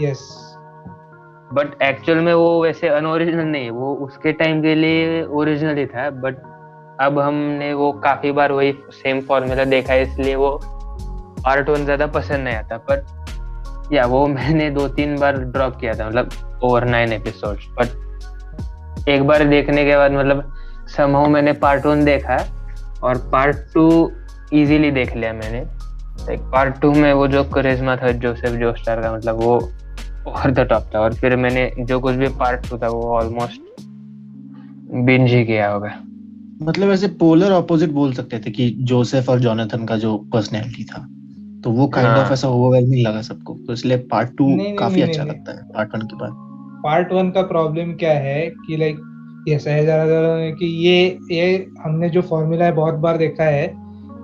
यस 0.00 0.20
बट 1.54 1.82
एक्चुअल 1.82 2.18
में 2.18 2.32
वो 2.34 2.62
वैसे 2.62 2.88
अनओरिजिनल 2.88 3.44
नहीं 3.44 3.70
वो 3.70 3.94
उसके 3.94 4.32
टाइम 4.32 4.62
के 4.62 4.74
लिए 4.74 5.22
ओरिजिनल 5.24 5.76
ही 5.76 5.86
था 5.86 6.08
बट 6.10 6.36
अब 7.00 7.18
हमने 7.18 7.72
वो 7.74 7.92
काफ़ी 7.92 8.32
बार 8.32 8.52
वही 8.52 8.72
सेम 8.92 9.20
फॉर्मूला 9.20 9.64
देखा 9.64 9.92
है 9.92 10.02
इसलिए 10.02 10.34
वो 10.34 10.58
पार्ट 10.64 11.68
वन 11.68 11.84
ज़्यादा 11.84 12.06
पसंद 12.06 12.44
नहीं 12.44 12.56
आता 12.56 12.76
बट 12.90 13.92
या 13.92 14.06
वो 14.06 14.26
मैंने 14.26 14.70
दो 14.70 14.88
तीन 14.88 15.16
बार 15.16 15.38
ड्रॉप 15.38 15.76
किया 15.80 15.94
था 15.94 16.08
मतलब 16.08 16.60
ओवर 16.64 16.84
नाइन 16.84 17.12
एपिसोड्स 17.12 17.66
बट 17.78 19.08
एक 19.08 19.22
बार 19.22 19.44
देखने 19.44 19.84
के 19.84 19.96
बाद 19.96 20.12
मतलब 20.12 20.52
समहाउ 20.96 21.26
मैंने 21.26 21.52
पार्ट 21.52 21.86
वन 21.86 22.04
देखा 22.04 22.36
और 23.02 23.18
पार्ट 23.32 23.56
टू 23.56 23.88
इजीली 24.52 24.90
देख 24.90 25.16
लिया 25.16 25.32
मैंने। 25.32 25.60
लाइक 26.18 26.40
पार्ट 26.52 26.80
टू 26.80 26.92
में 26.92 27.12
वो 27.12 27.26
जो 27.28 27.44
करिश्मा 27.44 27.96
था 27.96 28.10
जोसेफ 28.12 28.58
जोस्टार 28.60 29.00
का 29.02 29.14
मतलब 29.14 29.42
वो 29.42 29.54
ओवर 30.28 30.50
द 30.50 30.66
टॉप 30.68 30.90
था। 30.94 31.00
और 31.00 31.14
फिर 31.14 31.36
मैंने 31.36 31.70
जो 31.80 32.00
कुछ 32.00 32.14
भी 32.14 32.28
पार्ट 32.38 32.68
टू 32.70 32.78
था 32.78 32.88
वो 32.88 33.02
ऑलमोस्ट 33.16 33.60
बिंज 34.96 35.30
ही 35.30 35.44
किया 35.44 35.70
होगा। 35.70 35.90
मतलब 36.62 36.90
ऐसे 36.90 37.08
पोलर 37.20 37.52
ऑपोजिट 37.52 37.90
बोल 37.90 38.12
सकते 38.12 38.38
थे 38.38 38.50
कि 38.50 38.68
जोसेफ 38.82 39.28
और 39.28 39.40
जोनाथन 39.40 39.84
का 39.86 39.96
जो 39.96 40.16
पर्सनैलिटी 40.32 40.84
था 40.84 41.06
तो 41.64 41.70
वो 41.70 41.86
काइंड 41.88 42.08
हाँ। 42.08 42.24
ऑफ़ 42.24 42.32
ऐसा 42.32 42.48
ओवरवेलमिंग 42.48 43.06
लगा 43.06 43.20
सबको। 43.22 43.54
तो 43.66 43.72
इसलिए 43.72 43.96
पार्ट 44.10 44.36
टू 44.38 44.46
काफ़ी 44.78 44.94
नहीं, 44.94 45.02
अच्छा 45.02 45.22
नहीं, 45.22 45.32
लगता 45.32 45.52
है 45.52 45.62
पार्ट 45.74 45.94
वन 45.94 46.00
के 46.02 46.16
बाद। 46.16 46.32
पार्ट 46.84 47.12
वन 47.12 47.30
का 47.30 47.42
प्रॉब्लम 47.42 47.92
क्या 47.94 48.12
है 48.18 48.46
कि 48.66 48.76
लाइक 48.76 48.96
ये 49.48 49.58
सही 49.58 49.86
जा 49.86 49.96
रहा 49.96 50.36
है 50.36 50.50
कि 50.52 50.66
ये 50.86 51.18
ये 51.30 51.54
हमने 51.84 52.08
जो 52.10 52.22
फॉर्मूला 52.22 52.64
है 52.64 52.72
बहुत 52.72 52.94
बार 52.94 53.16
देखा 53.18 53.44
है 53.44 53.66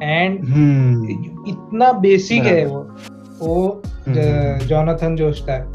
एंड 0.02 0.44
हम्म। 0.44 1.08
इतना 1.48 1.92
बेसिक 2.00 2.42
है 2.42 2.64
वो 2.66 2.80
वो 3.40 3.82
हम्म। 4.06 4.66
जॉनथन 4.66 5.16
जोस्टार 5.16 5.70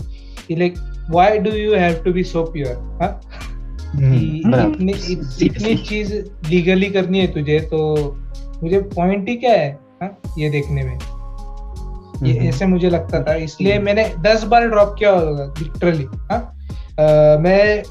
कि 0.48 0.56
like 0.56 0.78
why 1.12 1.38
do 1.38 1.52
you 1.52 1.76
have 1.76 2.02
to 2.04 2.14
be 2.14 2.24
so 2.24 2.44
pure 2.44 2.76
हाँ? 3.02 3.20
हम्म। 3.96 4.14
इतनी 4.14 4.94
इतनी 5.46 5.76
चीज़ 5.80 6.14
लीगली 6.50 6.90
करनी 6.90 7.20
है 7.20 7.28
तुझे 7.34 7.60
तो 7.72 7.82
मुझे 8.64 8.80
पॉइंट 8.96 9.30
ही 9.30 9.36
क्या 9.36 9.52
है? 9.52 9.72
हाँ? 10.02 10.18
ये 10.38 10.50
देखने 10.50 10.84
में। 10.84 10.94
ये 10.94 12.34
हम्म। 12.34 12.48
ऐसे 12.48 12.66
मुझे 12.66 12.90
लगता 12.90 13.22
था 13.24 13.34
इसलिए 13.36 13.80
मैंने 13.80 14.10
दस 14.22 14.44
बार 14.44 14.68
ड्रॉप 14.70 14.96
किया 15.00 15.12
होगा 15.12 15.54
लिटरली 15.60 16.06
हाँ? 16.32 16.40
मैं 17.40 17.84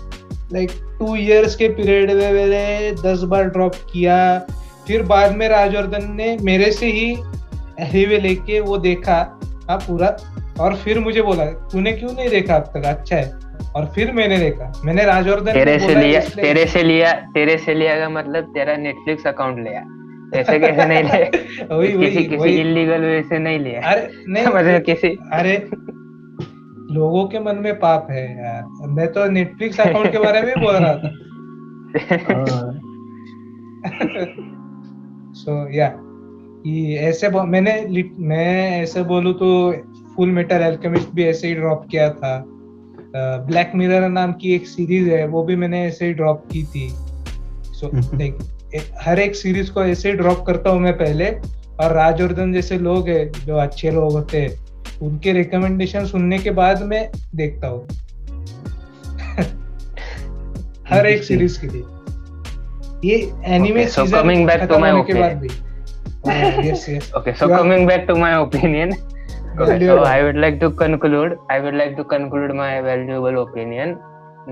लाइक 0.53 0.71
टू 0.99 1.15
इयर्स 1.17 1.57
के 1.57 1.69
पीरियड 1.69 2.11
में 2.11 2.33
मैंने 2.33 2.91
दस 3.03 3.23
बार 3.23 3.49
ड्रॉप 3.49 3.75
किया 3.93 4.17
फिर 4.87 5.03
बाद 5.03 5.37
में 5.37 5.49
राजवर्धन 5.49 6.13
ने 6.13 6.37
मेरे 6.43 6.71
से 6.73 6.87
ही 6.87 7.11
एनीवे 7.81 8.19
लेके 8.19 8.61
वो 8.61 8.79
देखा 8.79 9.41
हाँ 9.71 9.79
पूरा। 9.79 10.17
और 10.61 10.75
फिर 10.77 10.99
मुझे 10.99 11.23
बोला 11.23 11.45
तूने 11.45 11.93
क्यों 11.93 12.13
नहीं 12.13 12.29
देखा 12.29 12.57
अब 12.57 12.63
तक? 12.63 12.85
अच्छा 12.85 13.17
है। 13.17 13.33
और 13.77 13.87
फिर 13.95 14.13
मैंने 14.13 14.39
देखा। 14.39 14.73
मैंने 14.85 15.05
राजवर्धन 15.05 15.53
तेरे 15.53 15.79
से 15.79 15.95
लिया 15.95 16.21
तेरे 16.21 16.67
से 16.67 16.83
लिया 16.83 17.13
तेरे 17.13 17.59
से 17.59 17.75
लिया 17.75 17.99
का 17.99 18.09
मतलब 18.09 18.45
तेरा 18.45 18.77
नेटफ्लिक्स 18.77 19.27
अकाउंट 19.27 19.59
लिया। 19.59 19.85
ऐसे 20.41 20.59
कैसे 20.59 20.85
नहीं 20.87 21.03
लिया 21.05 21.77
वही 21.77 21.89
किसी 21.89 22.17
वही। 22.17 22.25
किसी 22.25 22.49
इलीगल 22.61 23.01
वे 23.01 23.23
से 23.23 23.39
नहीं 23.39 23.59
लिया। 23.59 23.81
अरे 23.81 24.09
नहीं 24.29 24.47
मतलब 24.47 24.83
किसी? 24.83 25.09
अरे 25.33 25.69
लोगों 26.95 27.25
के 27.25 27.41
मन 27.41 27.57
में 27.57 27.79
पाप 27.79 28.07
है 28.11 28.39
यार। 28.39 28.89
मैं 28.89 29.13
तो 29.13 29.31
नेटफ्लिक्स 29.31 29.81
अकाउंट 29.81 30.13
के 30.13 30.19
बारे 30.19 30.43
में 30.43 30.55
बोल 30.61 30.75
रहा 30.75 30.95
था। 30.95 31.09
हाँ, 32.35 32.81
सो 35.35 35.73
या 35.73 36.01
ये 36.67 36.99
ऐसे 36.99 37.29
मैंने 37.29 38.05
मैं 38.19 38.83
ऐसे 38.83 39.03
बोलूँ 39.03 39.35
तो 39.35 39.73
फुल 40.17 40.31
मेटल 40.31 40.57
एल्केमिस्ट 40.57 41.09
भी 41.15 41.25
ऐसे 41.25 41.49
ही 41.49 41.55
ड्रॉप 41.55 41.87
किया 41.91 42.11
था। 42.11 42.45
ब्लैक 43.17 43.73
मिरर 43.75 44.09
नाम 44.09 44.33
की 44.33 44.55
एक 44.55 44.67
सीरीज़ 44.67 45.11
है 45.11 45.27
वो 45.27 45.45
भी 45.45 45.57
मैंने 45.57 45.85
ऐसे 45.85 46.07
ही 46.07 46.13
ड्रॉप 46.13 46.49
की 46.53 46.65
थी। 46.65 46.93
सो। 47.73 47.91
लाइक 47.95 48.39
हर 49.03 49.19
एक 49.19 49.37
सीरीज़ 49.37 49.73
को 49.73 49.85
ऐसे 49.85 50.11
ही 50.11 50.17
ड्रॉप 50.17 50.45
करता 50.47 50.71
हूँ 50.71 50.81
मैं 50.81 50.93
पहले। 50.93 51.37
और 51.81 51.93
राजवर्धन 51.93 52.53
जैसे 52.53 52.79
लोग 52.79 53.09
हैं 53.09 53.47
जो 53.47 53.57
अच्छे 53.57 53.91
लोग 53.91 54.13
होते 54.13 54.41
हैं 54.41 54.51
उनके 55.03 55.33
रिकमेंडेशन 55.33 56.07
सुनने 56.07 56.39
के 56.39 56.51
बाद 56.51 56.83
मैं 56.83 57.11
देखता 57.35 57.69
हूँ। 57.69 57.85
हर 60.89 61.07
एक 61.07 61.25
सीरीज़ 61.25 61.61
के 61.61 61.67
लिए। 61.67 61.83
ये 63.09 63.17
anime 63.57 63.85
Okay, 63.85 63.91
so 63.95 64.05
season 64.07 64.17
coming 64.19 64.47
back 64.51 64.61
to 64.63 64.67
खत्म 64.67 64.81
my 64.85 64.91
होने 64.93 65.03
के 65.13 65.15
बाद 65.21 65.37
opinion. 65.37 65.41
भी 65.43 66.69
yes 66.69 66.89
yes 66.89 67.11
Okay, 67.21 67.35
so 67.41 67.47
You 67.49 67.53
are- 67.55 67.59
coming 67.63 67.87
back 67.93 68.07
to 68.11 68.17
my 68.25 68.33
opinion, 68.43 68.95
Value 69.59 69.89
so 69.91 69.97
add. 69.99 70.07
I 70.13 70.23
would 70.27 70.39
like 70.45 70.59
to 70.65 70.71
conclude. 70.83 71.35
I 71.57 71.59
would 71.65 71.77
like 71.81 71.97
to 71.99 72.05
conclude 72.13 72.55
my 72.61 72.71
valuable 72.87 73.37
opinion 73.43 73.97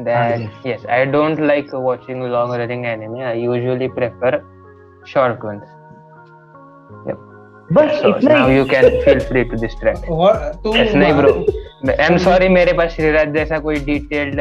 that 0.09 0.35
Ah, 0.35 0.43
yes. 0.43 0.67
yes, 0.73 0.85
I 0.97 1.01
don't 1.15 1.41
like 1.53 1.73
watching 1.87 2.21
long-running 2.35 2.85
anime. 2.91 3.17
I 3.31 3.33
usually 3.45 3.89
prefer 3.99 4.33
short 5.15 5.43
ones. 5.51 5.65
बस 7.75 8.01
इतना 8.07 8.35
now 8.39 8.51
you 8.51 8.65
can 8.71 8.89
feel 9.05 9.19
free 9.29 9.43
to 9.51 9.57
distract 9.61 10.09
और 10.11 10.35
तू 10.65 10.73
नहीं 10.75 11.13
bro 11.15 11.33
I 11.91 12.07
am 12.07 12.17
sorry 12.25 12.49
मेरे 12.49 12.73
पास 12.79 12.91
श्रीराज 12.97 13.33
जैसा 13.35 13.59
कोई 13.59 13.77
detailed 13.87 14.41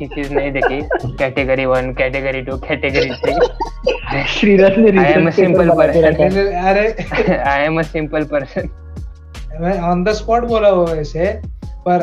thesis 0.00 0.30
नहीं 0.32 0.50
देखी. 0.52 0.80
कैटेगरी 1.18 1.64
1 1.66 1.92
कैटेगरी 1.98 2.42
2 2.44 2.58
कैटेगरी 2.66 3.10
3 3.24 4.26
श्रीराज 4.34 4.78
ने 4.78 4.90
I 5.04 5.12
am 5.12 5.26
a 5.26 5.30
simple 5.38 5.70
person 5.78 6.14
अरे। 6.64 6.86
I 7.36 7.64
am 7.64 7.78
a 7.78 7.82
simple 7.92 8.24
person 8.32 8.68
मैं 9.60 9.78
ऑन 9.90 10.04
द 10.04 10.12
स्पॉट 10.20 10.44
बोला 10.48 10.68
हुआ 10.68 10.92
वैसे 10.92 11.32
पर 11.88 12.02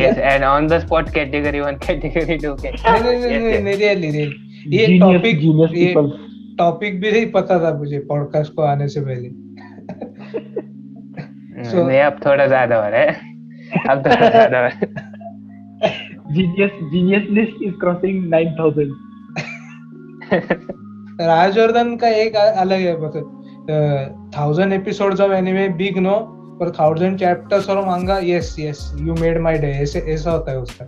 yes 0.00 0.18
and 0.18 0.44
on 0.44 0.66
the 0.68 0.78
spot 0.80 1.10
category 1.14 1.60
1 1.60 1.84
category 1.86 2.38
2 2.38 2.54
नहीं 2.64 3.02
नहीं 3.02 3.38
नहीं 3.38 3.62
नहीं 3.62 3.76
रियली 3.76 4.10
रियली 4.10 4.76
ये 4.76 4.98
टॉपिक 4.98 5.40
जीनियस 5.40 5.70
पीपल 5.70 6.10
टॉपिक 6.58 7.00
भी 7.00 7.12
नहीं 7.12 7.30
पता 7.30 7.58
था 7.64 7.72
मुझे 7.78 7.98
पॉडकास्ट 7.98 8.54
को 8.54 8.62
आने 8.62 8.88
से 8.88 9.00
पहले। 9.00 9.28
So- 11.70 11.86
नहीं 11.86 12.00
अब 12.00 12.20
थोड़ा 12.26 12.46
ज़्यादा 12.46 12.76
हो 12.76 12.90
रहा 12.90 13.00
है। 13.00 13.14
अब 13.90 13.98
थोड़ा 13.98 14.28
ज़्यादा 14.30 14.58
हो 14.58 14.64
रहा 14.64 14.68
है। 14.68 14.86
Genius 16.36 16.74
genius 16.92 17.28
list 17.36 17.60
is 17.66 17.74
crossing 17.82 18.16
9000 18.30 18.90
Rajvardhan 21.20 21.96
का 21.96 22.08
एक 22.08 22.34
अलग 22.36 22.78
है 22.78 22.92
मतलब 23.02 24.30
thousand 24.36 24.72
episodes 24.72 25.20
of 25.20 25.32
anime 25.32 25.68
big 25.68 25.98
no 25.98 26.16
पर 26.60 26.70
थाउज़ेंड 26.70 27.18
चैप्टर्स 27.18 27.68
और 27.70 27.86
manga 27.86 28.18
yes 28.24 28.56
yes 28.58 28.92
you 29.00 29.14
made 29.14 29.38
my 29.38 29.58
day 29.58 29.66
ऐसे 29.66 29.98
ऐसा 29.98 30.30
होता 30.30 30.52
है 30.52 30.58
उसका। 30.58 30.84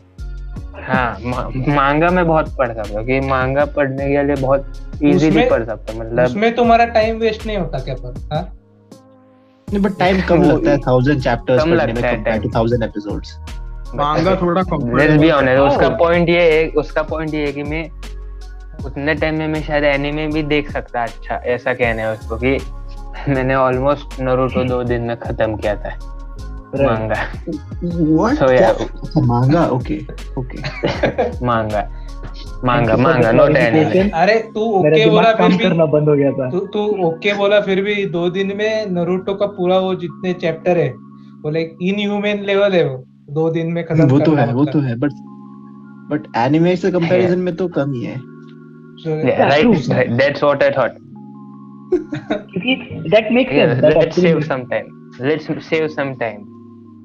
हाँ 0.90 1.18
मा- 1.24 1.68
मांगा 1.68 2.08
में 2.10 2.26
बहुत 2.26 2.54
पढ़ 2.56 2.68
सकता 2.68 2.82
हूँ 2.82 2.90
क्योंकि 2.90 3.28
मांगा 3.28 3.64
पढ़ने 3.76 4.08
के 4.08 4.22
लिए 4.22 4.36
बहुत 4.36 4.72
इजीली 5.02 5.44
पढ़ 5.50 5.64
सकता 5.64 5.92
हूँ 5.92 6.00
मतलब 6.00 6.24
उसमें 6.24 6.54
तुम्हारा 6.54 6.84
टाइम 6.96 7.18
वेस्ट 7.18 7.46
नहीं 7.46 7.56
होता 7.56 7.78
क्या 7.78 7.94
पर? 7.94 8.14
हाँ? 8.32 8.42
नहीं 9.68 9.82
बट 9.82 9.98
टाइम 9.98 10.20
कम 10.28 10.42
लगता 10.42 10.70
है 10.70 10.78
थाउज़ेंड 10.78 11.22
चैप्टर्स 11.22 11.62
कम 11.64 11.70
पढ़ने 11.70 11.86
में 11.86 11.92
लगता 11.92 12.08
है 12.08 12.16
compare 12.16 12.40
two 12.42 12.50
thousand 12.54 12.82
episodes 12.82 13.36
manga 13.94 14.34
थोड़ा 14.36 14.62
लेट्स 14.96 15.16
बी 15.16 15.30
ऑनेस्ट 15.30 15.60
उसका 15.62 15.86
हाँ। 15.86 15.96
पॉइंट 15.98 16.28
ये 16.28 16.42
है 16.52 16.68
उसका 16.80 17.02
पॉइंट 17.02 17.34
ये 17.34 17.46
है 17.46 17.52
कि 17.52 17.62
मैं 17.62 17.88
उतने 18.84 19.14
टाइम 19.14 19.38
में 19.38 19.46
मैं 19.48 19.62
शायद 19.62 19.84
एनीमे 19.84 20.26
भी 20.26 20.42
देख 20.42 20.70
सकता 20.70 21.02
अच्छा 21.02 21.36
ऐसा 21.46 21.74
कहना 21.74 22.02
है 22.02 22.12
उसको 22.12 22.36
कि 22.36 22.58
मैंने 23.28 23.54
ऑलमोस्ट 23.54 24.20
नरूटो 24.20 24.64
दो 24.64 24.82
दिन 24.84 25.02
में 25.02 25.16
खत्म 25.16 25.56
किया 25.56 25.74
था। 25.76 25.90
मांगा 26.74 27.14
व्हाट 27.84 28.36
So, 28.36 28.46
yeah. 28.52 28.82
अच्छा 29.02 29.20
मांगा 29.26 29.66
ओके 29.76 29.96
ओके 30.38 30.58
मांगा 31.46 31.82
मांगा 32.64 32.84
Thank 32.84 32.88
you 32.88 32.96
for 32.96 33.02
manga 33.02 33.30
the 33.30 33.34
not 33.36 34.12
अरे 34.14 34.34
तू 34.54 34.60
ओके 34.78 35.08
बोला 35.10 35.32
फिर 35.32 35.48
भी। 35.48 35.58
करना 35.58 35.84
बंद 35.94 36.08
हो 36.08 36.14
गया 36.16 36.30
था। 36.32 36.48
तू 36.50 36.58
तू 36.74 36.82
ओके 37.06 37.32
बोला 37.36 37.60
फिर 37.60 37.82
भी 37.84 38.04
दो 38.12 38.28
दिन 38.30 38.52
में 38.56 38.86
नरूटो 38.90 39.34
का 39.34 39.46
पूरा 39.56 39.78
वो 39.78 39.94
जितने 40.02 40.32
चैप्टर 40.42 40.78
है 40.78 40.90
वो 41.44 41.50
लाइक 41.50 41.76
इनह्यूमन 41.82 42.44
लेवल 42.46 42.72
है 42.72 42.84
वो। 42.88 42.96
दो 43.30 43.50
दिन 43.50 43.72
में 43.72 43.84
खत्म 43.86 44.08
वो 44.08 44.18
तो 44.20 44.34
है 44.34 44.52
वो। 44.54 44.64
तो 44.64 44.80
है 44.80 44.94
बट 44.98 45.12
बट 46.12 46.26
एनिमे 46.36 46.76
से 46.76 46.90
कंपैरिजन 46.92 47.38
में 47.38 47.54
तो 47.56 47.68
कम 47.78 47.92
ही 47.92 48.04
है। 48.04 48.16
Right 49.48 49.66
that's 50.18 50.44
what 50.44 50.62
I 50.62 50.70
thought 50.78 50.98
क्योंकि 51.92 52.72
makes 53.34 53.52
sense. 53.52 53.80
That 53.82 53.96
let's 53.96 54.20
save 54.20 54.40
some 54.40 54.62
time 54.70 54.86
let's 55.20 55.46
save 55.68 55.86
some 55.88 56.14
time 56.20 56.38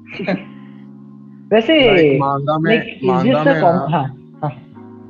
वैसे 1.52 1.74
Like, 1.96 2.20
मांगा 2.20 2.58
में 2.58 2.70
like, 2.76 3.04
मांगा 3.04 3.44
में 3.44 3.60
ना 3.60 3.68
हाँ 3.68 4.06
हाँ। 4.42 4.50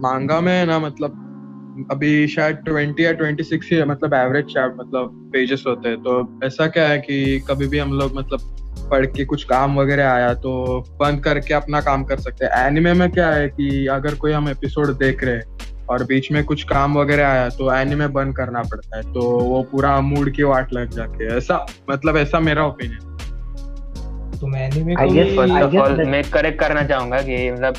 मांगा 0.01 0.41
में 0.41 0.67
ना 0.67 0.79
मतलब 0.79 1.23
अभी 1.91 2.27
शायद 2.27 2.57
20 2.69 3.01
या 3.01 3.13
26 3.13 3.65
ही 3.65 3.77
है 3.77 3.85
मतलब 3.85 4.15
एवरेज 4.15 4.45
चैप्ट 4.45 4.77
मतलब 4.81 5.31
पेजेस 5.33 5.65
होते 5.67 5.89
हैं। 5.89 5.99
तो 5.99 6.41
ऐसा 6.45 6.67
क्या 6.67 6.89
है 6.89 6.99
कि 6.99 7.41
कभी 7.41 7.67
भी 7.67 7.79
हम 7.79 7.93
लोग 7.93 8.17
मतलब 8.17 8.39
पढ़ 8.91 9.07
के 9.07 9.25
कुछ 9.25 9.45
काम 9.45 9.79
वगैरह 9.81 10.11
आया 10.11 10.35
तो 10.35 10.85
बंद 11.01 11.25
करके 11.25 11.55
अपना 11.55 11.81
काम 11.81 12.05
कर 12.05 12.19
सकते 12.19 12.45
हैं। 12.45 12.67
एनिमे 12.67 12.93
में 12.93 13.11
क्या 13.11 13.29
है 13.29 13.49
कि 13.49 13.87
अगर 13.87 14.15
कोई 14.15 14.33
हम 14.33 14.49
एपिसोड 14.49 14.87
देख 14.87 15.25
रहे 15.25 15.35
हैं 15.35 15.57
और 15.91 16.05
बीच 16.05 16.33
में 16.33 16.45
कुछ 16.45 16.63
काम 16.63 16.99
वगैरह 16.99 17.29
आया 17.29 17.49
तो 17.49 17.75
एनिमे 17.75 18.09
बंद 18.09 18.37
करना 18.37 18.63
पड़ता 18.63 18.97
है। 18.97 19.03
तो 19.03 19.21
वो 19.21 19.63
पूरा 19.63 20.01
मूड 20.01 20.31
की 20.31 20.43
वाट 20.43 20.73
लग 20.73 20.91
जाती 20.91 21.25
है। 21.25 21.37
ऐसा 21.37 21.67
मतलब 21.91 22.17
ऐसा 22.17 22.41
मेरा 22.41 22.67
ओपिनियन 22.67 23.06
तुम 24.41 24.57
एनीमे 24.57 24.95
I 24.95 24.99
को 24.99 25.05
guess- 25.05 25.25
भी 25.25 25.37
फ़र्स्ट 25.37 25.63
ऑफ़ 25.63 25.77
ऑल 25.77 26.05
मैं 26.05 26.23
करेक्ट 26.25 26.61
करना 26.61 26.83
चाहूँगा 26.83 27.19
कि 27.19 27.51
मतलब 27.53 27.75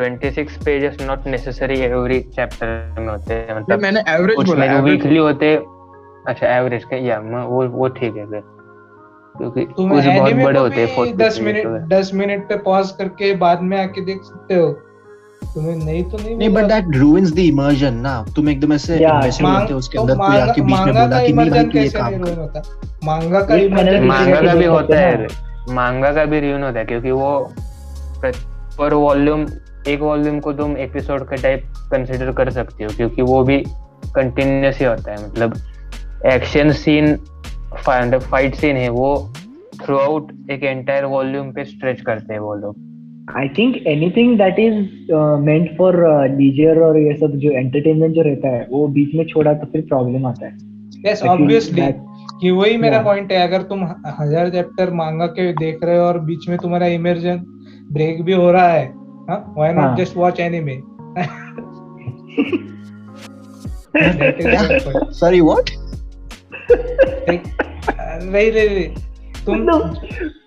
26 0.00 0.64
pages 0.64 0.96
not 1.02 1.26
necessary 1.26 1.80
every 1.80 2.20
chapter 2.20 2.96
में 3.00 3.08
होते 3.08 3.34
हैं 3.34 3.60
मतलब 3.60 3.80
मैंने 3.80 4.00
एवरेज 4.08 4.36
बोला 4.36 4.66
average 4.66 4.84
वीकली 4.84 5.16
होते 5.16 5.56
अच्छा 6.28 6.46
एवरेज 6.56 6.84
के 6.84 7.06
या 7.06 7.20
म- 7.20 7.44
वो 7.44 7.68
वो 7.68 7.88
ठीक 7.88 8.16
है 8.16 8.26
फिर। 8.26 8.40
क्योंकि 9.38 9.64
कुछ 9.64 9.86
बहुत 9.86 10.32
बड़े 10.32 10.60
होते 10.60 10.76
हैं 10.76 10.86
भी 10.86 10.94
40 10.94 11.16
दस 11.16 11.34
pages 11.34 11.44
मिनट 11.44 11.66
वगैरह। 11.66 12.00
दस 12.00 12.10
मिनट 12.14 12.48
पे 12.48 12.56
पॉज 12.56 12.90
करके 12.90 13.34
बाद 13.34 13.62
में 13.62 13.82
आके 13.82 14.00
देख 14.00 14.18
सकते 14.22 14.54
हो। 14.54 14.72
तुम्हें 15.54 15.76
नहीं 15.76 16.04
तो 16.04 16.18
नहीं 16.18 16.36
नहीं 16.36 16.48
but 16.48 16.64
that 16.64 16.84
ruins 16.84 17.30
the 17.32 17.50
immersion 17.52 17.90
ना। 17.90 18.26
तुम 18.36 18.48
एकदम 18.48 18.72
ऐसे 18.72 18.98
Yeah. 18.98 19.60
होते 19.60 19.72
हो 19.72 19.78
उसके 19.78 19.98
तो 19.98 20.02
अंदर 20.02 20.14
कोई 20.14 20.28
मांगा 20.28 20.44
आके 20.44 20.60
बीच 20.60 20.76
में 20.76 20.86
बोला 20.86 21.06
का 21.06 21.26
कि 21.26 21.32
नहीं 21.32 21.50
भाई 21.50 21.64
तू 21.64 21.78
ये 21.78 21.88
काम 21.88 22.14
नहीं 22.14 22.36
कर। 22.36 22.62
मांगा 23.04 23.40
का 23.40 23.54
एक 23.56 23.72
मैंने 23.72 23.90
इमर्जन 23.90 24.02
भी 24.02 24.08
मांगा 24.08 24.40
का 24.40 24.54
भी 24.54 24.64
होता 24.64 24.98
है। 24.98 25.47
मांगा 25.74 26.12
का 26.12 26.24
भी 26.24 26.40
रिव्यू 26.40 26.64
होता 26.64 26.78
है 26.78 26.84
क्योंकि 26.84 27.10
वो 27.10 27.52
पर 28.78 28.94
वॉल्यूम 28.94 29.46
एक 29.88 30.00
वॉल्यूम 30.00 30.38
को 30.40 30.52
तुम 30.52 30.76
एपिसोड 30.76 31.24
का 31.28 31.36
टाइप 31.36 31.62
कंसिडर 31.90 32.32
कर 32.32 32.50
सकते 32.50 32.84
हो 32.84 32.90
क्योंकि 32.96 33.22
वो 33.22 33.42
भी 33.44 33.58
कंटिन्यूस 34.14 34.78
ही 34.78 34.86
होता 34.86 35.12
है। 35.12 35.28
मतलब 35.28 35.54
एक्शन 36.26 36.70
सीन 36.72 37.16
फाइट 37.76 38.54
सीन 38.54 38.76
है 38.76 38.88
वो 38.88 39.10
थ्रू 39.84 39.96
आउट 39.96 40.32
एक 40.50 40.64
एंटायर 40.64 41.04
वॉल्यूम 41.04 41.50
पे 41.52 41.64
स्ट्रेच 41.64 42.00
करते 42.00 42.32
हैं 42.32 42.40
वो 42.40 42.54
लोग। 42.54 42.76
I 43.38 43.48
think 43.48 43.76
anything 43.86 44.38
that 44.38 44.58
is 44.58 45.12
meant 45.44 45.76
for 45.78 45.96
leisure 46.30 46.80
और 46.82 46.98
ये 46.98 47.14
सब 47.16 47.36
जो 47.36 47.50
एंटरटेनमेंट 47.50 48.14
जो 48.14 48.22
रहता 48.22 48.48
है 48.48 48.66
वो 48.70 48.86
बीच 48.88 49.14
में 49.14 49.24
छोड़ा 49.26 49.52
तो 49.52 49.66
फिर 49.72 49.80
प्रॉब्लम 49.88 50.26
आता 50.26 50.46
है। 50.46 50.56
यस 51.06 51.22
ऑब्वियसली 51.24 51.82
कि 52.40 52.50
वही 52.50 52.76
मेरा 52.76 53.00
पॉइंट 53.02 53.32
है 53.32 53.38
अगर 53.46 53.62
तुम 53.70 53.84
हज़ार 54.20 54.50
चैप्टर 54.50 54.90
मांगा 54.94 55.26
के 55.38 55.52
देख 55.54 55.78
रहे 55.84 55.96
हो 55.98 56.04
और 56.04 56.18
बीच 56.26 56.48
में 56.48 56.56
तुम्हारा 56.58 56.86
इमर्जन 56.96 57.38
ब्रेक 57.92 58.22
भी 58.24 58.32
हो 58.32 58.50
रहा 58.52 58.68
है 58.68 58.86
why. 59.30 59.72
Not 59.74 59.96
just 59.98 60.16
watch 60.16 60.40
anime 60.40 60.80
sorry 65.18 65.40
what? 65.42 65.70
नहीं 66.70 68.50
नहीं 68.50 68.68
नहीं 68.68 68.88
तुम 69.44 69.58
मतलब 69.58 69.94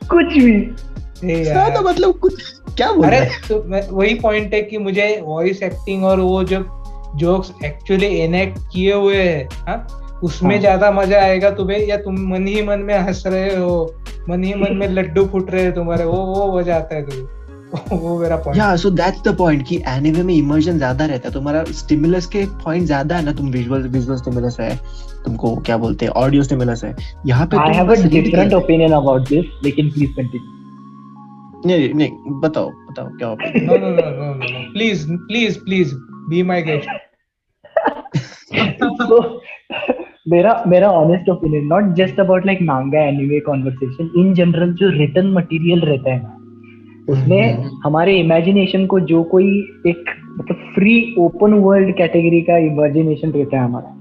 कुछ 0.09 0.33
भी। 0.33 0.53
ए 0.53 1.43
क्या 1.43 1.53
यार। 1.53 1.75
था 1.75 1.81
मतलब 1.81 2.19
कुछ 2.19 2.33
क्या 2.77 2.91
बोल 2.91 3.05
अरे 3.05 3.19
तो 3.47 3.63
वही 3.95 4.13
पॉइंट 4.19 4.53
है 4.53 4.61
कि 4.61 4.77
मुझे 4.77 5.07
वॉइस 5.23 5.63
एक्टिंग 5.63 6.03
और 6.05 6.19
वो 6.19 6.43
जो 6.43 6.63
जोक्स 7.19 7.51
एक्चुअली 7.65 8.07
एनेक्ट 8.19 8.59
किए 8.73 8.93
हुए 8.93 9.17
हैं 9.17 9.47
हाँ 9.67 9.77
उसमें 10.23 10.51
हाँ। 10.51 10.59
ज़्यादा 10.59 10.91
मज़ा 10.91 11.21
आएगा 11.21 11.49
तुम्हें 11.51 11.79
या 11.87 11.97
तुम 11.97 12.15
मन 12.31 12.47
ही 12.47 12.61
मन 12.61 12.79
में 12.79 12.97
हंस 12.97 13.23
रहे 13.27 13.55
हो 13.55 13.73
मन 14.29 14.43
ही 14.43 14.53
मन 14.53 14.75
में 14.77 14.87
लड्डू 14.97 15.25
फूट 15.25 15.51
रहे 15.51 15.63
हैं 15.63 15.73
तुम्हारे 15.75 16.03
वो 16.05 16.17
वो 16.25 16.57
मज़ा 16.59 16.75
आता 16.75 16.95
है 16.95 17.05
तुम्हें। 17.09 17.39
वो 17.91 18.17
मेरा 18.19 18.35
पॉइंट 18.35 18.57
या 18.57 18.75
सो 18.75 18.89
दैट्स 18.91 19.21
द 19.21 19.35
पॉइंट 19.37 19.67
कि 19.67 19.81
एनिमे 19.87 20.23
में 20.23 20.33
इमर्जन 20.33 20.77
ज़्यादा 20.77 21.05
रहता 21.05 21.27
है 21.27 21.33
तुम्हारा 21.33 21.63
स्टिमुलस 21.71 22.25
के 22.25 22.45
पॉइंट 22.63 22.85
ज़्यादा 22.85 23.15
है 23.15 23.25
ना 23.25 23.31
तुम 23.33 23.49
विजुअल 23.51 23.87
विजुअल 23.87 24.17
स्टिमुलस 24.17 24.57
है 24.59 24.75
तुमको 25.25 25.55
क्या 25.55 25.77
बोलते 25.77 26.05
हैं 26.05 26.11
ऑडियो 26.13 26.43
स्टिमुलस 26.43 26.83
है। 26.83 26.95
यहाँ 27.25 27.45
पे 27.47 27.57
I 27.57 27.75
have 27.75 27.91
a 27.91 27.95
different 28.07 28.53
opinion 28.53 28.91
about 28.91 29.29
this 29.29 29.45
लेकिन 29.63 29.91
प्लीज़ 29.91 30.11
कंटिन्यू 30.11 30.59
नहीं 31.65 31.93
नहीं 31.93 32.39
बताओ 32.41 32.69
बताओ 32.69 33.07
क्या 33.07 33.27
opinion? 33.29 33.67
No 33.69 33.77
no 33.77 33.89
no 33.89 34.09
no 34.09 34.33
no 34.33 34.71
please 34.73 35.07
please 35.09 35.59
please 35.59 35.95
be 36.29 36.43
my 36.43 36.61
guest 36.61 36.89
so 38.99 39.17
मेरा 40.29 40.63
मेरा 40.67 40.89
honest 40.91 41.29
opinion 41.29 41.65
not 41.67 41.93
just 41.95 42.19
about 42.19 42.45
like 42.45 42.61
manga 42.61 42.99
anyway 42.99 43.39
conversation 43.39 44.09
in 44.17 44.33
general 44.33 44.73
जो 44.73 44.89
written 44.89 45.31
material 45.33 45.79
रहता 45.79 46.13
है 46.13 46.23
ना 46.23 46.37
उसमें 47.09 47.53
हम्म, 47.53 47.63
हम्म। 47.63 47.79
हमारे 47.83 48.17
इमेजिनेशन 48.19 48.85
को 48.85 48.99
जो 48.99 49.23
कोई 49.23 49.47
एक 49.87 50.03
मतलब 50.39 50.57
फ्री 50.75 51.15
ओपन 51.19 51.53
वर्ल्ड 51.53 51.95
कैटेगरी 51.97 52.41
का 52.41 52.57
इमेजिनेशन 52.57 53.31
रहता 53.31 53.57
है 53.57 53.63
हमारा। 53.63 53.95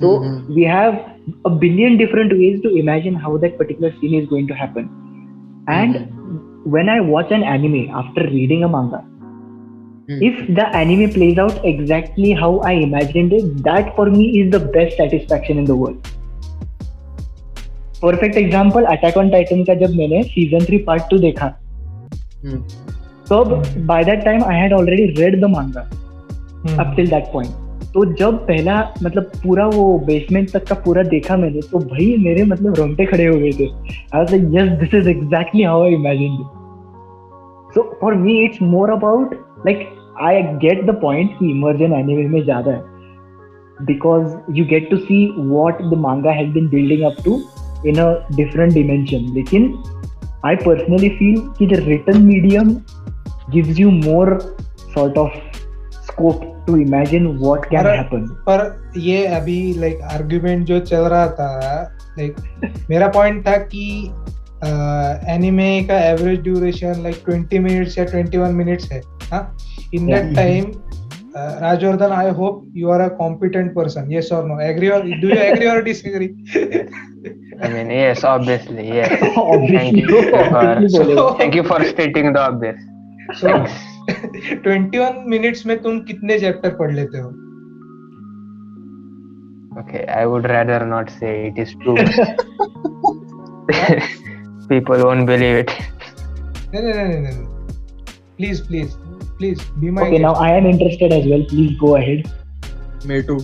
So 0.00 0.18
we 0.54 0.62
have 0.62 0.96
a 1.46 1.50
billion 1.58 1.96
different 1.96 2.32
ways 2.32 2.62
to 2.62 2.68
imagine 2.68 3.16
how 3.16 3.38
that 3.38 3.58
particular 3.58 3.90
scene 3.90 4.14
is 4.14 4.28
going 4.28 4.48
to 4.48 4.54
happen 4.54 4.88
and 5.70 5.96
when 6.72 6.88
I 6.88 6.98
watch 6.98 7.32
an 7.32 7.42
anime 7.44 7.86
after 7.94 8.28
reading 8.28 8.62
a 8.62 8.68
manga 8.68 9.04
if 10.08 10.46
the 10.48 10.66
anime 10.76 11.10
plays 11.10 11.38
out 11.38 11.64
exactly 11.64 12.32
how 12.32 12.58
i 12.60 12.72
imagined 12.72 13.32
it 13.32 13.62
that 13.64 13.94
for 13.96 14.06
me 14.10 14.24
is 14.40 14.50
the 14.50 14.58
best 14.58 14.96
satisfaction 14.96 15.58
in 15.58 15.64
the 15.64 15.76
world. 15.76 16.08
Perfect 18.02 18.36
example 18.36 18.84
Attack 18.84 19.16
on 19.16 19.28
Titan 19.30 19.62
का 19.64 19.74
जब 19.80 19.90
मैंने 19.96 20.22
season 20.22 20.64
three 20.66 20.78
part 20.86 21.02
two 21.10 21.18
देखा 21.18 21.46
हम्म। 22.44 22.58
तो 23.28 23.36
अब 23.36 23.62
by 23.86 24.04
that 24.04 24.24
time 24.24 24.44
I 24.44 24.56
had 24.56 24.72
already 24.72 25.04
read 25.20 25.40
the 25.40 25.50
manga 25.50 25.80
up 26.80 26.92
till 26.96 27.10
that 27.10 27.32
point 27.32 27.92
तो 27.92 28.04
जब 28.14 28.38
पहला 28.46 28.80
मतलब 29.02 29.30
पूरा 29.42 29.66
वो 29.66 29.98
बेसमेंट 30.06 30.50
तक 30.52 30.66
का 30.68 30.74
पूरा 30.84 31.02
देखा 31.02 31.36
मैंने 31.36 31.60
तो 31.70 31.78
भाई 31.78 32.16
मेरे 32.24 32.44
मतलब 32.44 32.74
रोंगटे 32.78 33.06
खड़े 33.06 33.26
हो 33.26 33.38
गए 33.38 33.52
थे। 33.58 33.66
I 33.66 34.18
was 34.18 34.34
like 34.34 34.50
yes 34.54 34.78
this 34.80 34.94
is 35.00 35.08
exactly 35.08 35.62
how 35.62 35.84
I 35.84 35.94
imagined 35.94 36.40
it 36.40 37.74
so 37.74 37.82
for 38.00 38.14
me 38.24 38.38
it's 38.44 38.62
more 38.62 38.90
about 38.90 39.34
like 39.66 39.88
I 40.22 40.42
get 40.58 40.84
the 40.86 40.98
point 41.02 41.38
कि 41.38 41.50
इमर्जन 41.50 41.92
एनिमे 41.92 42.26
में 42.28 42.42
ज़्यादा 42.44 42.72
है 42.72 42.90
because 43.86 44.34
you 44.56 44.64
get 44.64 44.90
to 44.90 44.96
see 44.98 45.24
what 45.38 45.82
the 45.84 45.98
manga 45.98 46.32
has 46.32 46.50
been 46.50 46.68
building 46.68 47.02
up 47.02 47.22
to 47.24 47.40
in 47.86 47.98
a 47.98 48.10
different 48.36 48.72
dimension 48.74 49.32
लेकिन 49.34 49.72
I 50.46 50.56
personally 50.56 51.08
feel 51.08 51.40
कि 51.58 51.66
the 51.66 51.80
written 51.88 52.22
medium 52.24 52.74
gives 53.50 53.80
you 53.80 53.90
more 53.90 54.38
sort 54.94 55.18
of 55.18 55.36
scope 56.02 56.42
to 56.66 56.76
imagine 56.76 57.26
what 57.38 57.64
can 57.66 57.86
happen 57.86 58.26
पर 58.48 58.92
ये 58.98 59.24
अभी 59.26 59.58
like 59.74 59.94
like, 59.94 60.12
argument 60.12 60.64
जो 60.66 60.78
चल 60.80 61.02
रहा 61.04 61.26
था 61.30 61.82
like 62.18 62.36
like, 62.36 62.90
मेरा 62.90 63.08
पॉइंट 63.08 63.46
था 63.46 63.56
कि 63.56 64.10
एनिमे 64.64 65.68
का 65.88 65.98
average 66.08 66.40
duration 66.42 67.02
like 67.02 67.16
twenty 67.24 67.58
minutes 67.58 67.98
या 67.98 68.04
ट्वेंटी 68.04 68.38
वन 68.38 68.54
मिनट्स 68.54 68.92
है? 68.92 69.00
In 69.94 70.06
that 70.06 70.34
time 70.36 70.64
Rajvardhan 71.36 72.12
I 72.12 72.30
hope 72.38 72.64
you 72.76 72.90
are 72.90 73.00
a 73.00 73.08
competent 73.18 73.72
person 73.74 74.10
yes 74.12 74.32
और 74.32 74.46
नो 74.48 74.60
एग्री 74.60 74.88
और 74.88 75.02
डू 75.02 75.28
यू 75.28 75.36
एग्री 75.42 75.66
और 75.66 75.82
disagree 75.84 76.26
I 77.64 77.72
mean 77.72 77.90
yes 77.92 78.24
obviously 78.24 78.88
yes 78.98 79.10
thank 79.10 80.10
you 80.10 80.20
for 80.30 81.38
thank 81.40 81.56
you 81.56 81.62
for 81.62 81.84
stating 81.84 82.32
the 82.34 82.36
obvious 82.38 82.88
thanks 83.44 83.72
21 84.52 85.26
minutes 85.32 85.66
में 85.66 85.76
तुम 85.82 85.98
कितने 86.06 86.38
chapter 86.38 86.70
पढ़ 86.78 86.92
लेते 86.92 87.18
हो? 87.18 87.28
Okay 89.80 90.04
I 90.14 90.24
would 90.24 90.46
rather 90.46 90.84
not 90.86 91.10
say 91.10 91.30
it 91.46 91.58
is 91.58 91.74
to 91.84 91.94
people 94.74 95.04
won't 95.08 95.26
believe 95.32 95.58
it 95.64 95.72
No, 96.74 96.80
no, 96.82 96.92
no, 96.98 97.06
no, 97.08 97.16
no. 97.22 97.30
no. 97.30 97.48
Please, 98.36 98.60
please, 98.68 98.92
please 99.40 99.64
be 99.80 99.90
my 99.96 100.02
Okay, 100.04 100.12
guest. 100.12 100.22
now. 100.22 100.34
I 100.44 100.52
am 100.60 100.66
interested 100.68 101.12
as 101.16 101.26
well. 101.32 101.42
Please 101.50 101.74
go 101.82 101.96
ahead. 101.96 102.30
Me 103.10 103.18
too. 103.30 103.40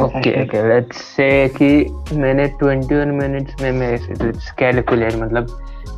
Okay 0.00 0.30
okay 0.42 0.62
let's 0.68 1.00
say 1.16 1.26
कि 1.56 1.68
मैंने 2.16 2.46
21 2.62 3.12
minutes 3.20 3.62
में 3.62 3.70
मैं 3.72 3.92
it's 3.94 4.50
calculate 4.58 5.14
मतलब 5.22 5.46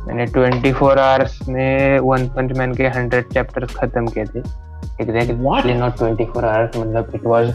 मैंने 0.07 0.25
24 0.27 0.97
hours 0.97 1.37
में 1.49 1.99
one 2.09 2.27
Punch 2.35 2.57
Man 2.57 2.73
के 2.81 2.89
100 2.89 3.21
chapters 3.33 3.75
खत्म 3.75 4.05
किए 4.15 4.25
थे 4.35 4.39
एग्जैक्टली 5.03 5.73
नॉट 5.73 5.99
24 6.03 6.43
आवर्स 6.43 6.77
मतलब 6.77 7.11
it 7.15 7.25
was 7.33 7.53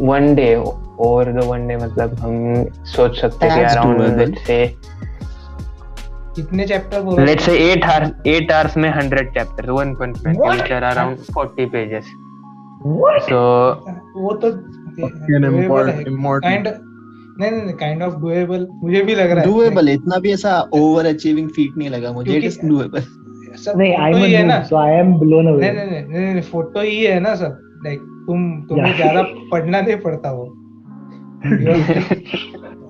one 0.00 0.34
day 0.34 0.54
over 0.56 1.32
the 1.32 1.44
one 1.44 1.66
day 1.68 1.76
मतलब 1.76 2.14
हम 2.18 2.64
सोच 2.94 3.20
सकते 3.20 3.46
हैं 3.46 3.58
कि 3.58 3.64
अराउंड 3.72 4.18
लेट्स 4.18 4.46
से 4.46 4.66
कितने 6.36 6.66
चैप्टर 6.66 7.02
बोला 7.02 7.24
लेट्स 7.24 7.44
से 7.44 7.74
8 7.74 7.84
आवर्स 7.84 8.10
8 8.28 8.50
आवर्स 8.52 8.76
में 8.76 8.90
100 8.92 9.22
चैप्टर्स 9.34 9.68
वन 9.68 9.94
पंच 9.94 10.22
मैन 10.26 10.34
के 10.34 10.40
What? 10.40 10.58
which 10.60 10.72
are 10.72 10.84
around 10.90 11.20
40 11.38 11.68
pages 11.76 12.10
What? 12.86 13.22
so 13.30 13.38
वो 14.16 14.32
तो. 14.42 14.50
काइंड 14.98 16.68
नहीं 17.40 17.50
नहीं 17.50 17.72
काइंड 17.74 18.02
ऑफ़ 18.02 18.14
डुएबल 18.14 18.66
मुझे 18.82 19.02
भी 19.02 19.14
लग 19.14 19.30
रहा 19.30 19.40
है 19.40 19.46
डूएबल 19.46 19.88
इतना 19.88 20.18
भी 20.18 20.32
ऐसा 20.32 20.60
ओवर 20.74 21.06
अचीविंग 21.06 21.48
फीट 21.56 21.76
नहीं 21.78 21.90
लगा 21.90 22.12
मुझे 22.12 22.36
इट 22.36 22.44
इज़ 22.44 22.58
डूएबल 22.66 23.00
सब 23.64 23.78
नहीं, 23.78 23.92
I'm 23.96 24.12
फ़ोटो 24.12 24.18
a 24.18 24.26
ही 24.26 24.32
है 24.32 24.42
ना 24.46 24.56
noob, 24.62 24.68
so 24.68 24.76
I 24.76 24.90
am 25.00 25.12
blown 25.20 25.46
away. 25.50 25.60
नहीं 25.60 25.72
नहीं 25.72 25.90
नहीं 25.90 26.04
नहीं 26.04 26.32
नहीं 26.32 26.42
फ़ोटो 26.42 26.80
ही 26.80 27.04
है 27.04 27.18
ना 27.20 27.34
सब 27.34 27.58
लाइक 27.84 28.00
तुम 28.26 28.46
तुम्हें 28.68 28.94
ज़्यादा 28.96 29.22
पढ़ना 29.50 29.80
नहीं 29.80 29.96
पड़ता 30.06 30.30
वो 30.32 30.46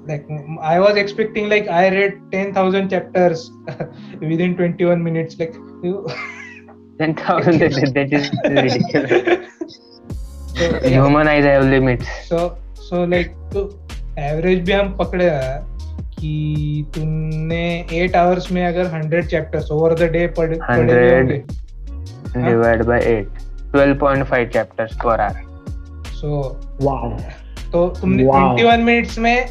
like 0.08 0.26
I 0.62 0.78
was 0.80 0.96
expecting 0.96 1.48
like 1.48 1.68
I 1.68 1.88
read 1.94 2.18
10,000 2.32 2.90
chapters 2.90 3.50
within 4.20 4.56
21 4.56 5.02
minutes 5.02 5.38
like 5.38 5.54
you 5.82 6.06
10000 6.98 7.58
that, 7.58 8.12
is 8.12 8.30
ridiculous 8.44 9.16
so, 10.54 10.80
human 10.88 11.28
eyes 11.28 11.44
have 11.44 11.64
limits 11.64 12.12
so 12.28 12.38
so 12.88 13.02
like 13.14 13.34
तो 13.54 13.64
एवरेज 14.18 14.62
भी 14.66 14.72
हम 14.72 14.92
पकड़े 14.98 15.28
हैं 15.30 15.56
कि 16.12 16.84
तुमने 16.94 17.64
8 17.92 18.14
आवर्स 18.16 18.50
में 18.52 18.64
अगर 18.66 18.84
100 18.92 19.26
चैप्टर्स 19.30 19.70
ओवर 19.72 19.94
द 19.94 20.10
डे 20.12 20.26
पढ़ 20.38 20.54
पढ़े 20.60 21.22
भी 21.24 21.38
100 22.42 23.45
होंगे 23.74 23.92
divided 23.92 23.98
by 24.00 24.14
8 24.14 24.24
12.5 24.24 24.52
chapters 24.52 24.96
per 25.04 25.16
hour 25.20 25.44
so 26.12 26.58
Wow. 26.82 27.18
तो 27.72 27.88
तुमने 28.00 28.24
Wow. 28.24 28.56
21 28.58 28.84
मिनट्स 28.84 29.18
में 29.18 29.48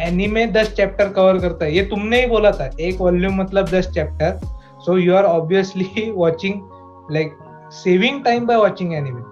एनीमे 0.00 0.46
10 0.52 0.66
चैप्टर 0.76 1.08
कवर 1.08 1.38
करता 1.38 1.64
है 1.64 1.74
ये 1.76 1.82
तुमने 1.82 2.20
ही 2.20 2.26
बोला 2.26 2.50
था 2.50 2.70
एक 2.80 3.00
वॉल्यूम 3.00 3.40
मतलब 3.40 3.68
10 3.68 3.90
chapter 3.94 4.38
so 4.86 4.96
you 4.98 5.14
are 5.14 5.24
obviously 5.24 6.10
watching 6.16 6.60
like 7.12 7.38
saving 7.72 8.24
time 8.24 8.46
by 8.46 8.56
watching 8.56 8.94
anime 8.94 9.22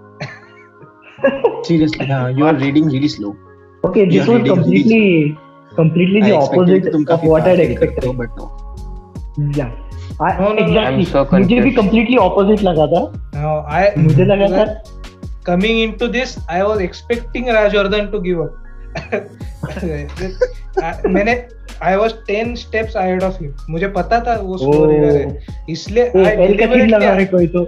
seriously 1.69 2.07
हाँ 2.07 2.31
you 2.33 2.47
are 2.47 2.57
reading 2.59 2.91
really 2.91 3.09
slow 3.09 3.35
Okay, 3.87 4.05
this 4.05 4.15
You're 4.15 4.27
was 4.27 4.43
reading 4.43 4.57
completely, 4.57 5.37
completely 5.77 6.21
the 6.23 6.33
opposite 6.37 6.87
of 7.15 7.21
what 7.23 7.45
I'd 7.49 7.61
expected. 7.61 8.07
But 8.17 8.31
no 8.39 8.47
Yeah. 9.59 9.71
I, 10.21 10.33
No, 10.41 10.49
no, 10.49 10.53
no. 10.55 10.63
exactly. 10.63 11.05
I'm 11.05 11.27
so 11.27 11.35
मुझे 11.35 11.61
भी 11.61 11.71
completely 11.75 12.19
opposite 12.19 12.63
लगा 12.63 12.87
था 12.87 13.26
now 13.37 13.57
I 13.79 13.83
मुझे 13.99 14.25
लगा 14.25 14.49
था 14.57 14.67
coming 15.49 15.77
into 15.81 16.07
this 16.15 16.31
i 16.53 16.63
was 16.69 16.81
expecting 16.85 17.45
rajwardhan 17.57 18.09
to 18.15 18.21
give 18.23 18.41
up 18.47 18.53
मैंने 21.17 21.35
I 21.87 21.93
was 22.01 22.13
10 22.29 22.53
steps 22.61 22.95
ahead 23.01 23.23
of 23.27 23.39
him 23.43 23.53
मुझे 23.71 23.89
पता 23.97 24.21
था 24.27 24.35
वो 24.41 24.59
स्लो 24.59 24.73
Oh. 24.73 24.91
रीडर 24.91 25.17
है 25.17 25.25
इसलिए 25.71 26.05
ए, 26.05 26.09
I 26.11 26.33
एल 26.41 26.87
लगा 26.91 27.13
रहे 27.15 27.27
deliberately 27.27 27.31
कोई 27.31 27.47
तो 27.57 27.65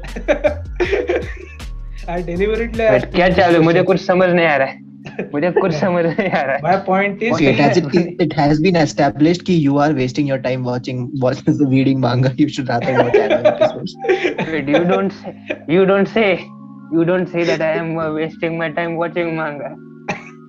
I 2.17 2.19
deliberately 2.31 2.87
क्या 3.15 3.29
चालू 3.39 3.63
मुझे 3.63 3.83
कुछ 3.91 4.01
समझ 4.07 4.29
नहीं 4.31 4.47
आ 4.47 4.57
रहा 4.57 4.69
है 4.69 4.88
मुझे 5.35 5.51
कुछ 5.51 5.73
समझ 5.73 6.05
नहीं 6.07 6.31
आ 6.31 6.43
रहा 6.43 6.55
है। 6.55 6.63
My 6.63 6.77
point 6.77 7.23
is 7.23 7.43
it 7.43 7.55
has 7.55 7.79
it 8.23 8.35
has 8.39 8.63
been 8.63 8.77
established 8.77 9.43
कि 9.43 9.67
you 9.67 9.77
are 9.79 9.93
wasting 9.93 10.29
your 10.29 10.39
time 10.39 10.65
watching 10.65 11.09
watching 11.23 11.57
the 11.57 11.71
reading 11.71 12.01
manga 12.01 12.31
you 12.41 12.49
should 12.49 12.71
rather 12.71 13.03
watch 13.03 13.15
anime 13.17 13.49
episodes 13.49 13.97
you 14.71 14.85
don't 14.85 15.13
say 15.13 15.75
you 15.75 15.85
don't 15.85 16.09
say 16.09 16.33
you 16.95 17.05
don't 17.05 17.29
say 17.29 17.45
that 17.45 17.61
I 17.61 17.79
am 17.79 18.01
wasting 18.01 18.59
my 18.59 18.69
time 18.69 18.97
watching 18.97 19.37
manga 19.37 19.75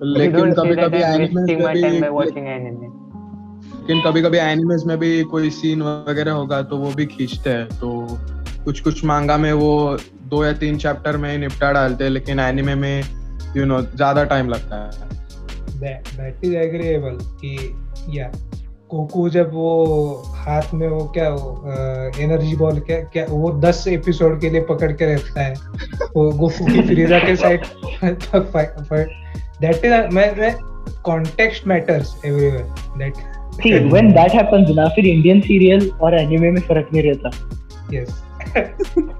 लेकिन 0.04 0.52
कभी-कभी 0.52 0.98
anime 0.98 1.56
my 1.62 1.82
time 1.82 2.00
by 2.00 2.10
watching 2.10 2.48
anime 2.48 3.00
लेकिन 3.80 4.00
कभी 4.00 4.22
कभी 4.22 4.38
animes 4.38 4.82
में 4.86 4.98
भी 4.98 5.22
कोई 5.22 5.50
scene 5.50 5.82
वगैरह 5.82 6.32
होगा 6.32 6.62
तो 6.62 6.76
वो 6.76 6.90
भी 6.96 7.06
खींचते 7.06 7.50
हैं। 7.50 7.66
तो 7.66 8.06
कुछ 8.64 8.80
कुछ 8.80 9.04
मांगा 9.04 9.36
में 9.36 9.52
वो 9.52 9.98
दो 10.24 10.44
या 10.44 10.52
तीन 10.52 10.76
चैप्टर 10.76 11.16
में 11.16 11.38
निपटा 11.38 11.72
डालते 11.72 12.04
हैं 12.04 12.10
लेकिन 12.10 12.40
एनिमे 12.40 12.74
में 12.74 13.02
यू 13.56 13.64
नो 13.64 13.80
ज़्यादा 13.82 14.24
टाइम 14.24 14.48
लगता 14.48 14.76
है। 14.76 15.08
that 15.80 16.08
that 16.16 16.44
is 16.46 16.54
agreeable 16.62 17.22
कि 17.40 17.52
या 18.18 18.30
कोको 18.90 19.28
जब 19.28 19.50
वो 19.54 19.70
हाथ 20.36 20.74
में 20.74 20.86
वो 20.88 21.04
क्या 21.14 21.28
वो 21.30 21.72
एनर्जी 22.22 22.56
बॉल 22.56 22.78
क्या 22.80 23.00
क्या 23.12 23.24
वो 23.30 23.50
दस 23.60 23.84
एपिसोड 23.88 24.40
के 24.40 24.50
लिए 24.50 24.60
पकड़ 24.70 24.92
के 24.92 25.14
रखता 25.14 25.42
है। 25.42 25.54
वो 26.16 26.30
गोकू 26.30 26.66
की 26.66 26.82
फ्रीजा 26.88 27.18
के 27.18 27.36
साइड 27.36 27.60
दैट 29.60 29.84
इज़ 29.84 30.14
मैं 30.14 30.34
मैं 30.38 30.54
context 31.04 31.66
matters 31.66 32.16
everywhere 32.24 32.64
that 32.98 33.14
See, 33.62 33.70
when 33.92 34.06
that 34.14 34.32
happens 34.32 34.68
ना 34.76 34.86
फिर 34.88 35.06
इंडियन 35.06 35.40
सीरियल 35.40 35.90
और 36.02 36.14
एनिमे 36.18 36.50
में 36.50 36.60
फ़र्क 36.60 36.88
नहीं 36.92 37.02
रहता। 37.02 37.30
Yes 37.94 38.22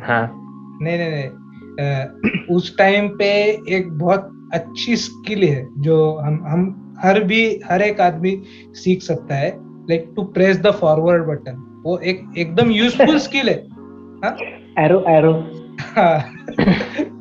हाँ 0.03 0.41
नहीं 0.82 0.97
नहीं 0.97 1.12
नहीं 1.12 2.56
उस 2.56 2.78
टाइम 2.78 3.08
पे 3.08 3.26
एक 3.70 3.89
बहुत 3.91 4.49
अच्छी 4.53 4.95
स्किल 4.95 5.43
है 5.43 5.68
जो 5.78 6.16
हम 6.16 6.43
हम 6.47 6.93
हर 7.03 7.24
भी 7.24 7.62
हर 7.66 7.82
एक 7.82 8.01
आदमी 8.01 8.41
सीख 8.72 9.01
सकता 9.01 9.36
है 9.36 9.51
like 9.60 10.14
to 10.16 10.24
press 10.24 10.58
the 10.58 10.72
forward 10.72 11.24
button 11.24 11.84
वो 11.86 11.97
एक 11.97 12.26
एकदम 12.38 12.72
यूजफुल 12.72 13.18
स्किल 13.18 13.49
हाँ? 13.49 13.75
एरो 14.86 15.00
एरो 15.18 15.34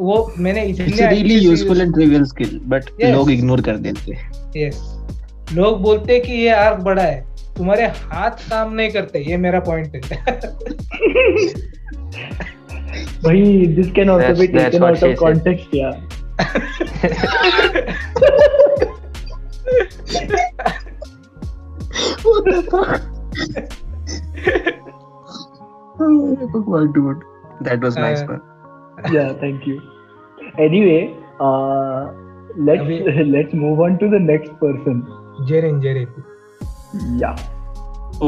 वो 0.00 0.16
मैंने 0.38 0.62
It's 0.66 0.80
इतने 0.80 1.06
a 1.06 1.10
really 1.10 1.38
useful 1.44 1.80
and 1.80 1.94
trivial 1.94 2.26
skill, 2.26 2.52
but 2.72 2.82
Yes. 3.00 3.14
लोग 3.14 3.30
ignore 3.30 3.60
कर 3.64 3.76
देते 3.76 4.12
हैं. 4.12 4.30
यस 4.56 4.76
लोग 5.54 5.80
बोलते 5.82 6.12
हैं 6.12 6.22
कि 6.22 6.32
ये 6.32 6.50
आर्क 6.50 6.78
बड़ा 6.80 7.02
है 7.02 7.18
तुम्हारे 7.56 7.86
हाथ 7.86 8.30
काम 8.50 8.72
नहीं 8.74 8.90
करते 8.90 9.18
ये 9.30 9.36
मेरा 9.36 9.60
पॉइंट 9.60 9.96
है 9.96 10.00
भाई 13.24 13.66
this 13.76 13.90
can 13.92 14.10
also 14.10 14.40
be 14.40 14.46
taken 14.46 14.84
out 14.84 15.02
of 15.04 15.14
context 15.18 15.74
यार 15.74 15.96
What 22.24 22.44
the 22.44 22.62
fuck? 22.70 23.02
oh, 26.00 26.86
dude. 26.86 27.22
That 27.60 27.80
was 27.80 27.96
nice, 27.96 28.20
Uh, 28.22 28.32
man. 28.32 28.40
yeah 29.14 29.28
thank 29.40 29.66
you 29.70 29.74
anyway 30.64 31.00
uh 31.48 31.98
let's 32.68 32.80
अभी- 32.84 33.26
let's 33.34 33.52
move 33.64 33.82
on 33.86 33.98
to 34.02 34.08
the 34.14 34.20
next 34.30 34.54
person 34.62 34.96
Jerin 35.50 35.80
Jerin 35.80 36.08
yeah 37.22 37.46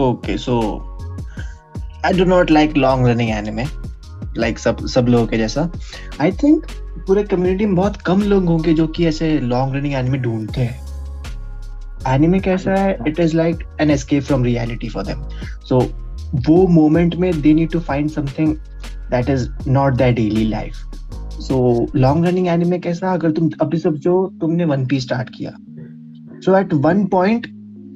Okay, 0.00 0.34
so 0.42 0.56
I 2.08 2.12
do 2.18 2.24
not 2.32 2.50
like 2.56 2.76
long 2.82 3.00
running 3.06 3.30
anime. 3.36 3.64
Like 4.42 4.58
सब 4.64 4.84
सब 4.92 5.08
लोगों 5.14 5.26
के 5.26 5.36
जैसा. 5.38 5.64
I 6.26 6.28
think 6.42 6.70
पूरे 7.06 7.22
community 7.32 7.66
में 7.66 7.74
बहुत 7.76 7.96
कम 8.06 8.22
लोग 8.32 8.44
होंगे 8.48 8.74
जो 8.80 8.86
कि 8.98 9.06
ऐसे 9.06 9.30
लॉन्ग 9.54 9.74
रनिंग 9.76 9.94
एनिमे 9.94 10.18
ढूंढते 10.26 10.60
हैं 10.60 12.14
एनिमे 12.14 12.40
कैसा 12.40 12.74
है 12.80 12.96
it 13.08 13.18
is 13.20 13.36
like 13.36 13.64
an 13.80 13.90
escape 13.90 14.22
from 14.24 14.44
reality 14.44 14.88
for 14.88 15.04
them 15.06 15.22
so 15.68 15.80
वो 16.48 16.66
मोमेंट 16.68 17.14
में 17.16 17.30
they 17.42 17.54
need 17.54 17.70
to 17.72 17.80
find 17.80 18.10
something 18.10 18.54
that 19.10 19.30
is 19.30 19.48
not 19.68 19.94
that 19.94 20.16
daily 20.16 20.44
life 20.48 20.74
so 21.40 21.86
long 21.96 22.26
running 22.26 22.48
anime 22.48 22.78
कैसा 22.78 23.12
अगर 23.12 23.30
तुम 23.30 23.50
अभी 23.62 23.78
सब 23.78 23.94
जो 24.08 24.14
तुमने 24.40 24.64
वन 24.64 24.86
पीस 24.86 25.02
स्टार्ट 25.02 25.30
किया 25.34 25.56
सो 26.44 26.56
एट 26.58 26.74
वन 26.84 27.04
पॉइंट 27.06 27.46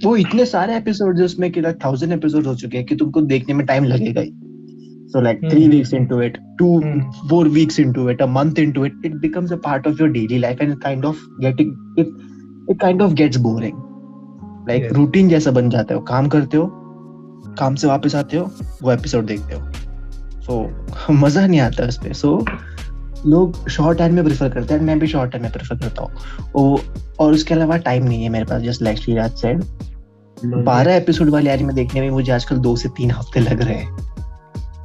वो 0.04 0.16
इतने 0.16 0.44
सारे 0.46 0.76
एपिसोड 0.76 1.20
उसमें 1.20 1.50
कि 1.52 1.60
लाइक 1.60 1.78
थाउज़ेंड 1.84 2.12
एपिसोड 2.12 2.46
हो 2.46 2.54
चुके 2.54 2.76
हैं 2.76 2.86
कि 2.86 2.96
तुमको 2.96 3.20
देखने 3.34 3.54
में 3.54 3.66
टाइम 3.66 3.84
लगेगा 3.84 4.20
ही 4.20 4.32
so 5.14 5.20
like 5.24 5.42
three 5.42 5.64
Hmm. 5.64 5.72
weeks 5.72 5.90
into 5.96 6.16
it 6.26 6.38
two 6.60 6.68
Hmm. 6.84 7.00
four 7.30 7.40
weeks 7.56 7.76
into 7.82 8.04
it 8.12 8.22
a 8.24 8.26
month 8.36 8.60
into 8.62 8.84
it 8.88 9.04
it 9.08 9.12
becomes 9.24 9.52
a 9.56 9.58
part 9.66 9.84
of 9.90 10.00
your 10.02 10.08
daily 10.14 10.38
life 10.44 10.62
and 10.64 10.74
it 10.74 10.80
kind 10.84 11.04
of 11.10 11.20
getting 11.44 11.68
it 12.02 12.08
it 12.72 12.80
kind 12.84 13.04
of 13.06 13.14
gets 13.20 13.40
boring 13.44 13.76
like 14.68 14.82
Yes. 14.84 14.92
Routine 14.96 15.28
जैसा 15.28 15.50
बन 15.58 15.68
जाता 15.70 15.94
है 15.94 16.00
काम 16.08 16.28
करते 16.34 16.56
हो 16.56 16.64
काम 17.58 17.74
से 17.74 17.86
वापस 17.86 18.14
आते 18.14 18.36
हो 18.36 18.50
वो 18.82 18.92
एपिसोड 18.92 19.26
देखते 19.26 19.54
हो। 19.54 19.72
सो 20.42 20.76
मज़ा 21.12 21.46
नहीं 21.46 21.60
आता 21.60 21.84
उस 21.84 21.98
पे। 21.98 22.14
सो 22.14 22.44
लोग 23.26 23.68
शॉर्ट 23.68 23.98
टाइम 23.98 24.14
में 24.14 24.24
प्रेफर 24.24 24.48
करते 24.48 24.74
हैं 24.74 24.80
मैं 24.80 24.98
भी 24.98 25.06
शॉर्ट 25.06 25.32
टाइम 25.32 25.44
में 25.44 25.52
प्रेफर 25.52 25.76
करता 25.76 26.02
हूँ। 26.02 26.12
और 27.20 27.32
उसके 27.32 27.54
अलावा 27.54 27.76
टाइम 27.76 28.04
नहीं 28.04 28.22
है 28.22 28.28
मेरे 28.28 28.44
पास 28.44 28.62
जस्ट 28.62 28.82
लाइक 28.82 28.98
श्रीराज 28.98 29.30
सेड 29.30 29.64
बारह 30.44 30.94
एपिसोड 30.94 31.28
वाली 31.30 31.50
एनिमे 31.50 31.72
देखने 31.72 32.00
में 32.00 32.10
मुझे 32.10 32.32
आजकल 32.32 32.56
दो 32.56 32.76
से 32.76 32.88
तीन 32.88 33.10
हफ़्ते 33.10 33.40
लग 33.40 33.62
रहे 33.62 33.74
हैं। 33.74 33.96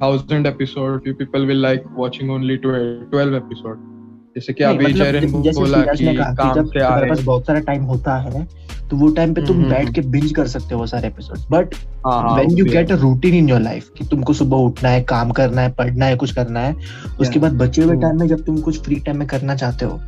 thousand 0.00 0.46
episode 0.46 1.02
few 1.02 1.14
people 1.14 1.46
will 1.46 1.62
like 1.62 1.86
watching 1.96 2.30
only 2.30 2.58
12 2.58 3.06
12 3.12 3.38
episode 3.42 3.86
जैसे 4.34 4.52
कि 4.52 4.64
अभी 4.64 4.84
मतलब 4.84 5.04
जेरन 5.04 5.30
बोला 5.54 5.82
कि 5.84 6.04
ने 6.04 6.14
काम 6.14 6.66
से 6.66 6.80
आए 6.80 7.08
पास 7.08 7.22
बहुत 7.22 7.46
सारा 7.46 7.60
टाइम 7.60 7.82
होता 7.82 8.16
है 8.16 8.44
तो 8.90 8.96
वो 8.96 9.08
टाइम 9.10 9.34
पे 9.34 9.46
तुम 9.46 9.56
हम्म, 9.56 9.68
बैठ 9.70 9.82
हम्म। 9.82 9.92
के 9.92 10.00
बिंज 10.00 10.32
कर 10.32 10.46
सकते 10.46 10.74
हो 10.74 10.80
वो 10.80 10.86
सारे 10.86 11.08
episode 11.08 11.38
but 11.50 11.74
when 12.06 12.56
you 12.58 12.64
get 12.64 12.92
a 12.92 12.94
routine 12.94 13.34
in 13.34 13.48
your 13.48 13.60
life 13.60 13.90
कि 13.98 14.04
तुमको 14.04 14.32
सुबह 14.32 14.56
उठना 14.56 14.88
है 14.88 15.02
काम 15.04 15.30
करना 15.30 15.62
है 15.62 15.72
पढ़ना 15.72 16.06
है 16.06 16.16
कुछ 16.16 16.32
करना 16.32 16.60
है 16.60 16.76
उसके 17.20 17.38
बाद 17.38 17.58
बचे 17.58 17.82
हुए 17.82 17.96
टाइम 17.96 18.20
में 18.20 18.26
जब 18.26 18.44
तुम 18.44 18.60
कुछ 18.60 18.82
फ्री 18.82 19.00
टाइम 19.00 19.18
में 19.18 19.26
करना 19.28 19.54
चाहते 19.54 19.84
हो 19.84 20.00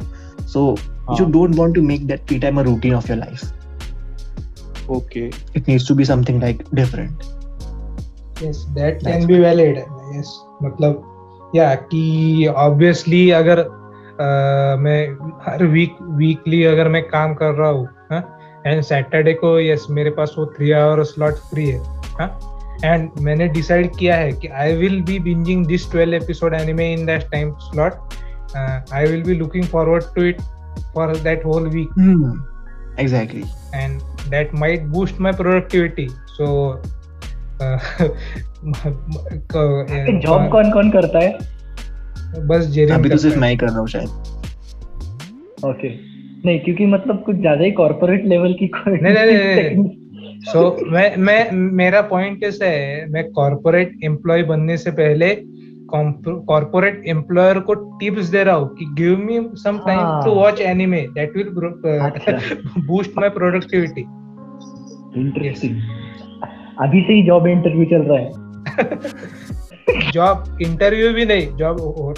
so 0.47 0.77
you 1.11 1.27
you 1.27 1.33
don't 1.33 1.75
to 1.75 1.83
make 1.83 2.01
make 2.01 2.13
that 2.13 2.29
free 2.29 2.43
time 2.43 2.63
a 2.63 2.69
routine 2.71 2.95
of 2.95 3.11
your 3.11 3.60
okay 4.97 5.29
it 5.59 5.69
needs 5.69 5.87
to 5.91 5.97
be 6.01 6.07
something 6.11 6.41
like 6.45 6.65
different. 6.81 7.29
Yes 8.43 8.61
that 8.77 9.01
That's 9.01 9.07
can 9.07 9.27
be 9.27 9.39
valid 9.41 9.79
yes. 10.15 10.29
मतलब 10.63 11.07
या 11.57 11.75
कि 11.93 12.47
obviously 12.57 13.31
अगर 13.39 13.59
अ, 13.59 14.77
मैं 14.81 15.01
हर 15.47 15.65
week 15.67 15.97
weekly 16.17 16.63
अगर 16.65 16.89
मैं 16.89 17.03
काम 17.09 17.35
कर 17.35 17.55
रहा 17.55 17.71
हूँ 17.71 17.89
एंड 18.67 18.83
सैटरडे 18.83 19.33
को 19.35 19.59
यस 19.61 19.87
मेरे 19.91 20.11
पास 20.19 20.35
वो 20.39 20.47
थ्री 20.57 20.71
आवर 20.81 21.03
स्लॉट 21.05 21.35
फ्री 21.51 21.67
है 21.69 21.79
एंड 22.85 23.11
मैंने 23.21 23.49
डिसाइड 23.49 23.97
किया 23.97 24.17
है 24.17 24.33
कि 24.33 24.49
I 24.63 24.77
will 24.77 25.01
be 25.03 25.19
binging 25.19 25.67
this 25.67 25.91
12 25.93 26.23
episode 26.23 26.55
anime 26.55 26.93
in 26.93 27.07
that 27.07 27.31
time 27.33 27.53
slot 27.61 28.15
I 28.93 29.07
will 29.07 29.23
be 29.23 29.35
looking 29.35 29.65
forward 29.65 30.05
to 30.17 30.25
it 30.25 30.41
for 30.95 31.17
that 31.17 31.45
whole 31.47 31.69
week 31.69 31.91
hmm. 32.01 32.31
exactly. 32.99 33.43
And 33.75 34.10
that 34.29 34.53
might 34.55 34.91
boost 34.93 35.19
my 35.19 35.33
productivity. 35.33 36.09
So 36.37 36.47
uh, 37.61 37.79
job 40.25 40.49
कौन 40.53 40.71
कौन 40.71 40.91
करता 40.91 41.19
है? 41.19 41.39
बस 42.49 42.67
जेरिन 42.67 42.95
अभी 42.95 43.09
तो 43.11 43.17
सिर्फ़ 43.17 43.39
मैं 43.39 43.51
ही 43.51 43.57
कर 43.57 43.69
रहा 43.69 43.79
हूँ 43.79 43.89
शायद। 43.89 44.09
ओके 45.65 45.89
नहीं 46.45 46.59
क्योंकि 46.61 46.87
मतलब 46.87 47.23
कुछ 47.25 47.37
ज़्यादा 47.37 47.65
ही 47.65 47.71
कॉर्पोरेट 47.79 48.25
लेवल 48.27 48.53
की 48.53 48.71
नहीं, 48.89 49.01
नहीं, 49.03 49.15
नहीं, 49.15 49.77
नहीं। 49.77 50.43
सो 50.53 50.61
मैं 50.91 51.17
मैं 51.17 51.51
मेरा 51.53 52.01
पॉइंट 52.11 52.41
कैसा 52.41 52.67
है 52.67 53.11
मैं 53.11 53.25
कॉर्पोरेट 53.33 53.99
एम्प्लॉय 54.05 54.43
बनने 54.43 54.77
से 54.77 54.91
पहले 54.91 55.29
कॉर्पोरेट 55.95 57.03
एम्प्लॉयर 57.07 57.59
को 57.59 57.75
टिप्स 57.75 58.27
दे 58.27 58.45
रहा 58.45 58.55
हूँ 58.55 58.77
कि 58.77 58.85
give 58.85 59.19
me 59.19 59.49
some 59.55 59.79
time. 59.79 60.25
To 60.25 60.31
watch 60.31 60.61
anime 60.61 61.01
that 61.01 61.37
will. 61.37 61.49
Boost 62.87 63.11
my 63.19 63.29
productivity 63.29 64.01
interesting 65.21 65.77
अभी 66.81 67.01
से 67.01 67.13
ही 67.13 67.23
जॉब 67.23 67.47
इंटरव्यू 67.47 67.85
चल 67.85 68.03
रहा 68.03 68.19
है। 68.19 68.31
जॉब 70.13 70.59
इंटरव्यू 70.63 71.13
भी 71.13 71.25
नहीं 71.25 71.57
जॉब 71.57 72.15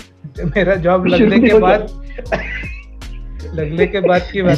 मेरा 0.57 0.75
जॉब 0.75 1.07
लगने 1.13 1.49
के 1.49 1.59
बाद 1.59 1.81
लगने 3.55 3.87
के 3.87 4.01
बाद 4.01 4.23
की 4.33 4.43
बात। 4.43 4.57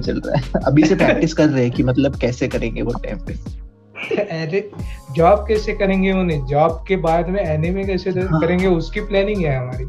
चल 0.00 0.20
रहा 0.26 0.36
है। 0.36 0.42
अभी 0.66 0.82
से 0.84 0.94
प्रैक्टिस 0.94 1.34
कर 1.34 1.48
रहे 1.48 1.62
हैं 1.62 1.72
कि 1.72 1.82
मतलब 1.82 2.16
कैसे 2.16 2.48
करेंगे 2.48 2.82
वो 2.82 2.92
टाइम 2.92 3.18
पे। 3.18 3.65
जॉब 5.16 5.44
कैसे 5.48 5.72
करेंगे 5.72 6.12
उन्हें? 6.12 6.46
जॉब 6.46 6.84
के 6.88 6.96
बाद 6.96 7.28
में 7.28 7.42
एनिमे 7.42 7.84
कैसे 7.84 8.10
हाँ। 8.10 8.40
करेंगे? 8.40 8.66
उसकी 8.66 9.00
प्लानिंग 9.00 9.44
है 9.44 9.56
हमारी। 9.56 9.84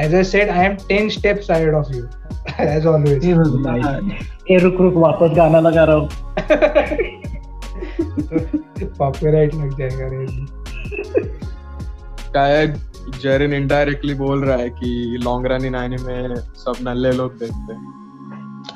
As 0.00 0.14
I 0.14 0.24
said 0.24 0.50
I 0.50 0.66
am 0.66 0.76
10 0.76 1.10
steps 1.10 1.50
ahead 1.50 1.74
of 1.74 1.96
you 1.96 2.04
as 2.60 2.86
always 2.86 3.24
a 4.50 4.58
रुक 4.58 4.80
रुक 4.80 4.94
वापस 4.94 5.36
गाना 5.36 5.60
लगा 5.60 5.84
रहा 5.84 5.96
हूँ। 5.96 6.08
कॉपीराइट 8.98 9.54
लग 9.54 9.78
जाएगा 9.78 9.98
रे। 9.98 10.26
शायद 12.22 12.80
जेरन 13.22 13.52
इनडायरेक्टली 13.52 14.14
बोल 14.14 14.44
रहा 14.44 14.56
है 14.56 14.70
कि 14.70 15.18
लॉन्ग 15.22 15.46
रन 15.46 15.64
इन 15.64 15.74
एनिमे 15.74 16.36
सब 16.36 16.74
नल्ले 16.82 17.12
लोग 17.12 17.38
देखते 17.38 17.54
हैं। 17.54 18.05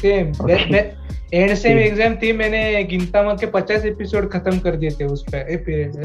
सेम 0.00 0.32
एंड 1.34 1.54
सेम 1.54 1.78
एग्ज़ाम 1.78 2.14
थी 2.16 2.32
मैंने 2.32 2.84
गिनतामा 2.84 3.34
के 3.42 3.46
50 3.52 3.84
एपिसोड 3.84 4.30
खत्म 4.32 4.58
कर 4.58 4.76
दिए 4.76 4.90
थे 4.90 5.04
उस 5.06 5.24
पे 5.32 5.56
पीरियड 5.56 5.96
में 5.96 6.04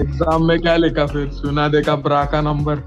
एग्ज़ाम 0.00 0.46
में 0.48 0.58
क्या 0.60 0.76
लिखा 0.76 1.06
फिर 1.06 1.28
सुना 1.32 1.68
देखा 1.68 1.96
ब्रा 2.08 2.24
का 2.34 2.40
नंबर. 2.40 2.82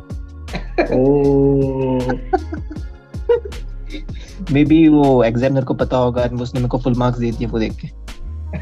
मे 4.52 4.64
बी 4.66 4.88
वो 4.88 5.24
एग्जामिनर 5.24 5.64
को 5.66 5.74
पता 5.74 5.98
होगा 5.98 6.22
और 6.22 6.36
उसने 6.42 6.60
मेरे 6.60 6.70
को 6.70 6.78
फुल 6.80 6.94
मार्क्स 6.98 7.20
दे 7.20 7.32
दिए 7.32 7.48
वो 7.48 7.60
देख 7.60 7.74
के 7.82 7.88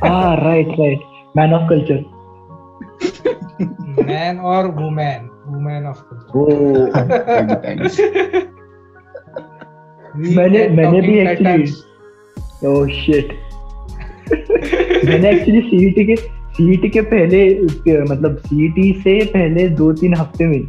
Ah, 0.04 0.36
right, 0.38 0.68
right. 0.80 1.00
Man 1.38 1.54
of 1.54 1.68
culture. 1.70 2.04
Man 4.02 4.40
और 4.52 4.68
वुमेन 4.76 5.30
वुमेन 5.48 5.86
ऑफ़ 5.86 5.98
Oh. 6.36 6.48
मैंने- 10.18 10.70
मैंने 10.72 11.02
भी 11.02 11.26
actually- 11.26 11.74
Oh 12.66 12.86
shit. 12.88 13.26
मैंने 15.08 15.30
एक्चुअली 15.30 15.62
सीईटी 15.62 16.06
के 16.06 16.16
सीईटी 16.56 16.90
के 16.90 17.02
पहले 17.02 17.50
मतलब 18.12 18.38
सीईटी 18.38 18.94
से 18.94 19.26
पहले 19.26 19.68
दो 19.70 19.94
तीन 19.94 20.14
हफ़्ते 20.14 20.46
में 20.46 20.60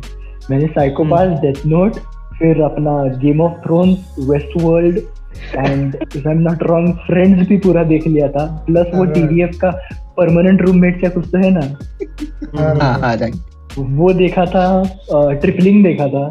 मैंने 0.50 0.66
साइकोपास 0.66 1.28
डेथ 1.40 1.66
नोट 1.66 1.92
फिर 2.38 2.60
अपना 2.62 3.04
Game 3.18 3.40
of 3.40 3.52
Thrones 3.52 4.16
Westworld 4.62 4.96
and 5.56 5.96
if 6.16 6.28
I 6.28 6.34
am 6.34 6.40
not 6.40 6.62
wrong 6.62 6.94
Friends 6.94 7.48
भी 7.48 7.56
पूरा 7.56 7.84
देख 7.84 8.06
लिया 8.06 8.28
था 8.28 8.64
प्लस 8.66 8.86
वो 8.94 9.04
हाँ। 9.04 9.12
टीडीएफ 9.12 9.58
का 9.60 9.70
परमानेंट 10.16 10.62
रूममेट 10.62 11.04
या 11.04 11.10
कुछ 11.10 11.28
तो 11.28 11.38
है 11.38 11.50
ना? 11.50 11.78
हाँ 12.62 13.00
हाँ। 13.00 13.16
वो 13.78 14.12
देखा 14.12 14.44
था 14.44 14.82
ट्रिपलिंग 15.12 15.84
देखा 15.84 16.06
था। 16.06 16.28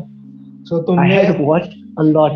सो 0.64 0.78
आई 0.78 0.84
तुमने 0.84 1.16
had 1.16 1.36
watched 1.42 2.00
a 2.00 2.04
lot 2.04 2.32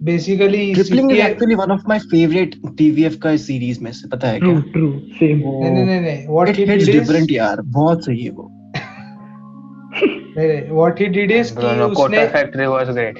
basically 0.00 0.72
Tripling 0.74 1.10
is 1.12 1.20
actually 1.20 1.54
one 1.54 1.70
of 1.72 1.82
my 1.88 1.98
favourite 2.10 2.54
TVF 2.78 3.16
का 3.22 3.36
सीरीज़ 3.36 3.82
में 3.84 3.90
से 3.92 4.08
पता 4.08 4.28
है 4.28 4.38
क्या? 4.40 4.60
ट्रू 4.72 4.92
सेम 5.18 5.38
नहीं 5.38 5.70
नहीं 5.70 5.84
नहीं 5.84 6.00
नहीं 6.00 6.26
what 6.28 6.48
it 6.48 6.56
he 6.58 6.64
did 6.64 6.80
is 6.80 6.90
different 6.90 7.30
यार 7.32 7.60
बहुत 7.78 8.04
सही 8.04 8.22
है 8.24 8.30
वो। 8.30 8.50
व्हाट 10.74 11.00
ही 11.00 11.06
डिड 11.18 11.30
इज़ 11.32 11.52
कि 11.54 11.66
No, 11.66 11.74
no, 11.74 11.90
उसने 11.90 12.16
Kota 12.16 12.32
Factory 12.36 12.72
was 12.76 12.94
great. 12.96 13.18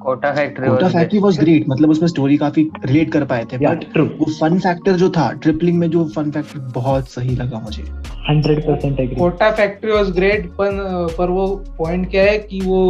Kota 0.00 0.30
Factory 0.34 0.68
Kota 0.68 0.88
Factory 0.88 1.18
was 1.20 1.38
great 1.38 1.64
मतलब 1.68 1.90
उसमें 1.90 2.08
स्टोरी 2.08 2.36
काफ़ी 2.36 2.62
रिलेट 2.84 3.10
कर 3.12 3.24
पाए 3.24 3.44
थे 3.52 3.58
बट 3.58 3.96
वो 3.98 4.26
फन 4.32 4.58
फैक्टर 4.58 4.92
जो 4.96 5.08
था 5.10 5.30
ट्रिपलिंग 5.42 5.78
में 5.78 5.88
जो 5.90 6.04
फन 6.16 6.30
फैक्टर 6.30 6.58
बहुत 6.74 7.08
सही 7.08 7.34
लगा 7.36 7.60
मुझे। 7.60 7.82
100% 7.82 9.00
agree 9.00 9.16
Kota 9.16 9.50
Factory 9.50 9.92
was 9.92 10.10
great 10.10 10.46
पर 10.60 10.70
पर 11.18 11.30
वो 11.30 11.46
पॉइंट 11.78 12.10
क्या 12.10 12.22
है 12.22 12.38
कि 12.38 12.60
वो 12.64 12.80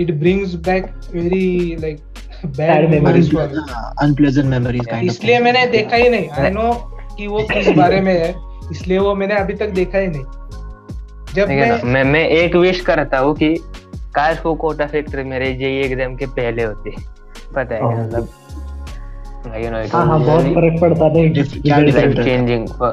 it 0.00 0.10
brings 0.20 0.54
back 0.68 0.90
very 1.14 1.76
like 1.80 1.98
bad 2.46 2.90
memories 2.90 3.34
unpleasant 3.36 4.46
memories 4.46 4.86
kind 4.86 5.10
इसलिए 5.10 5.38
मैंने 5.40 5.66
देखा 5.68 5.96
ही 5.96 6.08
नहीं। 6.08 6.28
आई 6.30 6.50
नो 6.50 6.72
कि 7.16 7.26
वो 7.26 7.46
किस 7.52 7.68
बारे 7.76 8.00
में 8.00 8.12
है 8.14 8.34
इसलिए 8.70 8.98
वो 8.98 9.14
मैंने 9.14 9.34
अभी 9.36 9.54
तक 9.54 9.68
देखा 9.74 9.98
ही 9.98 10.06
नहीं। 10.06 10.24
जब 11.34 11.48
मैं 11.48 11.82
मैं 11.84 12.04
मैं 12.04 12.24
एक 12.26 12.56
विश 12.56 12.80
करता 12.80 13.18
हूँ 13.18 13.34
कि 13.36 13.54
काश 14.14 14.40
वो 14.44 14.54
कोटा 14.56 14.86
फैक्ट्री 14.86 15.22
मेरे 15.24 15.52
जेई 15.54 15.80
एग्ज़ाम 15.82 16.14
के 16.16 16.26
पहले 16.34 16.62
होती। 16.64 16.90
पता 17.54 17.74
है 17.74 17.80
Oh. 17.82 17.92
मतलब 17.94 18.28
हाँ 19.92 20.06
हाँ 20.06 20.18
बहुत 20.20 20.44
फ़र्क 20.54 20.80
पड़ता 20.80 21.08
था। 21.08 22.92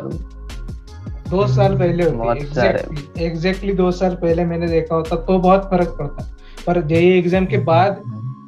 दो 1.29 1.45
साल 1.47 1.77
पहले 1.77 2.03
एग्जैक्टली 3.25 3.73
दो 3.73 3.89
साल 3.91 4.17
मैंने 4.23 4.67
देखा 4.67 4.95
होता 4.95 5.15
तो 5.17 5.37
बहुत 5.39 5.63
फ़र्क 5.69 5.95
पड़ता। 5.99 6.23
पर 6.67 6.81
जेई 6.87 7.17
एग्ज़ाम 7.17 7.45
के 7.45 7.57
बाद 7.63 7.91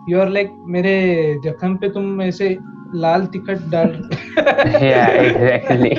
यू 0.09 0.19
आर 0.19 0.29
लाइक 0.29 0.51
मेरे 0.67 0.93
जख्म 1.45 1.75
पे 1.75 1.89
तुम 1.89 2.21
ऐसे 2.21 2.57
लाल 2.95 3.25
टिकट 3.25 3.57
डाल 3.69 4.09
yeah 4.81 5.09
exactly. 5.23 5.93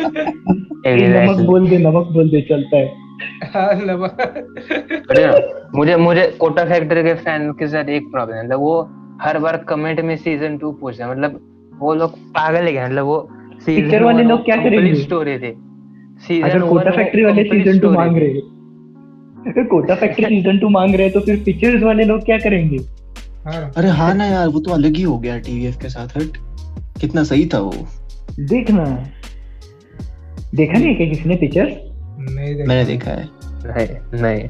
नमक 0.87 1.41
बोल 1.47 1.69
दे 1.69 1.79
नमक 1.79 2.07
बोल 2.13 2.31
दे 2.31 2.41
चलता 2.41 2.77
है। 2.77 3.09
हाँ, 3.45 3.75
मुझे 5.75 5.97
मुझे 5.97 6.37
कोटा 6.41 6.65
फैक्ट्री 6.65 7.03
के 7.03 7.15
फ़ैन 7.15 7.53
के 7.53 7.67
साथ 7.67 7.89
एक 7.89 8.03
प्रॉब्लम 8.03 8.37
है। 8.37 8.45
मतलब 8.45 8.59
वो 8.59 8.91
हर 9.23 9.39
बार 9.39 9.57
कमेंट 9.57 10.01
में 10.01 10.17
सीज़न 10.17 10.59
टू 10.59 10.73
पूछते 10.73 11.03
हैं। 11.03 11.11
मतलब 11.11 11.41
वो 11.79 11.95
लोग 11.95 12.11
पागल 12.11 12.65
है 12.65 12.85
मतलब 12.85 13.05
वो 13.05 13.29
वाले 14.05 14.23
लोग 14.23 14.45
क्या 14.45 14.57
करेंगे? 14.57 14.95
स्टोरी 14.95 15.39
थी। 15.39 15.55
सीज़न 16.19 16.69
कोटा 16.69 16.91
फैक्ट्री 16.91 17.25
वाले 17.25 17.45
सीज़न 17.45 17.79
टू 17.79 17.91
मांग 17.91 18.17
रहे 18.17 18.29
हैं 18.29 19.67
कोटा 19.67 19.95
फैक्ट्री 19.95 20.25
सीज़न 20.25 20.59
टू 20.59 20.69
मांग 20.69 20.95
रहे 20.95 21.05
हैं 21.05 21.13
तो 21.13 21.21
फिर 21.21 21.43
पिक्चर्स 21.45 21.83
वाले 21.83 22.05
लोग 22.05 22.25
क्या 22.25 22.39
करेंगे? 22.39 22.79
अरे 23.47 23.89
हाँ 23.89 24.15
ना 24.15 24.25
यार 24.25 24.49
वो 24.49 24.61
तो 24.61 24.71
अलग 24.71 24.97
ही 24.97 25.03
हो 25.03 25.19
गया 25.19 25.39
टीवीएफ 25.39 25.77
के 25.77 25.89
साथ 25.89 26.17
हट। 26.17 26.37
कितना 27.01 27.25
सही 27.25 27.47
था 27.47 27.59
वो। 27.59 27.75
देखना 28.41 28.85
देखा 30.55 30.79
नहीं 30.79 30.97
क्या 30.97 31.07
किसी 31.07 31.29
ने 31.29 31.37
पिक्चर्स 31.37 31.73
नहीं 32.31 32.55
देखा। 32.55 32.69
मैंने 32.69 32.85
देखा 32.85 33.11
है। 33.11 33.29
नहीं 33.67 34.21
नहीं। 34.23 34.49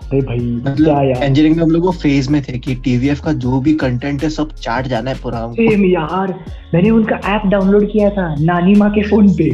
अरे 0.00 0.20
भाई 0.20 0.38
मतलब 0.38 1.22
इंजीनियरिंग 1.22 1.56
में 1.56 1.62
हम 1.62 1.70
लोग 1.70 1.84
वो 1.84 1.92
फ़ेज़ 1.92 2.30
में 2.30 2.42
थे 2.42 2.58
कि 2.58 2.74
टीवीएफ 2.74 3.20
का 3.20 3.32
जो 3.32 3.60
भी 3.60 3.74
कंटेंट 3.74 4.22
है 4.22 4.30
सब 4.30 4.52
चाट 4.52 4.86
जाना 4.86 5.10
है 5.10 5.16
पूरा 5.18 5.46
सेम 5.52 5.84
यार। 5.84 6.32
मैंने 6.74 6.90
उनका 6.90 7.20
ऐप 7.26 7.42
डाउनलोड 7.46 7.90
किया 7.92 8.10
था 8.10 8.34
नानी 8.34 8.74
माँ 8.74 8.90
के 8.90 9.02
फ़ोन 9.02 9.28
पे। 9.34 9.50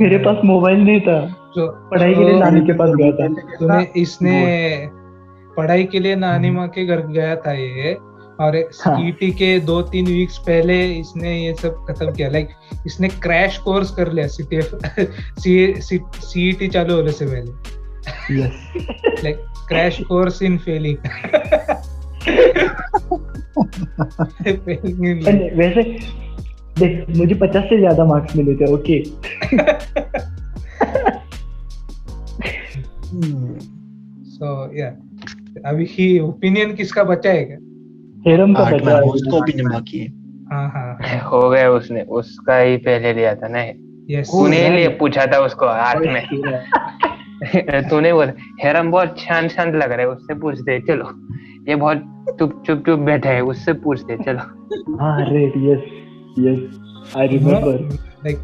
मेरे 0.00 0.18
पास 0.18 0.36
मोबाइल 0.44 0.78
नहीं 0.78 1.00
था। 1.00 1.20
तो 1.56 1.66
पढ़ाई 1.90 2.14
के 2.14 2.24
लिए 2.24 2.38
नानी 2.38 2.60
के 2.60 2.72
पास 2.72 2.90
गया 2.94 3.10
था। 3.10 3.28
तूने 3.58 3.86
इसने 3.96 4.38
पढ़ाई 5.56 5.84
के 5.84 5.98
लिए 5.98 6.16
नानी 6.16 6.50
माँ 6.50 6.68
के 6.68 6.84
घर 6.86 7.06
गया 7.06 7.34
था 7.36 7.52
ये 7.52 7.94
और 8.40 8.56
हाँ। 8.56 8.96
सीईटी 8.96 9.30
के 9.32 9.58
दो 9.60 9.80
तीन 9.90 10.06
वीक्स 10.06 10.38
पहले 10.46 10.76
इसने 10.98 11.36
ये 11.44 11.54
सब 11.54 11.84
खत्म 11.88 12.12
किया। 12.12 12.28
लाइक 12.30 12.48
इसने 12.86 13.08
क्रैश 13.22 13.58
कोर्स 13.64 13.90
कर 13.96 14.12
लिया 14.12 14.26
सीटीएफ 14.28 14.70
सीईटी 16.24 16.68
चालू 16.74 16.94
होने 16.94 17.12
से 17.12 17.26
पहले। 17.26 17.52
Like 19.22 19.36
crash 19.68 20.00
course 20.08 20.42
in 20.42 20.58
failing 20.58 20.96
वैसे 25.58 25.82
देख 26.78 27.16
मुझे 27.16 27.34
पचास 27.34 27.64
से 27.64 27.78
ज़्यादा 27.78 28.04
मार्क्स 28.04 28.36
मिले 28.36 28.54
थे 28.56 28.72
ओके 28.72 28.96
हम्म, 33.10 33.58
सो 34.26 34.76
या 34.78 34.88
अभी 35.66 35.84
ही 35.90 36.18
ओपिनियन 36.20 36.74
किसका 36.74 37.04
बचा 37.04 37.30
है 37.30 37.44
क्या 37.44 37.58
हेरम 38.26 38.54
का 38.54 38.64
बचा 38.64 38.96
है 38.96 39.02
उसको 39.02 39.36
ओपिनियन 39.36 39.68
बाकी 39.68 39.98
है। 39.98 40.08
हाँ 40.52 40.68
हाँ 40.70 41.18
हो। 41.20 41.50
गया 41.50 41.70
उसने 41.70 42.02
उसका 42.02 42.58
ही 42.58 42.76
पहले 42.76 43.12
लिया 43.12 43.34
था 43.34 43.48
ना 43.48 43.62
यस 44.10 44.28
तूने 44.28 44.68
ही 44.68 44.76
लिए 44.76 44.88
पूछा 44.88 45.26
था 45.26 45.38
उसको 45.38 45.66
आठ 45.66 46.06
में। 46.06 46.22
तूने 47.90 48.12
बोला 48.12 48.32
हेरम 48.64 48.90
बहुत 48.90 49.18
शांत 49.18 49.50
शांत 49.50 49.74
लग 49.74 49.92
रहा 49.92 50.00
है 50.00 50.08
उससे 50.08 50.34
पूछते 50.34 50.80
चलो। 50.80 51.10
ये 51.68 51.74
बहुत 51.74 51.98
चुप 52.38 52.62
चुप 52.66 52.82
चुप 52.86 52.98
बैठा 52.98 53.30
है 53.30 53.40
उससे 53.40 53.72
पूछते 53.72 54.16
चलो। 54.16 54.96
हाँ 55.00 55.20
right 55.20 55.52
yes 55.56 55.82
yes 56.38 57.14
I 57.16 57.26
remember 57.26 57.98
like 58.24 58.38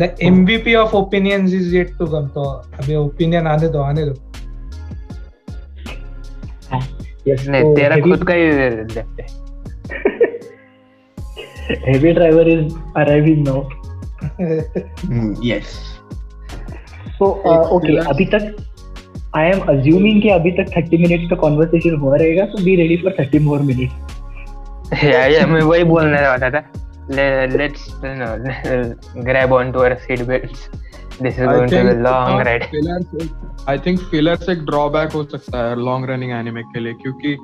the 0.00 0.06
MVP 0.26 0.74
of 0.82 0.94
opinions 0.94 1.52
is 1.52 1.72
yet 1.72 1.90
to 1.98 2.06
come 2.12 2.28
तो 2.34 2.42
अभी 2.80 2.94
ओपिनियन 2.94 3.46
आने 3.46 3.68
दो 3.68 3.80
आने 3.80 4.04
दो। 4.04 4.25
नहीं 6.78 7.74
तेरा 7.74 7.96
खुद 8.00 8.24
का 8.24 8.34
ही 8.34 8.44
देखते 8.94 9.22
heavy 11.86 12.12
driver 12.12 12.48
is 12.48 12.74
arriving 12.96 13.48
now 13.48 13.60
yes 15.46 15.74
so 17.18 17.24
okay 17.76 17.96
अभी 17.96 18.26
तक 18.34 18.56
आई 19.36 19.50
एम 19.50 19.60
अज्यूमिंग 19.68 20.22
कि 20.22 20.28
अभी 20.28 20.50
तक 20.50 20.66
30 20.78 20.98
मिनट्स 21.00 21.30
का 21.30 21.36
कॉन्वर्सेशन 21.36 21.96
हुआ 21.96 22.16
रहेगा 22.16 22.44
तो 22.46 22.64
be 22.64 22.76
ready 22.76 22.96
for 22.96 23.12
30 23.20 23.40
more 23.40 23.60
minutes 23.62 25.04
या 25.04 25.46
मैं 25.46 25.60
वही 25.60 25.84
बोलने 25.84 26.20
वाला 26.28 26.50
था। 26.50 26.62
Let's 27.56 27.82
grab 29.26 29.52
on 29.52 29.72
to 29.72 29.78
our 29.78 29.94
seat 29.94 30.22
belts 30.22 30.68
this 31.22 31.38
is 31.38 31.46
going 31.46 31.70
to 31.70 31.76
be 31.76 32.02
long 32.02 32.40
ride 32.40 32.62
I 33.68 33.78
think 33.78 34.00
fillers 34.00 34.48
एक 34.48 34.58
ड्रॉबैक 34.58 35.12
हो 35.12 35.24
सकता 35.24 35.68
है 35.68 35.84
लॉन्ग 35.84 36.10
रनिंग 36.10 36.32
एनिमे 36.32 36.62
के 36.62 36.80
लिए 36.80 36.92
क्योंकि 36.92 37.38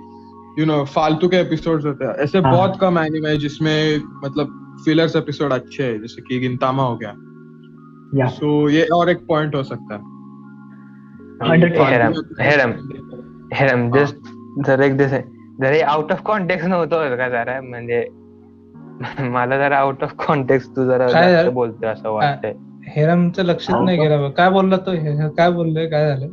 यू 0.59 0.66
नो 0.66 0.85
फालतू 0.85 1.29
के 1.29 1.37
एपिसोड्स 1.37 1.87
होते 1.87 2.05
हैं। 2.05 2.14
ऐसे 2.14 2.39
हाँ। 2.39 2.53
बहुत 2.53 2.79
कम 2.81 2.99
एनिमे 2.99 3.29
है 3.29 3.37
जिसमें 3.37 3.97
मतलब 3.97 4.59
फिलर्स 4.85 5.16
एपिसोड 5.16 5.53
अच्छे 5.53 5.83
हैं 5.83 6.01
जैसे 6.01 6.23
कि 6.23 6.39
गिनतामा 6.39 6.83
हो 6.83 6.97
गया। 6.97 7.14
या 8.14 8.27
सो 8.27 8.68
ये 8.68 8.83
और 8.85 9.11
एक 9.11 9.18
पॉइंट 9.29 9.55
हो 9.55 9.62
सकता 9.62 9.95
है। 9.95 10.01
100% 11.51 11.91
हेरम 11.91 12.12
हेरम 12.41 12.70
हेरम 13.55 13.91
जस्ट 13.93 14.16
जरा 14.66 14.85
एक 14.85 14.97
दिवस 14.97 15.11
जरा 15.61 15.87
आउट 15.87 16.12
ऑफ़ 16.12 16.23
कॉन्टेक्स्ट 16.23 16.66
नव्हतं 16.66 17.16
का 17.16 17.29
जरा 17.29 17.61
म्हणजे 17.62 18.09
मला 19.20 19.57
जरा 19.57 19.79
आउट 19.79 20.03
ऑफ़ 20.03 20.14
कॉन्टेक्स्ट 20.14 20.70
तू 20.70 20.85
जरा? 20.85 21.51
बोलतोय 21.51 21.91
असं 21.91 22.11
वाटतंय. 22.11 22.72
हेरमचं 22.83 23.43
लक्षात 23.43 23.85
नाही 23.85 23.99
गेलं. 23.99 24.22
बघ. 24.22 24.30
काय 24.30 24.51
बोलला 24.51 24.76
तो? 24.76 24.91
हे- 24.91 25.28
काय 25.37 25.51
बोललोय 25.51 25.87
काय 25.87 26.09
झालं? 26.09 26.26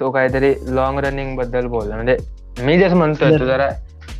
तो 0.00 0.10
काहीतरी 0.10 0.54
लॉंग 0.66 0.98
रनिंगबद्दल 0.98 1.66
बोलला. 1.66 1.94
म्हणजे 1.94 2.16
मी 2.64 2.78
जसं 2.78 2.96
म्हणतोय 2.96 3.38
तू 3.38 3.44
जरा 3.44 3.68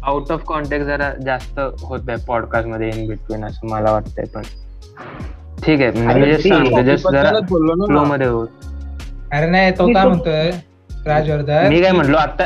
आउट 0.02 0.30
ऑफ 0.32 0.42
कॉन्टेक्ट 0.44 0.84
जरा 0.86 1.10
जास्त 1.22 1.58
होत 1.82 2.08
आहे 2.08 2.24
पॉडकास्टमध्ये 2.28 2.88
इन 2.88 3.08
बिटवीन 3.08 3.44
असं 3.44 3.68
मला 3.68 3.92
वाटतंय 3.92 4.24
पण. 4.34 4.42
ठीक 5.64 5.80
आहे 5.80 6.02
म्हणजे 6.04 6.26
मी 6.26 6.36
सांगतो 6.38 6.82
जस्ट 6.82 7.08
जरा 7.08 7.40
फ्लो 7.48 8.04
मध्ये 8.04 8.26
हो 8.26 8.44
अरे 9.32 9.50
नाही 9.50 9.70
तो 9.70 9.92
काय 9.92 10.06
म्हणतोय? 10.06 10.50
राजवर्धन? 11.06 11.66
मी 11.68 11.80
काय 11.82 11.92
म्हटलो 11.92 12.16
आता 12.16 12.44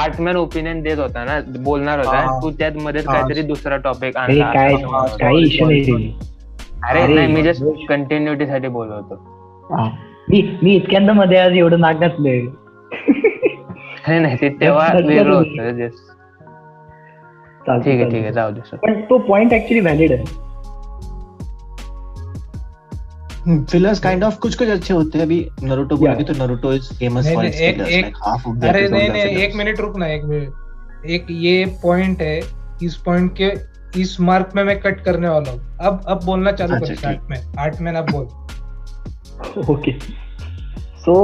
आर्ट 0.00 0.20
मॅन 0.20 0.36
ओपिनियन 0.36 0.80
देत 0.82 0.98
होता 0.98 1.24
ना 1.24 1.38
बोलणार 1.58 1.98
होता. 1.98 2.16
हा. 2.16 2.38
तू 2.42 2.50
त्यात 2.50 2.72
मध्ये 2.76 3.00
हा. 3.06 3.12
काहीतरी 3.12 3.42
दुसरा 3.42 3.76
टॉपिक 3.76 4.16
आणला. 4.16 4.52
अरे 6.84 7.06
नाही 7.14 7.26
मी 7.32 7.42
जस्ट 7.42 7.62
कंटिन्युटी 7.88 8.46
साठी 8.46 8.68
बोलत 8.68 8.92
होतो. 8.92 9.14
हा. 9.72 9.84
मी 10.30 10.40
मी 10.62 10.74
इतक्यांदा 10.76 11.12
मध्ये 11.12 11.38
आज 11.38 11.56
एवढं 11.56 11.80
नाक 11.80 12.00
घातलंय 12.00 12.40
नाही 14.08 14.18
नाही 14.20 14.36
ते 14.40 14.48
तेव्हा 14.60 14.86
वेगळं. 14.94 15.34
होतं 15.34 15.76
जस्ट 15.78 16.14
ठीक 17.84 18.00
आहे 18.00 18.10
ठीक 18.10 18.22
आहे 18.22 18.32
जाऊ 18.32 18.50
दे 18.52 18.60
सर. 18.66 18.76
पण 18.76 19.00
तो 19.10 19.18
पॉइंट 19.28 19.52
ऍक्च्युली 19.52 19.80
व्हॅलिड 19.80 20.12
आहे. 20.12 20.24
फिलर्स 23.72 24.00
काइंड 24.02 24.24
ऑफ़ 24.24 24.38
कुछ 24.40 24.56
कुछ 24.58 24.68
अच्छे 24.68 24.94
होते 24.94 25.18
हैं. 25.18 25.24
अभी 25.24 25.38
नरूटो 25.62 25.96
बोलेंगे 25.96 26.24
तो 26.24 26.32
Naruto 26.44 26.72
is 26.72 26.92
famous 26.98 27.32
for 27.34 27.44
its 27.46 27.58
fillers 27.58 27.90
like 27.92 28.16
half 28.22 28.48
of 28.48 28.56
the 28.56 28.64
अरे 28.64 28.88
नहीं 28.88 29.08
नहीं 29.10 29.36
एक 29.44 29.54
मिनट 29.56 29.80
रुकना 29.80 30.06
एक 30.08 30.24
मिनट 30.24 31.10
एक 31.10 31.26
ये 31.30 31.64
पॉइंट 31.82 32.22
है 32.22 32.38
इस 32.82 32.96
पॉइंट 33.06 33.32
के 33.36 33.50
इस 34.00 34.20
मार्क 34.20 34.52
में 34.56 34.62
मैं 34.64 34.78
कट 34.80 35.00
करने 35.04 35.28
वाला 35.28 35.52
हूँ 35.52 35.60
अब 35.80 36.02
अब 36.08 36.24
बोलना 36.24 36.52
चालू 36.52 36.74
अच्छा, 36.74 36.94
कर 36.94 37.06
आठ 37.08 37.30
में 37.30 37.36
आठ 37.58 37.80
में 37.80 37.92
अब 37.92 38.10
बोल 38.10 38.28
okay 39.72 39.92
so 41.04 41.14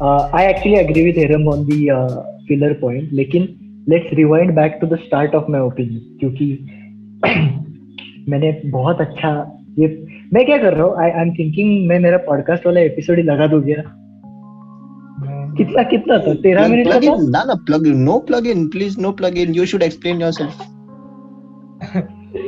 uh, 0.00 0.30
i 0.32 0.44
actually 0.44 0.76
agree 0.76 1.04
with 1.06 1.16
Hiram 1.16 1.46
on 1.48 1.66
the 1.66 1.78
uh, 1.90 2.22
filler 2.48 2.74
point 2.74 3.12
लेकिन 3.12 3.48
let's 3.88 4.12
rewind 4.18 4.54
back 4.54 4.80
to 4.80 4.90
the 4.92 4.98
start 5.06 5.36
of 5.40 5.50
my 5.54 5.62
opinion 5.70 6.02
क्योंकि 6.20 6.46
मैंने 8.28 8.52
बहुत 8.70 9.00
अच्छा 9.00 9.30
ये 9.78 9.88
मैं 10.34 10.44
क्या 10.46 10.56
कर 10.58 10.74
रहा 10.74 10.86
हूँ 10.86 11.02
आई 11.02 11.10
एम 11.22 11.34
थिंकिंग 11.34 11.88
मैं 11.88 11.98
मेरा 12.00 12.18
पॉडकास्ट 12.28 12.66
वाला 12.66 12.80
एपिसोड 12.80 13.16
ही 13.16 13.22
लगा 13.22 13.46
दूँ 13.46 13.62
क्या 13.64 13.82
कितना 15.58 15.82
कितना 15.90 16.18
था 16.18 16.34
तेरह 16.42 16.68
मिनट 16.68 16.88
का 16.88 16.98
ना 17.30 17.42
ना 17.48 17.76
in 17.90 18.04
no 18.04 18.20
plug 18.28 18.46
in 18.46 18.70
please 18.70 18.96
no 18.98 19.12
plug 19.12 19.36
in 19.38 19.54
you 19.54 19.66
should 19.72 19.84
explain 19.88 20.24
yourself 20.24 20.62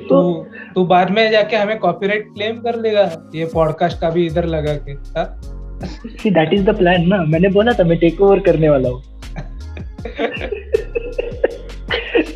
तू 0.09 0.45
तू 0.75 0.85
बाद 0.87 1.11
में 1.11 1.31
जाके 1.31 1.57
हमें 1.57 1.79
कॉपीराइट 1.79 2.29
क्लेम 2.35 2.57
कर 2.61 2.81
लेगा 2.81 3.03
ये 3.35 3.45
पॉडकास्ट 3.45 4.01
का 4.01 4.11
भी 4.11 4.27
इधर 4.27 4.45
लगा 4.45 4.75
के 4.75 4.93
हाँ? 4.93 5.27
See 6.23 6.31
that 6.31 6.53
is 6.53 6.65
the 6.65 6.77
plan 6.77 7.07
ना। 7.09 7.17
मैंने 7.25 7.49
बोला 7.49 7.73
था 7.73 7.85
मैं 7.85 7.99
टेक 7.99 8.21
ओवर 8.21 8.41
करने 8.41 8.69
वाला 8.69 8.89
हूँ। 8.89 9.03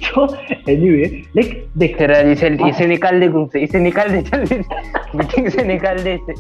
so 0.03 0.23
anyway 0.69 1.09
like 1.37 1.53
देख 1.79 2.03
आज 2.03 2.27
इसे 2.27 2.49
इसे 2.69 2.87
निकाल 2.87 3.21
दे 3.21 3.29
ग्रुप 3.29 3.51
से 3.53 3.61
इसे 3.61 3.79
निकाल 3.81 4.09
दे 4.09 4.23
जल्दी 4.23 4.57
मीटिंग 5.19 5.49
से 5.49 5.63
निकाल 5.65 5.99
दे 5.99 6.15
इसे। 6.15 6.35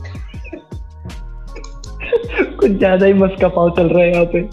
कुछ 2.56 2.70
ज़्यादा 2.70 3.06
ही 3.06 3.12
मस्का 3.12 3.48
पाव 3.48 3.70
चल 3.76 3.88
रहा 3.88 4.02
है 4.02 4.12
यहाँ 4.12 4.24
पे। 4.34 4.48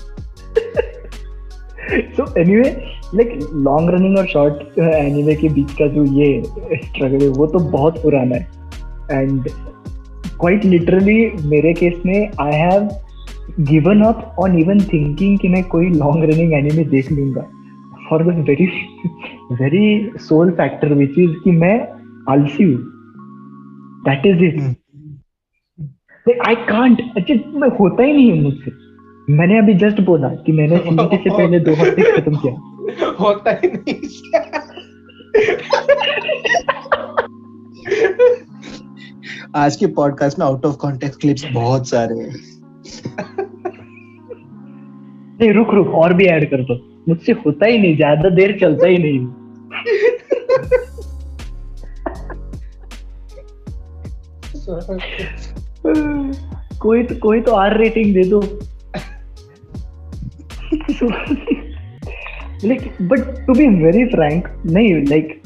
So 2.15 2.33
anyway 2.41 2.69
like 3.15 3.39
long 3.55 3.89
running 3.89 4.17
और 4.17 4.25
शॉर्ट 4.27 4.79
एनिमे 4.79 5.35
के 5.35 5.49
बीच 5.49 5.71
का 5.73 5.87
जो 5.87 6.03
ये 6.13 6.43
स्ट्रगल 6.43 7.23
है 7.23 7.29
वो 7.37 7.47
तो 7.47 7.59
बहुत 7.71 8.01
पुराना 8.03 8.35
है। 8.35 9.21
एंड 9.21 9.49
क्वाइट 10.39 10.65
लिटरली 10.65 11.19
मेरे 11.49 11.73
केस 11.73 12.01
में 12.05 12.31
I 12.41 12.53
have 12.53 12.89
given 13.69 14.01
up 14.03 14.35
on 14.39 14.57
even 14.59 14.79
thinking 14.83 15.37
कि 15.39 15.47
मैं 15.49 15.63
कोई 15.69 15.89
लॉन्ग 15.89 16.23
रनिंग 16.23 16.53
एनिमे 16.53 16.83
देख 16.89 17.11
लूँगा। 17.11 17.41
For 18.09 18.23
the 18.23 18.45
very 18.49 18.65
very 19.53 20.11
sole 20.19 20.51
factor 20.57 20.93
which 20.93 21.17
is 21.19 21.31
कि 21.43 21.51
मैं 21.53 21.77
आलसी 22.29 22.63
हूँ। 22.63 22.77
That 24.05 24.25
is 24.25 24.43
it 26.29 26.39
I 26.47 26.55
can't 26.65 27.01
अच्छा 27.17 27.33
मैं 27.59 27.69
होता 27.79 28.03
ही 28.03 28.13
नहीं 28.13 28.29
है 28.29 28.41
मुझसे। 28.41 28.71
मैंने 29.29 29.59
अभी 29.59 29.73
जस्ट 29.73 30.01
बोला 30.01 30.27
कि 30.27 30.51
मैंने 30.51 30.77
सीरीज़ 30.77 31.11
से 31.11 31.29
पहले 31.29 31.59
दो 31.59 31.71
हफ़्ते 31.71 32.21
खत्म 32.21 32.35
किया। 32.35 32.53
होता 33.19 33.51
ही 33.51 33.67
नहीं 33.67 33.95
आज 39.55 39.75
के 39.75 39.87
पॉडकास्ट 39.87 40.39
में 40.39 40.45
आउट 40.45 40.65
ऑफ़ 40.65 40.75
कॉन्टेक्स्ट 40.75 41.21
क्लिप्स 41.21 41.45
बहुत 41.53 41.89
सारे 41.89 42.15
हैं। 42.15 42.35
नहीं 45.39 45.53
रुक 45.53 45.73
रुक 45.73 45.87
और 45.87 46.13
भी 46.13 46.25
ऐड 46.25 46.49
कर 46.49 46.63
दो। 46.63 47.03
मुझसे 47.09 47.31
होता 47.31 47.65
ही 47.65 47.77
नहीं 47.77 47.95
ज़्यादा 47.95 48.29
देर 48.29 48.57
चलता 48.61 48.87
ही 48.87 48.97
नहीं। 48.97 49.27
कोई 56.79 57.03
तो 57.03 57.15
कोई 57.15 57.41
तो 57.41 57.51
आर 57.51 57.77
रेटिंग 57.77 58.13
दे 58.13 58.23
दो। 58.23 58.59
Like 62.65 62.81
but 63.01 63.19
to 63.47 63.53
be 63.53 63.67
very 63.83 64.05
frank 64.05 64.47
नहीं 64.65 64.93
लाइक 64.93 65.41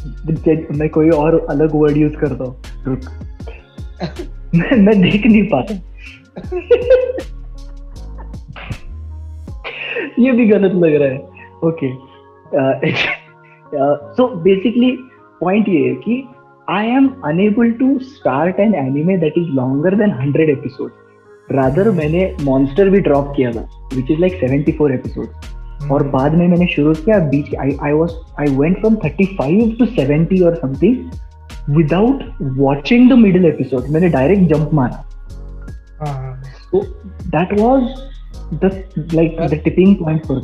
मैं 0.76 0.90
कोई 0.90 1.10
और 1.10 1.48
अलग 1.50 1.70
वर्ड 1.74 1.98
यूज़ 1.98 2.18
करता 2.18 2.44
हूँ। 2.44 2.64
रुक। 2.86 3.00
मैं 4.56 4.78
मैं 4.78 5.02
देख 5.02 5.26
नहीं 5.26 5.44
पाता 5.44 5.74
ये 10.20 10.32
भी 10.32 10.46
गलत 10.46 10.72
लग 10.76 10.96
रहा 10.96 11.08
है। 11.08 11.18
ओके 11.64 11.94
सो 14.14 14.28
बेसिकली 14.36 14.98
पॉइंट 15.42 15.70
ये 15.70 15.90
है 15.90 15.96
कि 15.96 16.28
I 16.70 16.88
am 16.88 17.08
unable 17.26 17.72
to 17.72 18.00
start 18.00 18.60
an 18.60 18.76
anime 18.76 19.18
that 19.18 19.34
is 19.38 19.48
longer 19.48 19.96
than 19.96 20.12
hundred 20.12 20.50
episode 20.50 20.92
rather 21.52 21.89
मैंने 21.91 22.36
मॉन्स्टर 22.41 22.89
भी 22.89 22.99
ड्रॉप 22.99 23.34
किया 23.38 23.52
था 23.52 23.89
which 23.95 24.12
is 24.12 24.20
like 24.20 24.34
seventy 24.34 24.72
four 24.72 24.93
episode 24.93 25.89
और 25.91 26.08
बाद 26.08 26.34
में 26.34 26.47
मैंने 26.47 26.68
शुरू 26.68 26.93
किया 26.93 27.20
बीच 27.20 27.56
I 27.56 27.78
I 27.82 27.91
was 27.91 28.10
I 28.39 28.56
went 28.56 28.80
from 28.80 28.95
35 28.95 29.80
to 29.80 29.86
70 29.86 30.43
और 30.43 30.56
something 30.56 31.12
without 31.70 32.24
watching 32.41 33.10
the 33.10 33.14
middle 33.14 33.45
episode 33.45 33.89
मैंने 33.89 34.10
डायरेक्ट 34.10 34.54
जंप 34.54 34.70
मारा। 34.74 35.10
हाँ, 35.99 36.14
हाँ। 36.14 36.43
so 36.74 36.80
that 37.34 37.52
was 37.60 37.82
the 38.62 38.70
like 39.14 39.39
the 39.49 39.60
tipping 39.68 39.95
point 40.02 40.28
for 40.28 40.39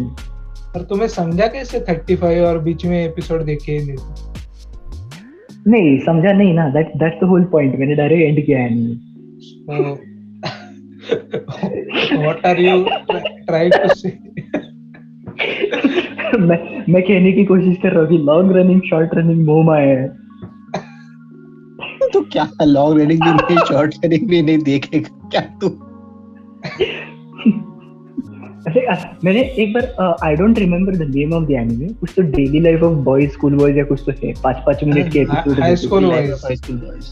और 0.76 0.84
तुम्हें 0.84 1.08
समझा 1.08 1.48
कैसे 1.48 1.80
35 1.80 2.24
और 2.24 2.60
बीच 2.60 2.86
में 2.86 3.06
एपिसोड 3.06 3.44
देखे 3.44 3.80
नहीं? 3.80 3.98
नहीं 5.68 6.00
समझा 6.00 6.32
नहीं 6.32 6.54
ना। 6.54 6.70
That 6.70 6.92
that's 6.98 7.18
the 7.24 7.28
whole 7.28 7.44
point 7.44 7.80
मैंने 7.80 7.96
डायरेक्ट 7.96 8.24
एंड 8.24 8.46
किया 8.46 8.60
है। 8.60 10.17
What 11.12 12.46
are 12.46 12.60
you 12.60 12.84
trying 13.14 13.74
to 13.74 13.94
say 13.96 14.10
मैं 16.40 16.58
मैं 16.94 17.02
कहने 17.04 17.32
की 17.32 17.44
कोशिश 17.46 17.78
कर 17.84 17.92
रहा 17.92 18.02
हूँ 18.02 18.10
कि 18.10 18.18
लॉन्ग 18.18 18.56
रनिंग 18.58 18.82
शॉर्ट 18.90 19.16
रनिंग 19.16 19.46
मोह 19.46 19.66
माया 19.66 20.00
है। 20.00 20.08
तो 22.14 22.22
क्या 22.32 22.48
लॉन्ग 22.64 23.02
रनिंग 23.02 23.22
भी 23.22 23.32
नहीं 23.32 23.58
शॉर्ट 23.70 23.96
रनिंग 24.06 24.28
भी 24.30 24.42
नहीं 24.42 24.58
देखेगा? 24.60 25.30
क्या 25.30 25.42
तू? 25.62 25.68
ऐसे 28.70 28.86
अ, 28.86 28.96
मैंने 29.24 29.42
एक 29.42 29.74
बार 29.74 30.18
I 30.24 30.36
don't 30.36 30.60
remember 30.60 30.96
the 30.96 31.12
name 31.16 31.34
of 31.34 31.44
the 31.46 31.52
anime 31.52 31.88
कुछ 32.00 32.14
तो 32.16 32.22
daily 32.32 32.60
life 32.60 32.84
of 32.84 32.98
boys 33.06 33.32
school 33.32 33.56
boys 33.58 33.78
या 33.78 33.84
कुछ 33.84 34.04
तो 34.06 34.12
है। 34.24 34.34
पाँच 34.44 34.58
पाँच 34.66 34.84
मिनट 34.84 35.12
के 35.14 35.20
एपिसोड 35.20 35.60
हाई 35.60 35.76
स्कूल 35.76 36.10
boys. 36.80 37.06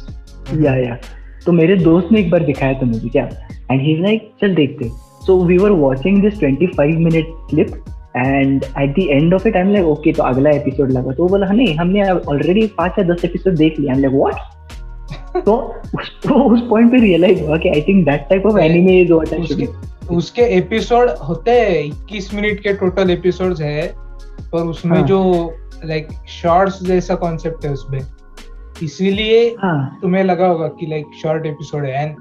या 0.63 0.75
या 0.75 0.97
तो 1.45 1.51
मेरे 1.51 1.75
दोस्त 1.75 2.11
ने 2.11 2.19
एक 2.19 2.29
बार 2.31 2.43
दिखाया 2.43 2.73
था 2.73 2.85
मुझे 2.85 3.09
क्या? 3.09 3.23
एंड 3.71 3.81
ही 3.81 3.95
लाइक 4.01 4.31
चल 4.41 4.55
देखते. 4.55 4.89
So 5.25 5.43
we 5.45 5.57
were 5.57 5.71
watching 5.71 6.21
this 6.21 6.39
25 6.39 6.97
minute 6.97 7.25
clip 7.49 7.71
and 8.17 8.63
at 8.63 8.95
the 8.95 9.07
end 9.09 9.33
of 9.33 9.47
it 9.47 9.55
I 9.55 9.61
am 9.61 9.71
like 9.71 9.85
okay 9.85 10.11
तो 10.13 10.23
अगला 10.23 10.49
एपिसोड 10.49 10.91
लगा. 10.91 11.11
तो 11.11 11.23
वो 11.23 11.29
बोला 11.29 11.47
"हाँ, 11.47 11.55
नहीं 11.55 11.75
हमने 11.77 12.09
ऑलरेडी 12.09 12.67
पाँच 12.77 12.99
या 12.99 13.05
दस 13.13 13.25
एपिसोड 13.25 13.55
देख 13.55 13.79
लिया 13.79 13.93
आई 13.93 13.97
एम 13.97 14.03
लाइक 14.03 14.15
व्हाट 14.15 15.43
तो 15.45 15.55
उस 15.95 16.09
तो 16.23 16.35
उस 16.53 16.61
पॉइंट 16.69 16.91
पे 16.91 16.99
रियलाइज़ 16.99 17.43
हुआ 17.43 17.57
कि 17.57 17.69
I 17.69 17.81
think 17.81 18.05
that 18.05 18.27
type 18.29 18.45
of 18.45 18.59
anime 18.59 18.99
is 19.01 19.11
what 19.13 19.33
I 19.33 19.45
should 19.45 19.61
उसके 19.61 20.15
उसके 20.15 20.41
एपिसोड 20.57 21.09
होते 21.09 21.51
हैं 21.51 21.83
इक्कीस 21.83 22.33
मिनट 22.33 22.59
के 22.59 22.73
टोटल 22.73 23.09
एपिसोड्स 23.11 23.61
है 23.61 23.87
पर 24.51 24.61
उसमें 24.61 24.97
हाँ। 24.97 25.05
जो 25.07 25.19
लाइक 25.85 26.07
शॉर्ट्स 26.29 26.83
जैसा 26.83 27.15
कॉन्सेप्ट 27.15 27.65
है 27.65 27.71
उसमें 27.71 27.99
इसीलिए 28.83 29.55
हाँ। 29.59 29.99
तुम्हें 30.01 30.23
लगा 30.23 30.47
होगा 30.47 30.67
कि 30.67 30.85
लाइक 30.85 31.05
शॉर्ट 31.23 31.45
एपिसोड 31.45 31.85
है। 31.85 32.05
एंड 32.05 32.15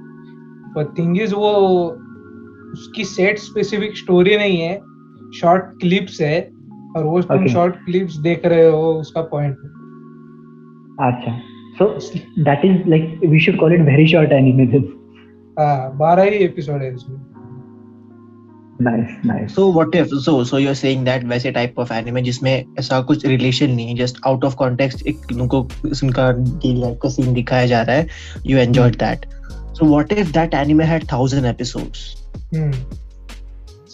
पर 0.77 0.95
थिंग 0.99 1.21
इज़ 1.21 1.35
वो 1.35 1.51
उसकी 2.73 3.05
सेट 3.05 3.39
स्पेसिफिक 3.39 3.97
स्टोरी 3.97 4.37
नहीं 4.37 4.61
है। 4.61 4.81
शॉर्ट 5.35 5.65
क्लिप्स 5.81 6.21
है। 6.21 6.51
और 6.97 7.05
वो 7.05 7.23
तुम. 7.23 7.47
शॉर्ट 7.47 7.75
क्लिप्स 7.75 8.17
देख 8.17 8.47
रहे 8.47 8.67
हो 8.67 8.93
उसका 8.93 9.21
पॉइंट 9.21 9.57
अच्छा। 11.01 11.39
So 11.79 11.99
that 12.45 12.65
is 12.65 12.89
like 12.89 13.21
we 13.29 13.41
should 13.41 13.57
call 13.57 13.75
it 13.75 13.81
very 13.81 14.07
short 14.07 14.33
anime 14.33 14.67
this 14.67 14.83
हाँ 15.59 15.97
बारह 15.97 16.23
ही 16.23 16.31
एपिसोड 16.31 16.83
है 16.83 16.95
उसमें 16.95 17.34
nice 18.83 19.16
nice 19.27 19.55
So 19.55 19.66
what 19.77 19.95
if 19.95 20.12
so 20.25 20.33
so 20.45 20.57
you're 20.57 20.75
saying 20.75 21.05
that 21.05 21.25
वैसे 21.33 21.53
type 21.53 21.79
of 21.79 21.93
anime 21.97 22.22
जिसमें 22.22 22.53
ऐसा 22.79 23.01
कुछ 23.11 23.27
relation 23.27 23.68
नहीं 23.68 23.87
है 23.89 23.95
just 23.97 24.16
out 24.27 24.45
of 24.49 24.57
context 24.62 25.07
एक 25.07 25.27
उनको 25.33 25.61
उनका 26.03 26.29
daily 26.64 26.83
life 26.83 26.97
का 27.03 27.09
scene 27.09 27.35
दिखाया 27.35 27.66
जा 27.66 27.83
रहा 27.83 27.97
है 27.97 28.07
you 28.47 28.59
enjoyed 28.66 28.99
that 29.05 29.27
so 29.79 29.91
what 29.93 30.12
if 30.12 30.33
that 30.33 30.55
anime 30.55 30.89
had 30.93 31.09
thousand 31.14 31.51
episodes 31.55 32.05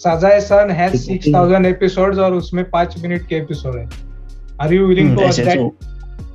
Sazae 0.03 0.41
san 0.41 0.71
has 0.71 0.93
है, 0.93 0.99
सिक्स 0.99 1.27
थाउज़ेंड 1.35 1.67
एपिसोड्स 1.67 2.19
और 2.19 2.35
उसमें 2.35 2.65
पाँच 2.71 2.95
मिनट 3.03 3.27
के 3.29 3.37
एपिसोड 3.37 3.77
है 3.79 3.89
are 4.61 4.73
you 4.75 4.87
willing 4.87 5.09
Hmm, 5.09 5.19
to 5.19 5.25
watch 5.27 5.41
that 5.41 5.59
so 5.59 5.91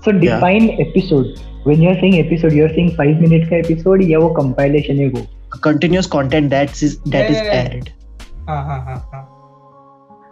So 0.05 0.11
define 0.11 0.67
episode. 0.81 1.39
When 1.67 1.79
you're 1.83 1.95
saying 2.01 2.15
episode, 2.19 2.53
you're 2.53 2.73
saying 2.73 2.91
five 2.97 3.21
minute 3.21 3.47
का 3.49 3.61
episode 3.61 4.03
या 4.09 4.19
वो 4.19 4.33
compilation 4.39 4.99
है 4.99 5.07
वो? 5.09 5.27
continuous 5.63 6.09
content 6.15 6.51
that 6.51 6.83
is 6.87 6.97
that 7.15 7.31
is 7.31 7.37
Yeah. 7.37 8.04
हाँ 8.49 8.63
हाँ 8.65 8.79
हाँ 8.85 8.97
हाँ 9.13 9.23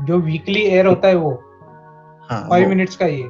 जो 0.01 0.17
वीकली 0.17 0.61
एयर 0.61 0.85
होता 0.85 1.07
है 1.07 1.15
वो 1.15 1.31
हाँ 2.29 2.41
फाइव 2.49 2.63
वो- 2.63 2.69
मिनट्स 2.69 2.95
का 2.95 3.05
ही 3.05 3.21
है 3.21 3.29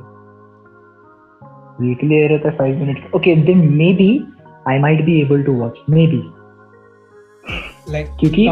Weekly 1.81 2.17
air 2.23 2.31
होता 2.31 2.49
है 2.49 2.57
five 2.57 2.75
five 2.75 2.81
minute. 2.81 3.05
Okay, 3.17 3.31
then 3.45 3.61
maybe 3.77 4.07
I 4.71 4.73
might 4.81 4.99
be 5.05 5.13
able 5.21 5.43
to 5.45 5.53
watch. 5.61 5.77
Maybe 5.89 6.19
like 7.89 8.07
क्योंकि 8.19 8.47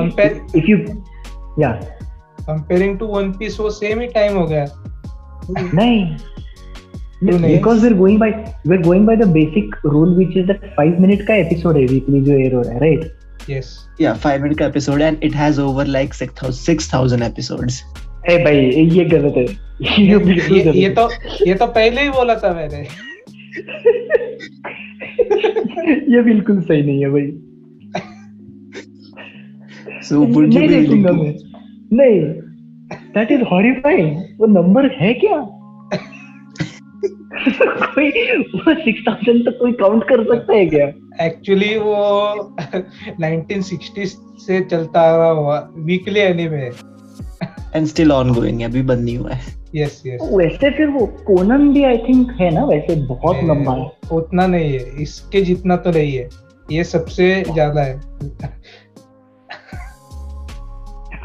if 0.59 0.69
you 0.69 0.77
yeah 1.59 1.83
comparing 2.47 2.97
to 2.99 3.05
one 3.07 3.31
piece 3.31 3.59
वो 3.59 3.69
सेम 3.69 3.99
ही 3.99 4.07
टाइम 4.07 4.37
हो 4.37 4.45
गया 4.47 4.65
नहीं 5.73 6.17
we're 7.21 7.61
going 7.99 8.17
by 8.19 8.29
we're 8.65 8.83
going 8.85 9.05
by 9.09 9.15
the 9.15 9.27
basic 9.37 9.75
rule 9.83 10.13
which 10.19 10.35
is 10.41 10.47
that 10.47 10.63
five 10.79 10.99
minute 10.99 11.21
का 11.27 11.37
episode 11.45 11.77
है 11.77 11.85
weekly 11.87 12.21
जो 12.25 12.37
air 12.45 12.53
हो 12.53 12.61
रहा 12.61 12.73
है 12.73 12.79
right? 12.79 13.05
Yes 13.49 13.87
yeah 14.01 14.13
five 14.25 14.41
minute 14.43 14.57
का 14.59 14.69
episode 14.71 15.01
and 15.01 15.23
it 15.29 15.33
has 15.33 15.59
over 15.59 15.85
like 15.95 16.13
six 16.13 16.33
thousand 16.41 16.53
six 16.53 16.89
thousand 16.93 17.21
episodes 17.21 17.83
ए 18.29 18.37
भाई 18.43 18.57
ये 18.83 19.05
गलत 19.05 19.33
है 19.37 19.45
ये 20.07 20.17
बिल्कुल 20.17 20.57
ये, 20.57 20.71
ये 20.71 20.87
है। 20.87 20.95
तो 20.95 21.09
ये 21.47 21.55
तो 21.55 21.67
पहले 21.67 22.01
ही 22.01 22.09
बोला 22.09 22.35
था 22.35 22.53
मैंने 22.53 22.87
ये 26.15 26.21
बिल्कुल 26.21 26.61
सही 26.61 26.81
नहीं 26.81 27.01
है 27.01 27.09
भाई 27.09 27.31
so 30.01 30.25
देखूँगा 30.47 31.09
to 31.09 31.15
मैं 31.15 31.33
नहीं 31.93 32.21
दैट 33.15 33.31
इज़ 33.31 33.41
हॉरिफाइंग 33.41 34.17
वो 34.37 34.45
नंबर 34.45 34.85
है 34.91 35.13
क्या 35.13 35.37
कोई 37.31 38.09
वो 38.41 38.73
सिक्स 38.75 39.01
थाउज़ेंड 39.07 39.45
तक 39.45 39.57
कोई 39.59 39.71
काउंट 39.81 40.03
कर 40.09 40.23
सकता 40.25 40.53
है 40.53 40.65
क्या? 40.65 40.87
एक्चुअली 41.25 41.75
वो 41.77 41.95
1960 43.21 44.05
से 44.45 44.59
चलता 44.61 45.01
आ 45.01 45.15
रहा 45.17 45.29
हुआ 45.39 45.59
weekly 45.89 46.19
anime 46.19 46.65
and 47.75 47.85
still 47.87 48.11
ongoing 48.11 48.59
है 48.61 48.65
अभी 48.69 48.81
बंद 48.91 49.03
नहीं 49.05 49.17
हुआ 49.17 49.31
है। 49.31 49.41
यस 49.75 50.01
यस 50.05 50.29
वैसे 50.33 50.69
फिर 50.77 50.87
वो 50.97 51.05
कोनन 51.27 51.71
भी 51.73 51.83
आई 51.83 51.97
थिंक 52.07 52.31
है 52.41 52.49
ना 52.55 52.65
वैसे 52.65 52.95
बहुत 53.07 53.43
लंबा 53.49 53.73
है। 53.75 53.85
उतना 54.17 54.47
नहीं 54.47 54.71
है 54.73 55.01
इसके 55.03 55.41
जितना 55.41 55.75
तो 55.85 55.91
नहीं 55.91 56.13
है 56.15 56.29
ये 56.71 56.83
सबसे 56.83 57.33
ज़्यादा 57.51 57.81
है। 57.81 57.99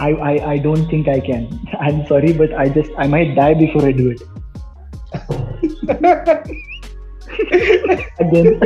I, 0.04 0.08
I 0.28 0.32
I 0.46 0.54
don't 0.62 0.86
think 0.88 1.06
I 1.10 1.20
can. 1.26 1.44
I'm 1.84 2.00
sorry, 2.08 2.32
but 2.40 2.50
I 2.62 2.64
just 2.72 2.96
I 3.04 3.06
might 3.12 3.30
die 3.36 3.54
before 3.60 3.84
I 3.90 3.92
do 4.00 4.08
it. 4.14 4.24
again, 8.19 8.59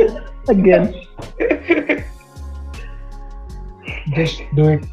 again. 0.48 0.94
just 4.14 4.42
do 4.54 4.68
it 4.68 4.84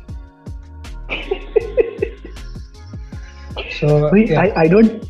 so 3.80 4.10
Wait, 4.12 4.30
yeah. 4.30 4.42
I 4.42 4.64
I 4.64 4.68
don't 4.68 5.04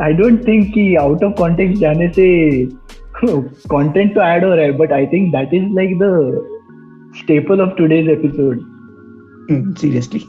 I 0.00 0.12
don't 0.12 0.44
think 0.44 0.74
कि 0.74 0.84
out 1.00 1.22
of 1.22 1.34
context 1.36 1.80
जाने 1.80 2.08
से 2.18 2.26
content 3.74 4.14
तो 4.14 4.20
add 4.20 4.44
हो 4.44 4.54
रहा 4.54 4.64
है, 4.64 4.72
but 4.78 4.92
I 4.92 5.06
think 5.06 5.32
that 5.34 5.54
is 5.58 5.68
like 5.78 5.94
the 5.98 6.10
staple 7.20 7.60
of 7.60 7.76
today's 7.76 8.08
episode. 8.16 8.58
Seriously 9.80 10.20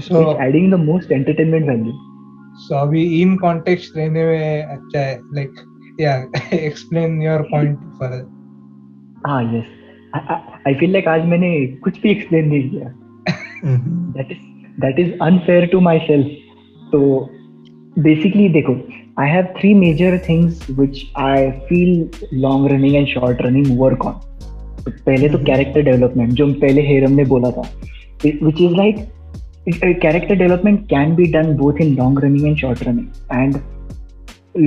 so 0.00 0.20
It's 0.20 0.40
adding 0.40 0.70
the 0.70 0.78
most 0.78 1.10
entertainment 1.10 1.66
value. 1.66 1.94
So 2.67 2.75
अभी 2.81 3.03
in 3.23 3.35
context 3.43 3.97
रहने 3.97 4.23
में 4.25 4.63
अच्छा 4.63 4.99
है 4.99 5.19
like 5.37 5.59
yeah 5.99 6.25
explain 6.69 7.19
your 7.27 7.39
point 7.53 7.79
further 7.99 8.21
हाँ 9.27 9.41
yes. 9.53 9.67
I, 10.15 10.19
I, 10.33 10.37
I 10.69 10.73
feel 10.79 10.93
like 10.95 11.07
आज 11.07 11.25
मैंने 11.33 11.51
कुछ 11.83 12.01
भी 12.01 12.15
explain 12.15 12.49
नहीं 12.53 12.69
किया. 12.69 12.89
that 14.17 14.31
is 14.35 14.39
that 14.85 14.99
is 15.03 15.11
unfair 15.27 15.67
to 15.73 15.81
myself 15.87 16.31
so 16.93 17.01
basically 18.09 18.49
देखो 18.57 18.75
I 19.21 19.25
have 19.27 19.47
three 19.59 19.73
major 19.83 20.11
things 20.27 20.59
which 20.81 20.99
I 21.15 21.37
feel 21.69 22.09
long 22.45 22.67
running 22.71 22.95
and 22.99 23.09
short 23.13 23.41
running 23.47 23.71
work 23.83 24.05
on 24.11 24.19
तो 24.85 24.91
पहले 25.05 25.29
तो 25.29 25.37
Mhm. 25.37 25.45
character 25.49 25.83
development 25.87 26.33
जो 26.41 26.47
पहले 26.61 26.81
हेरम 26.87 27.11
ने 27.15 27.25
बोला 27.33 27.51
था 27.57 27.63
which 28.45 28.61
is 28.67 28.77
like 28.81 29.01
character 30.02 30.34
development 30.34 30.88
can 30.88 31.14
be 31.14 31.26
done 31.32 31.56
both 31.56 31.80
in 31.80 31.96
long 31.96 32.14
running 32.14 32.46
and 32.46 32.58
short 32.58 32.84
running 32.86 33.12
and 33.30 33.56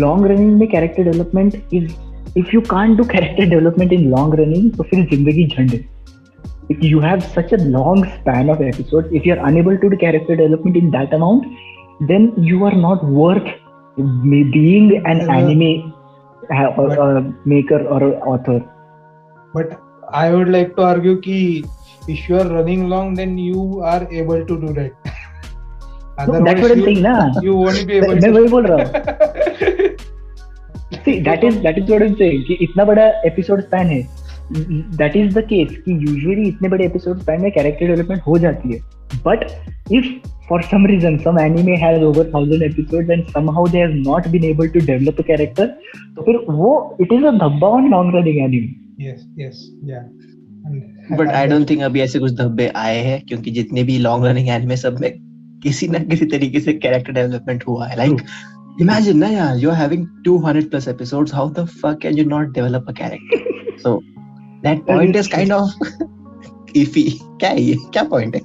long 0.01 0.21
running 0.21 0.57
में 0.59 0.71
character 0.71 1.03
development 1.03 1.55
is 1.71 1.93
if 2.37 2.51
you 2.53 2.61
can't 2.73 2.97
do 2.97 3.05
character 3.13 3.45
development 3.45 3.91
in 3.91 4.09
long 4.11 4.35
running 4.39 4.69
तो 4.77 4.83
फिर 4.83 5.05
जिंदगी 5.11 5.47
झंड 5.47 5.71
है 5.71 5.87
if 6.73 6.83
you 6.83 6.99
have 6.99 7.23
such 7.35 7.51
a 7.51 7.57
long 7.75 8.03
span 8.15 8.49
of 8.49 8.59
episodes, 8.61 9.07
if 9.11 9.25
you're 9.25 9.43
unable 9.45 9.77
to 9.77 9.89
do 9.89 9.97
character 9.97 10.35
development 10.35 10.75
in 10.77 10.91
that 10.91 11.13
amount, 11.13 11.45
then 12.11 12.27
you 12.49 12.63
are 12.65 12.75
not 12.81 13.05
worth 13.21 13.47
me- 14.33 14.43
being 14.43 14.91
an 15.13 15.21
Uh, 15.21 15.31
anime 15.37 15.93
uh, 16.57 16.81
or, 16.83 16.99
uh, 17.05 17.23
maker 17.45 17.79
or 17.95 18.03
a 18.03 18.11
author. 18.33 18.59
but 19.55 19.73
I 20.11 20.33
would 20.35 20.51
like 20.57 20.75
to 20.75 20.83
argue 20.83 21.15
कि 21.21 21.39
if 22.08 22.28
you 22.28 22.36
are 22.38 22.48
running 22.48 22.88
long 22.88 23.14
then 23.14 23.36
you 23.38 23.80
are 23.92 24.02
able 24.12 24.44
to 24.46 24.60
do 24.66 24.72
that 24.80 24.92
No, 26.16 26.40
that's 26.44 26.60
what 26.60 26.70
I'm 26.72 26.82
saying, 26.84 27.02
ना. 27.02 27.12
you 27.42 27.54
won't 27.56 27.86
be 27.86 27.94
able 28.00 28.14
मैं 28.14 28.20
to 28.20 28.30
वही 28.32 28.48
बोल 28.48 28.66
रहा 28.66 28.76
हूँ. 28.82 28.90
See, 31.06 31.14
that 31.28 31.42
is 31.48 31.56
that 31.64 31.78
is 31.80 31.88
what 31.92 32.02
I'm 32.06 32.14
saying 32.20 32.44
कि 32.48 32.58
इतना 32.66 32.84
बड़ा 32.90 33.06
episode 33.30 33.62
span 33.64 33.90
है. 33.94 34.02
That 35.00 35.16
is 35.20 35.34
the 35.38 35.42
case 35.52 35.72
कि 35.86 35.96
usually 36.10 36.46
इतने 36.48 36.68
बड़े 36.74 36.86
episode 36.90 37.24
span 37.24 37.42
में 37.42 37.50
character 37.56 37.88
development 37.90 38.22
हो 38.26 38.38
जाती 38.44 38.72
है. 38.74 38.78
But 39.26 39.42
if 39.98 40.12
for 40.48 40.60
some 40.70 40.86
reason 40.92 41.18
some 41.26 41.40
anime 41.46 41.74
has 41.82 42.06
over 42.10 42.24
thousand 42.36 42.62
episodes 42.68 43.10
and 43.16 43.34
somehow 43.36 43.66
they 43.74 43.82
have 43.86 43.96
not 44.06 44.30
been 44.36 44.44
able 44.52 44.70
to 44.76 44.84
develop 44.92 45.18
a 45.24 45.26
character, 45.32 45.66
तो 46.16 46.28
फिर 46.28 46.40
वो 46.60 46.72
it 47.06 47.16
is 47.18 47.26
a 47.32 47.34
धब्बा 47.42 47.72
on 47.80 47.90
long 47.96 48.14
running 48.18 48.40
anime. 48.46 48.72
yes 49.04 49.22
yes 49.42 49.60
yeah 49.92 50.02
but 51.12 51.28
I 51.28 51.46
don't 51.46 51.70
think 51.70 51.82
अभी 51.82 52.00
ऐसे 52.00 52.18
कुछ 52.18 52.32
धब्बे 52.32 52.72
आए 52.76 52.98
हैं 52.98 53.22
क्योंकि 53.26 53.50
जितने 53.50 53.82
भी 53.82 53.98
लॉन्ग 53.98 54.26
रनिंग 54.26 54.48
एनिमे 54.48 54.76
सब 54.76 55.00
में 55.00 55.12
किसी 55.62 55.88
ना 55.88 55.98
किसी 55.98 56.26
तरीके 56.26 56.60
से 56.60 56.72
कैरेक्टर 56.72 57.12
डेवलपमेंट 57.12 57.64
हुआ 57.68 57.86
है। 57.86 57.96
लाइक 57.96 58.22
इमेजिन 58.80 59.18
ना 59.18 59.28
यार 59.28 59.56
you 59.56 59.70
are 59.70 59.76
having 59.76 60.06
200 60.28 60.64
plus 60.64 60.88
episodes 60.88 61.34
how 61.34 61.50
the 61.50 61.64
fuck 61.64 61.98
can 62.02 62.18
you 62.18 62.24
not 62.24 62.54
develop 62.54 62.86
a 62.88 62.92
character 62.92 63.78
so 63.78 64.00
that 64.62 64.78
point 64.78 65.16
is 65.16 65.28
kind 65.28 65.52
of 65.52 65.70
iffy 66.76 67.02
क्या 67.24 67.50
है 67.50 67.74
क्या 67.74 68.02
पॉइंट 68.02 68.36
है? 68.36 68.40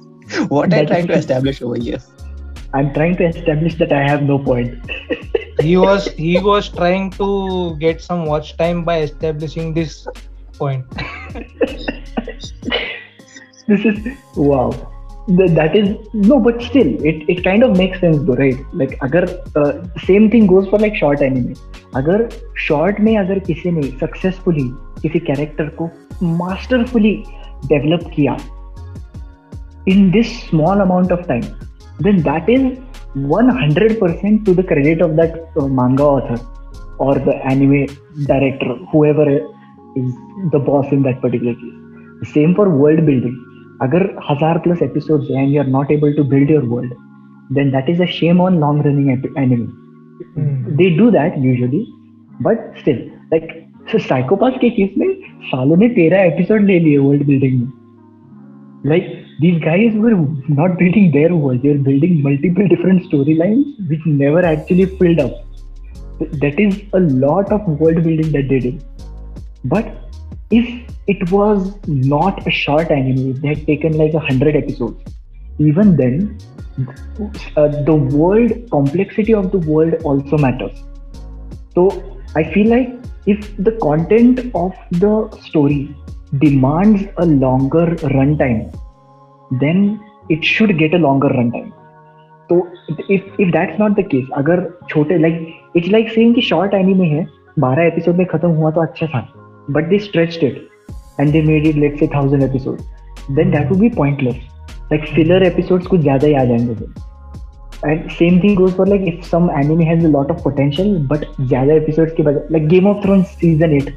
What 0.52 0.74
I 0.74 0.80
am 0.80 0.86
trying 0.86 1.08
to 1.08 1.14
establish 1.14 1.62
over 1.62 1.78
here 1.78 2.00
I 2.76 2.82
am 2.82 2.88
trying 2.88 3.16
to 3.16 3.24
establish 3.24 3.74
that 3.74 3.92
I 3.92 4.08
have 4.08 4.24
no 4.24 4.38
point 4.38 4.82
he 5.62 5.72
was 5.76 6.04
he 6.18 6.28
was 6.44 6.68
trying 6.74 7.08
to 7.14 7.26
get 7.80 7.98
some 8.04 8.20
watch 8.28 8.50
time 8.60 8.78
by 8.84 8.94
establishing 9.06 9.66
this 9.74 9.96
point 10.60 10.84
this 13.68 13.84
is 13.90 13.98
wow 14.36 14.70
Th- 15.38 15.50
that 15.56 15.76
is 15.76 15.88
no 16.14 16.38
but 16.40 16.62
still 16.62 16.88
it, 17.10 17.24
it 17.28 17.44
kind 17.44 17.62
of 17.62 17.76
makes 17.76 18.00
sense 18.00 18.18
though 18.28 18.34
right 18.34 18.60
like 18.74 18.94
अगर 19.02 19.26
uh, 19.56 19.72
same 20.06 20.28
thing 20.30 20.46
goes 20.52 20.68
for 20.70 20.80
like 20.84 20.96
short 21.02 21.22
anime 21.22 21.54
अगर 21.94 22.28
short 22.68 23.00
में 23.00 23.16
अगर 23.18 23.38
किसी 23.50 23.70
ने 23.70 23.82
successfully 24.04 24.66
किसी 25.02 25.20
character 25.30 25.68
को 25.80 25.90
masterfully 26.40 27.14
develop 27.72 28.08
किया 28.14 28.36
in 29.88 30.10
this 30.16 30.32
small 30.48 30.82
amount 30.86 31.12
of 31.16 31.26
time 31.28 31.46
then 32.06 32.22
that 32.22 32.48
is 32.48 32.66
100% 33.18 34.44
to 34.46 34.54
the 34.54 34.62
credit 34.62 35.00
of 35.06 35.16
that 35.16 35.38
uh, 35.58 35.66
manga 35.78 36.04
author 36.04 36.38
or 36.98 37.14
the 37.28 37.34
anime 37.52 37.86
director 38.26 38.74
whoever 38.92 39.26
is 40.01 40.11
the 40.55 40.61
boss 40.69 40.91
in 40.97 41.07
that 41.07 41.21
particular 41.21 41.55
case 41.63 42.35
same 42.35 42.55
for 42.59 42.69
world 42.83 43.05
building 43.11 43.41
अगर 43.83 44.03
हजार 44.29 44.57
plus 44.65 44.81
episodes 44.81 45.31
हैं 45.31 45.41
and 45.45 45.53
you 45.53 45.63
are 45.63 45.71
not 45.71 45.89
able 45.95 46.13
to 46.19 46.23
build 46.33 46.53
your 46.57 46.61
world 46.75 46.93
then 47.57 47.73
that 47.73 47.89
is 47.93 48.05
a 48.05 48.13
shame 48.19 48.43
on 48.43 48.59
long 48.59 48.77
running 48.85 49.09
anime 49.41 49.65
Hmm. 50.35 50.75
they 50.77 50.89
do 50.95 51.11
that 51.11 51.37
usually 51.37 51.87
but 52.39 52.59
still 52.81 52.99
like 53.31 53.49
so 53.91 53.99
psychopath 54.03 54.59
के 54.61 54.69
case 54.77 54.93
में 54.97 55.07
सालों 55.47 55.77
ने 55.77 55.89
तेरह 55.95 56.21
episode 56.23 56.63
ले 56.65 56.79
लिए 56.79 56.97
world 56.97 57.25
building 57.27 57.59
में 57.61 57.71
like 58.91 59.05
these 59.43 59.59
guys 59.61 59.95
were 60.01 60.15
not 60.57 60.77
building 60.79 61.11
their 61.13 61.35
world 61.35 61.63
they 61.63 61.71
were 61.73 61.83
building 61.87 62.17
multiple 62.25 62.67
different 62.73 63.07
storylines 63.07 63.89
which 63.91 64.05
never 64.23 64.43
actually 64.49 64.85
filled 64.99 65.21
up 65.23 66.35
that 66.43 66.59
is 66.65 66.77
a 66.99 67.01
lot 67.23 67.53
of 67.57 67.67
world 67.79 68.03
building 68.07 68.29
that 68.35 68.51
they 68.51 68.59
did 68.67 68.83
But 69.64 69.86
if 70.50 70.66
it 71.06 71.30
was 71.30 71.74
not 71.86 72.46
a 72.46 72.50
short 72.50 72.90
anime 72.90 73.34
they 73.40 73.48
had 73.48 73.66
taken 73.66 73.96
like 73.96 74.14
a 74.14 74.18
hundred 74.18 74.56
episodes 74.56 75.14
even 75.58 75.96
then 75.96 76.38
uh, 77.56 77.68
the 77.84 77.94
world 77.94 78.52
complexity 78.70 79.34
of 79.34 79.50
the 79.52 79.58
world 79.58 79.94
also 80.04 80.38
matters 80.38 80.82
so 81.74 81.88
i 82.36 82.44
feel 82.52 82.68
like 82.68 82.88
if 83.26 83.56
the 83.58 83.72
content 83.82 84.40
of 84.54 84.72
the 84.92 85.14
story 85.48 85.94
demands 86.38 87.02
a 87.18 87.26
longer 87.26 87.86
runtime 88.16 88.62
then 89.60 90.00
it 90.28 90.44
should 90.44 90.78
get 90.78 90.94
a 90.94 90.98
longer 90.98 91.28
runtime 91.28 91.72
so 92.48 92.66
if 93.08 93.22
if 93.38 93.52
that's 93.52 93.78
not 93.78 93.94
the 93.96 94.06
case 94.14 94.30
अगर 94.36 94.62
छोटे 94.90 95.18
like 95.18 95.38
it's 95.74 95.90
like 95.96 96.08
saying 96.14 96.34
कि 96.34 96.42
short 96.52 96.74
anime 96.80 97.10
है 97.10 97.26
12 97.60 97.78
episode 97.78 98.16
में 98.16 98.26
खत्म 98.26 98.48
हुआ 98.48 98.70
तो 98.70 98.80
अच्छा 98.80 99.06
था 99.06 99.20
but 99.76 99.88
they 99.92 99.98
stretched 100.08 100.42
it 100.48 100.58
and 101.18 101.36
they 101.36 101.42
made 101.50 101.66
it 101.70 101.78
let's 101.84 102.02
say 102.02 102.08
1000 102.22 102.42
episodes 102.48 102.82
then 103.38 103.50
that 103.54 103.70
would 103.70 103.80
be 103.84 103.90
pointless 104.00 104.38
like 104.92 105.06
filler 105.16 105.40
episodes 105.52 105.86
कुछ 105.86 106.00
ज़्यादा 106.00 106.26
ही 106.26 106.34
आ 106.34 106.44
जाएँगे 106.44 106.74
फिर 106.74 107.08
and 107.90 108.10
same 108.16 108.38
thing 108.40 108.54
goes 108.60 108.72
for 108.78 108.86
like 108.86 109.04
if 109.10 109.20
some 109.26 109.48
anime 109.58 109.84
has 109.90 110.02
a 110.04 110.12
lot 110.14 110.30
of 110.34 110.42
potential 110.46 110.88
but 111.12 111.22
ज़्यादा 111.40 111.74
episodes 111.82 112.12
के 112.16 112.22
बजाय 112.22 112.48
like 112.56 112.68
Game 112.74 112.88
of 112.92 113.00
Thrones 113.04 113.34
season 113.42 113.80
8 113.80 113.90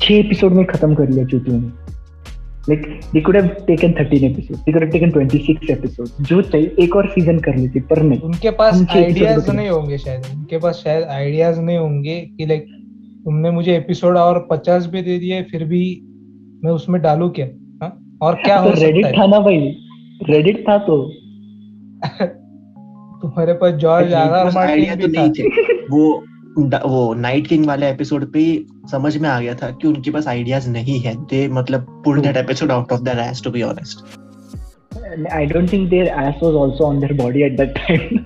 छह 0.00 0.14
episode 0.14 0.52
में 0.52 0.64
खत्म 0.66 0.94
कर 0.94 1.08
लिया 1.08 1.24
चूतियों 1.32 1.60
ने 1.60 1.70
like 2.70 2.82
they 3.12 3.20
could 3.26 3.36
have 3.40 3.46
taken 3.68 3.94
13 4.00 4.26
episodes 4.26 4.58
they 4.64 4.72
could 4.74 4.84
have 4.86 4.92
taken 4.96 5.12
26 5.14 5.70
episodes 5.76 6.20
जो 6.28 6.40
चाहिए 6.42 6.74
एक 6.84 6.96
और 6.96 7.08
सीज़न 7.14 7.38
कर 7.46 7.56
लेती 7.56 7.80
पर 7.90 8.02
नहीं 8.02 8.20
उनके 8.28 8.50
पास 8.60 8.84
आइडियाज़। 8.90 9.50
नहीं 9.50 9.68
होंगे 9.68 9.98
शायद 9.98 10.26
उनके 10.34 10.58
पास 10.58 10.82
शायद 10.84 11.04
आइडियाज़ 11.16 11.60
नहीं 11.60 11.78
होंगे 11.78 12.20
कि 12.36 12.46
लाइक 12.46 12.66
तुमने 13.24 13.50
मुझे 13.50 13.76
एपिसोड 13.76 14.16
और 14.16 14.48
पचास 14.50 14.86
भी 14.86 15.02
दे 15.02 15.18
दिए 15.18 15.42
फिर 15.42 15.64
भी 15.64 16.02
मैं 16.64 16.70
उसमें 16.72 17.02
डालू 17.02 17.28
क्या? 17.28 17.46
हाँ? 17.82 18.18
और 18.22 18.34
क्या 18.34 18.58
हो 18.58 18.70
तो 18.70 18.80
रेडिट 18.80 19.06
सकता 19.06 19.22
था 19.22 19.26
ना 19.26 19.40
भाई। 19.40 19.58
रेडिट 20.22 20.68
था 20.68 20.78
तो। 20.78 21.12
तुम्हारे 23.22 23.52
पास 23.52 23.74
जॉर्ज 23.74 24.12
आइडिया 24.12 24.96
तो 24.96 25.06
नहीं 25.06 25.30
था। 25.30 25.72
वो 25.90 26.24
वो 26.88 27.14
नाइट 27.14 27.46
किंग 27.46 27.66
वाले 27.66 27.90
एपिसोड 27.90 28.32
पे 28.32 28.64
समझ 28.90 29.16
में 29.16 29.28
आ 29.28 29.40
गया 29.40 29.54
था 29.54 29.70
कि 29.70 29.88
उनके 29.88 30.10
पास 30.10 30.28
आइडियाज़ 30.28 30.70
नहीं 30.70 31.00
है। 31.00 31.14
दे 31.24 31.48
मतलब 31.48 32.02
pull 32.04 32.20
that 32.20 32.36
episode 32.36 32.72
out 32.72 32.92
of 32.92 33.00
there 33.00 33.18
as 33.18 33.42
to 33.44 33.50
be 33.50 33.62
honest 33.62 34.22
I 35.32 35.44
don't 35.46 35.68
think 35.68 35.90
their 35.90 36.06
ass 36.20 36.36
was 36.42 36.54
also 36.58 36.84
on 36.84 37.00
their 37.00 37.14
body 37.18 37.42
at 37.46 37.56
that 37.56 37.72
time. 37.78 38.20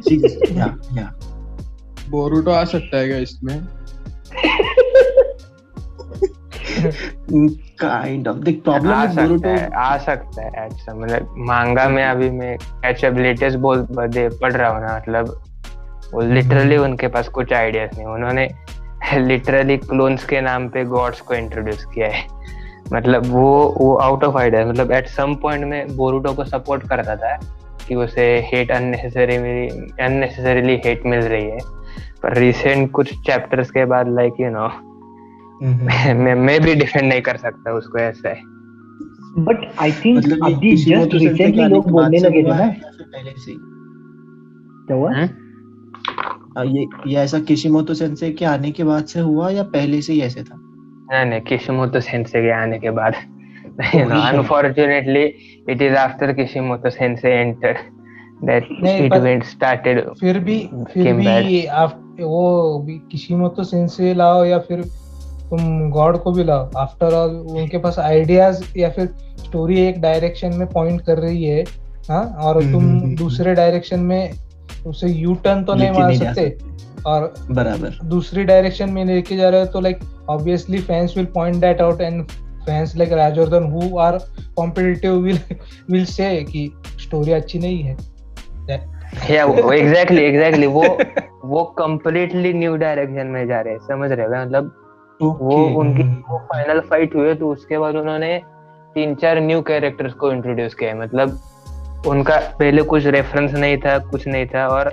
या 0.58 0.78
या 0.96 1.20
बोरूटो 2.10 2.50
आ 2.50 2.64
सकता 2.64 2.96
है 2.96 3.08
क्या 3.08 3.18
इसमें? 3.18 3.60
काइंड 7.32 8.28
ऑफ़ 8.28 8.36
द 8.36 8.60
प्रॉब्लम 8.64 8.92
आ 8.92 9.06
सकता 9.06 9.48
है 9.48 9.70
आ 9.70 9.98
सकता 9.98 10.42
है 10.42 10.66
ऐसा 10.66 10.94
मतलब 10.94 11.34
मांगा 11.38 11.88
में 11.88 12.04
अभी 12.04 12.30
मैं 12.30 12.58
कैचअप 12.58 13.14
लेटेस्ट 13.14 13.58
दे 13.58 14.28
पढ़ 14.28 14.52
रहा 14.52 14.70
हूँ 14.70 14.80
ना 14.80 14.96
मतलब 14.96 15.42
वो 16.14 16.20
लिटरली 16.20 16.76
उनके 16.76 17.08
पास 17.08 17.28
कुछ 17.28 17.52
आइडियाज़ 17.52 17.96
नहीं 17.96 18.06
उन्होंने 18.06 18.48
लिटरली 19.16 19.76
क्लोन्स 19.76 20.24
के 20.24 20.40
नाम 20.40 20.68
पे 20.68 20.84
गॉड्स 20.84 21.20
को 21.20 21.34
इंट्रोड्यूस 21.34 21.84
किया 21.84 22.08
है। 22.08 22.26
मतलब 22.92 23.26
वो 23.26 23.74
वो 23.78 23.94
आउट 23.96 24.24
ऑफ़ 24.24 24.36
आइडिया 24.36 24.66
मतलब 24.66 24.92
एट 24.92 25.08
सम 25.08 25.34
पॉइंट 25.34 25.64
में 25.64 25.96
बोरूटो 25.96 26.32
को 26.32 26.44
सपोर्ट 26.44 26.88
करता 26.88 27.16
था 27.16 27.38
कि 27.88 27.94
उसे 27.94 28.50
हेट 28.52 28.70
अननेसेसरी 28.70 29.36
अननेसेसरीली 30.04 30.80
हेट 30.86 31.02
मिल 31.06 31.20
रही 31.20 31.44
है। 31.44 31.58
पर 32.22 32.36
रिसेंट 32.36 32.90
कुछ 32.90 33.14
चैप्टर्स 33.26 33.70
के 33.70 33.84
बाद 33.84 34.08
लाइक 34.08 34.34
यू 34.40 34.50
नो 34.50 34.68
मैं 36.14 36.34
मैं 36.34 36.60
भी 36.60 36.74
डिफेंड 36.74 37.08
नहीं 37.08 37.20
कर 37.20 37.36
सकता 37.36 37.72
उसको 37.72 37.98
ऐसा। 37.98 38.28
है 38.28 38.56
But 39.38 39.56
I 39.80 39.90
think 40.02 40.16
मतलब 40.16 40.46
अभी 40.46 40.70
किसी 40.70 40.90
just 40.90 41.00
मोटो 41.00 41.18
सेंसे 41.18 41.34
के 41.36 41.44
recently 41.44 41.60
आने 41.60 41.74
लोग 41.74 41.90
बोलने 41.90 42.18
लगे 42.18 42.42
थे 42.42 42.48
ना। 42.48 42.54
है? 42.54 42.80
पहले 43.00 43.30
से 43.30 43.52
क्या 44.86 44.96
हुआ? 44.96 45.12
हम्म? 45.12 45.28
हाँ, 46.56 46.66
ये 46.66 46.86
ये 47.06 47.16
ऐसा 47.16 47.40
किशिमोतो 47.40 47.94
सेंसे 47.94 48.32
के 48.32 48.44
आने 48.44 48.70
के 48.70 48.84
बाद 48.84 49.04
से 49.04 49.20
हुआ 49.20 49.50
या 49.50 49.62
पहले 49.62 50.02
से 50.02 50.12
ही 50.12 50.20
ऐसे 50.20 50.42
था? 50.42 50.56
नहीं 51.12 51.30
नहीं 51.30 51.40
किशिमोतो 51.40 52.00
सेंसे 52.00 52.42
के 52.42 52.50
आने 52.50 52.78
के 52.78 52.90
बाद। 52.90 53.14
है। 53.82 54.06
is 55.68 55.96
after 55.96 56.34
kishimoto 56.34 56.90
sensei 56.90 57.32
entered 57.44 57.76
that 58.44 58.62
नहीं, 58.82 59.08
it 59.08 59.10
पर- 59.10 59.22
went 59.22 59.44
started 59.44 60.20
फिर 60.20 60.38
भी 60.38 60.68
फिर 60.94 61.14
भी. 61.14 61.66
आप 61.66 62.16
वो 62.20 62.82
भी 62.86 62.98
किशिमोतो 63.12 63.64
सेंसे 63.64 64.14
लाओ 64.14 64.44
या 64.44 64.58
फिर 64.58 64.80
तुम 65.50 65.90
गॉड 65.90 66.16
को 66.18 66.32
भी 66.32 66.44
लाओ। 66.44 66.70
आफ्टर 66.76 67.14
ऑल 67.14 67.30
उनके 67.50 67.78
पास 67.78 67.98
आइडियाज़ 67.98 68.62
या 68.76 68.88
फिर 68.90 69.06
स्टोरी 69.38 69.80
एक 69.80 70.00
डायरेक्शन 70.00 70.54
में 70.54 70.66
पॉइंट 70.68 71.00
कर 71.00 71.18
रही 71.18 71.44
है 71.44 71.64
हाँ? 72.08 72.24
और 72.38 72.56
हम्म, 72.56 72.72
तुम 72.72 72.82
हम्म, 72.82 72.98
हम्म। 72.98 73.14
दूसरे 73.16 73.54
डायरेक्शन 73.54 74.00
में 74.00 74.32
उसे 74.86 75.08
यू 75.08 75.34
टर्न 75.34 75.62
तो 75.64 75.74
नहीं 75.74 75.90
मार 75.90 76.14
सकते। 76.14 76.74
और 77.06 77.32
बराबर। 77.50 77.98
दूसरी 78.04 78.44
डायरेक्शन 78.44 78.90
में 78.90 79.04
लेके 79.04 79.36
जा 79.36 79.48
रहे 79.48 79.60
हो 79.60 79.66
तो 79.66 79.80
like 79.80 80.00
obviously 80.30 80.78
fans 80.80 81.14
will 81.16 81.26
point 81.34 81.56
that 81.56 81.80
out 81.80 82.00
and 82.00 82.24
fans 82.66 82.96
like 82.96 83.12
Rajvardhan 83.12 83.64
who 83.72 83.98
are 83.98 84.18
competitive 84.56 85.12
will 85.14 85.38
will 85.90 86.04
say 86.04 86.34
कि 86.44 86.70
स्टोरी 87.02 87.32
अच्छी 87.32 87.58
नहीं 87.58 87.82
है। 87.82 87.96
या 89.30 89.44
वो 89.44 89.72
एग्जैक्टली 89.72 90.22
एग्जैक्टली 90.22 90.66
वो 90.68 90.82
वो 91.44 91.62
कंप्लीटली 91.78 92.52
न्यू 92.54 92.76
डायरेक्शन 92.76 93.26
में 93.26 93.46
जा 93.48 93.60
रहे 93.60 93.72
हैं। 93.72 93.80
समझ 93.80 94.10
रहे 94.10 94.26
हो 94.26 94.44
मतलब 94.44 94.72
वो 95.22 95.56
उनकी 95.80 96.02
वो 96.22 96.38
फाइनल 96.48 96.80
फाइट 96.80 97.14
हुए 97.14 97.34
तो 97.34 97.50
उसके 97.52 97.78
बाद 97.78 97.96
उन्होंने 97.96 98.38
तीन 98.94 99.14
चार 99.14 99.40
न्यू 99.40 99.60
कैरेक्टर्स 99.62 100.12
को 100.14 100.30
इंट्रोड्यूस 100.32 100.74
किया 100.74 100.90
है। 100.90 100.98
मतलब 100.98 102.04
उनका 102.06 102.38
पहले 102.58 102.82
कुछ 102.84 103.06
रेफरेंस 103.06 103.52
नहीं 103.54 103.76
था 103.78 103.98
कुछ 104.10 104.26
नहीं 104.28 104.46
था 104.46 104.66
और 104.68 104.92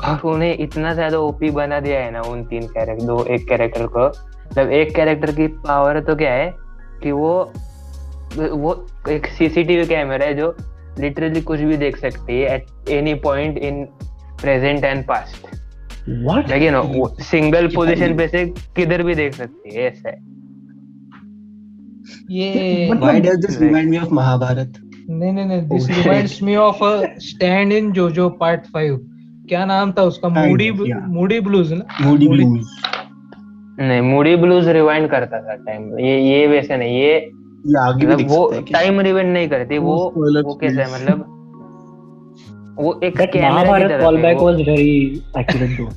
और 0.00 0.20
उन्हें 0.24 0.56
इतना 0.56 0.92
ज़्यादा 0.94 1.18
ओपी 1.18 1.50
बना 1.50 1.80
दिया 1.80 2.00
है 2.00 2.10
ना 2.10 2.20
उन 2.22 2.44
तीन 2.44 2.66
कैरेक्टर 2.68 3.06
दो 3.06 3.24
एक 3.26 3.48
कैरेक्टर 3.48 3.86
को। 3.86 4.06
मतलब 4.06 4.70
एक 4.72 4.94
कैरेक्टर 4.96 5.32
की 5.32 5.46
पावर 5.46 6.00
तो 6.00 6.16
क्या 6.16 6.32
है 6.32 6.50
कि 7.02 7.12
वो 7.12 7.32
वो 8.36 8.74
एक 9.10 9.26
सीसीटीवी 9.28 9.86
कैमरा 9.86 10.26
है 10.26 10.34
जो 10.34 10.54
लिटरली 10.98 11.40
कुछ 11.42 11.60
भी 11.60 11.76
देख 11.76 11.96
सकती 11.96 12.40
है 12.40 12.54
at 12.54 12.90
any 12.90 13.14
point 13.20 13.58
in 13.58 13.84
present 14.40 14.84
and 14.84 15.06
past 15.06 15.46
What? 16.08 16.48
Like 16.50 17.20
single 17.22 17.66
position 17.74 18.16
पे 18.16 18.26
से 18.28 18.44
किधर 18.76 19.02
भी 19.02 19.14
देख 19.14 19.34
सकती 19.34 19.74
है 19.74 19.86
ऐसा 19.86 20.08
है 20.08 20.16
ये 22.30 22.88
Why 22.92 23.14
does 23.20 23.38
this 23.38 23.58
remind 23.58 23.90
me 23.90 23.98
of 23.98 24.12
Mahabharat? 24.12 24.72
नहीं 25.10 25.32
नहीं 25.32 25.44
नहीं 25.46 25.62
this 25.68 25.88
reminds 25.90 26.42
me 26.42 26.56
of 26.56 26.84
a 26.84 27.18
stand 27.22 27.72
in 27.72 27.90
JoJo 27.92 28.28
part 28.40 28.66
5 28.76 28.98
क्या 29.48 29.64
नाम 29.64 29.92
था 29.92 30.02
उसका 30.04 30.28
मूडी 30.28 30.70
मूडी 30.70 31.40
ब्लूज 31.40 31.72
ना 31.72 31.84
Moody 32.02 32.28
Moody- 32.28 32.46
Blues. 32.46 32.74
नहीं 33.80 34.00
मूडी 34.02 34.34
ब्लूज 34.36 34.68
रिवाइंड 34.68 35.08
करता 35.10 35.40
था 35.40 35.54
टाइम 35.64 35.98
ये 35.98 36.18
ये 36.22 36.46
वैसे 36.46 36.76
नहीं 36.76 36.96
ये 37.00 37.14
ये 37.14 37.78
आगे 37.80 38.06
भी 38.06 38.12
मतलब 38.14 38.30
वो? 38.30 38.50
टाइम 38.72 39.00
रिवाइंड 39.00 39.32
नहीं 39.32 39.48
करती 39.48 39.78
वो 39.78 39.96
वो 40.16 40.54
कैसा 40.54 40.82
है 40.82 40.92
मतलब 40.94 41.24
वो 42.78 43.00
एक 43.04 43.16
That 43.16 43.32
कैमरा 43.32 43.62
की 43.62 43.68
Mahabharat 43.68 43.88
तरह 43.88 44.04
callback 44.04 44.24
है 44.24 44.34
वो- 44.34 44.54
was 44.54 44.68
very 44.68 45.16
accurate 45.42 45.80
though. 45.80 45.94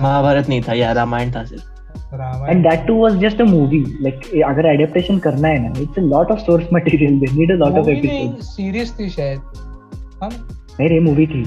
Mahabharat 0.03 0.49
नहीं 0.49 0.63
था 0.63 0.73
यार 0.73 0.95
रामायण 0.95 1.33
था 1.35 1.45
सिर्फ़। 1.45 1.76
Ramayan 2.15 2.51
and 2.53 2.65
that 2.67 2.87
too 2.87 2.97
was 2.97 3.15
just 3.23 3.41
a 3.41 3.47
movie. 3.53 3.85
Like 4.07 4.27
अगर 4.49 4.67
adaptation 4.73 5.21
करना 5.21 5.49
है 5.49 5.59
ना, 5.63 5.73
it's 5.85 5.99
a 5.99 6.05
lot 6.13 6.31
of 6.35 6.43
source 6.49 6.69
material. 6.77 7.13
They 7.23 7.31
need 7.39 7.51
a 7.55 7.57
lot 7.63 7.79
of 7.81 7.89
episodes. 7.95 8.45
Series 8.57 8.93
थी 8.99 9.09
शायद 9.11 9.41
हाँ 10.23 10.31
नहीं 10.31 10.89
रे 10.89 11.01
मूवी 11.09 11.27
थी. 11.27 11.43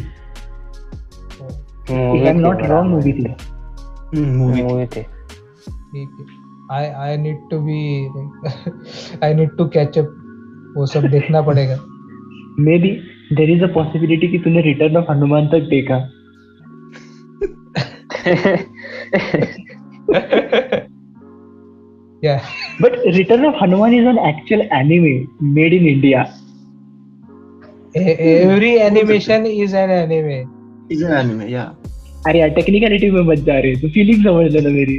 Not 1.89 1.89
वो 1.89 1.99
wrong, 2.41 2.61
रामायण। 2.69 2.89
मूवी 2.89 3.13
थी. 3.13 3.35
मूवी 4.15 4.63
मूवी 4.63 4.85
थी 4.85 5.01
ठीक 5.01 6.09
है 6.19 6.25
I 6.77 6.85
I 7.03 7.17
need 7.17 7.37
to 7.51 7.59
be 7.67 7.79
I 9.23 9.33
need 9.33 9.57
to 9.57 9.65
catch 9.77 9.97
up 9.97 10.07
वो 10.77 10.85
सब 10.85 11.09
देखना 11.11 11.41
पड़ेगा 11.41 11.77
Maybe 12.67 12.89
there 13.37 13.49
is 13.55 13.61
a 13.65 13.67
possibility 13.73 14.27
कि 14.31 14.39
तूने 14.45 14.61
Return 14.63 14.95
of 15.01 15.09
हनुमान 15.09 15.47
तक 15.53 15.67
देखा. 15.73 15.97
या 22.23 22.35
But 22.83 22.93
Return 23.17 23.45
of 23.49 23.55
Hanuman 23.61 23.93
is 23.99 24.05
an 24.13 24.19
actual 24.31 24.61
anime 24.81 25.13
made 25.57 25.73
in 25.81 25.85
India. 25.95 26.21
Every 27.97 28.69
animation 28.87 29.45
is 29.45 29.75
an 29.75 29.91
anime 29.91 30.35
is 30.95 31.03
an 31.05 31.11
anime 31.19 31.45
या 31.51 31.61
अरे 32.27 32.39
यार 32.39 32.49
टेक्निकलिटी 32.57 33.09
में 33.11 33.21
मत 33.29 33.39
जा 33.45 33.57
रहे 33.59 33.75
तो 33.81 33.87
फीलिंग 33.95 34.23
समझ 34.25 34.51
लेना 34.55 34.69
मेरी 34.75 34.97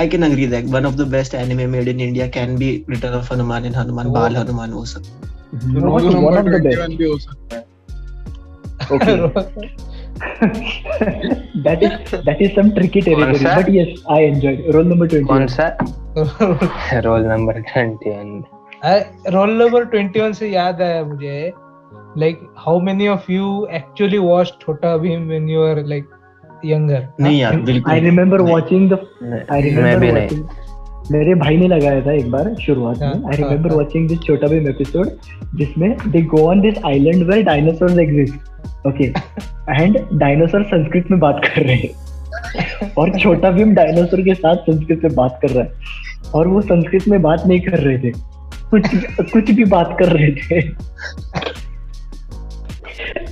I 0.00 0.06
can 0.12 0.22
agree 0.28 0.46
that 0.54 0.64
one 0.74 0.86
of 0.90 0.96
the 0.96 1.06
best 1.14 1.34
anime 1.42 1.64
made 1.72 1.88
in 1.92 1.98
India 2.00 2.26
can 2.36 2.56
be 2.62 2.68
Return 2.94 3.14
of 3.20 3.28
Hanuman 3.32 3.66
and 3.70 3.76
Hanuman 3.80 4.06
Oh. 4.06 4.14
Bal 4.14 4.38
Hanuman 4.40 4.70
What 4.74 6.06
is 6.10 6.14
one 6.28 6.38
of 6.42 6.46
the 6.54 6.60
best? 6.68 6.96
भी 6.98 7.10
हो 7.10 7.18
सकता 7.26 7.56
है 7.56 7.70
Okay. 8.94 9.16
That 11.64 11.82
is 11.82 12.10
that 12.24 12.40
is 12.40 12.54
some 12.54 12.74
tricky 12.74 13.00
territory. 13.00 13.38
But 13.42 13.72
yes, 13.72 13.98
I 14.08 14.20
enjoyed. 14.22 14.74
Roll 14.74 14.84
number 14.84 15.08
twenty. 15.08 15.26
कौन 15.26 15.46
सा 15.46 15.76
roll 17.04 17.26
number 17.26 17.60
twenty 17.72 18.10
roll 19.32 19.50
number 19.62 19.84
21 19.90 20.32
से 20.38 20.48
याद 20.50 20.82
आया 20.82 21.04
मुझे 21.04 21.52
like 22.18 22.40
how 22.58 22.80
many 22.80 23.08
of 23.08 23.30
you 23.32 23.66
actually 23.74 24.18
watch 24.18 24.52
Chhota 24.60 24.96
Bheem 25.04 25.28
when 25.28 25.48
you 25.50 25.62
are 25.66 25.84
like 25.86 26.08
younger 26.64 27.06
नहीं 27.20 27.40
यार 27.40 27.56
बिल्कुल 27.60 27.92
I 27.92 28.00
remember 28.08 28.42
watching 28.48 28.88
the. 28.92 28.98
I 29.50 29.60
remember 29.68 30.12
watching. 30.12 30.44
मेरे 31.10 31.34
भाई 31.34 31.56
ने 31.56 31.68
लगाया 31.68 32.00
था 32.00 32.12
एक 32.12 32.30
बार 32.30 32.54
शुरुआत 32.62 32.98
में। 33.00 33.06
I 33.06 33.36
remember. 33.36 33.74
वाचिंग 33.74 34.08
दिस 34.08 34.18
छोटा 34.18 34.46
भीम 34.48 34.68
एपिसोड 34.68 35.08
जिसमें 35.54 35.96
they 36.08 36.22
go 36.22 36.46
on 36.50 36.60
this 36.60 36.74
island 36.86 37.22
where 37.30 37.42
dinosaurs 37.44 37.98
exist 37.98 38.86
okay 38.86 39.04
and 39.74 39.98
dinosaur 40.12 40.62
Sanskrit 40.64 41.10
में 41.10 41.18
बात 41.20 41.40
कर 41.44 41.62
रहे 41.62 41.74
हैं। 41.74 42.90
और 42.98 43.18
छोटा 43.18 43.50
भीम 43.50 43.74
डायनासोर 43.74 44.22
के 44.22 44.34
साथ 44.34 44.56
संस्कृत 44.70 45.00
में 45.04 45.14
बात 45.14 45.38
कर 45.42 45.50
रहा 45.50 45.64
है। 45.64 46.30
और 46.34 46.48
वो 46.48 46.60
संस्कृत 46.60 47.08
में 47.08 47.20
बात 47.22 47.46
नहीं 47.46 47.60
कर 47.60 47.78
रहे 47.78 47.98
थे। 47.98 48.12
कुछ 48.70 48.88
कुछ 49.32 49.50
भी 49.50 49.64
बात 49.64 49.96
कर 49.98 50.08
रहे 50.08 50.30
थे। 50.30 50.60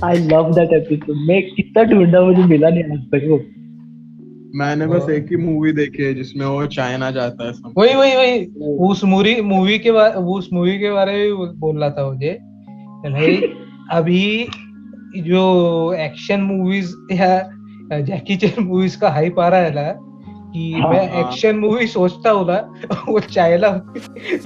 आई 0.03 0.17
लव 0.17 0.51
दैट 0.53 0.73
एपिसोड 0.73 1.15
मैं 1.27 1.41
कितना 1.41 1.83
ढूंढा 1.83 2.21
मुझे 2.21 2.43
मिला 2.43 2.69
नहीं 2.69 2.83
आज 2.83 3.05
तक 3.13 3.27
वो। 3.29 3.41
मैंने 4.55 4.87
बस 4.87 5.01
हाँ। 5.01 5.11
एक 5.11 5.25
ही 5.31 5.35
मूवी 5.37 5.71
देखी 5.71 6.03
है 6.03 6.13
जिसमें 6.13 6.45
वो 6.45 6.65
चाइना 6.67 7.11
जाता 7.11 7.45
है 7.47 7.53
सब। 7.53 7.73
वही 7.77 7.93
वही 7.95 8.15
वही। 8.15 8.45
उस 8.89 9.03
मूवी 9.03 9.41
मूवी 9.41 9.77
के 9.79 9.91
बारे 9.91 10.13
उस 10.13 10.49
मूवी 10.53 10.77
के 10.79 10.91
बारे 10.91 11.33
में 11.33 11.59
बोल 11.59 11.79
रहा 11.79 11.89
था 11.89 12.05
मुझे। 12.11 12.33
भाई 13.11 13.35
अभी 13.91 14.47
जो 15.17 15.93
एक्शन 15.93 16.41
मूवीज़ 16.41 16.93
या 17.11 17.99
जैकी 18.01 18.35
चैन 18.35 18.63
मूवीज़ 18.63 18.99
का 18.99 19.09
हाइप 19.09 19.39
आ 19.39 19.47
रहा 19.47 19.59
है 19.59 19.73
ना 19.75 19.91
कि 20.53 20.71
हाँ, 20.73 20.89
मैं 20.89 21.11
हाँ। 21.11 21.19
एक्शन 21.21 21.55
मूवी 21.55 21.87
सोचता 21.87 22.31
हूँ 22.31 22.45
ना 22.47 22.57
वो 23.07 23.19
चाइना 23.19 23.69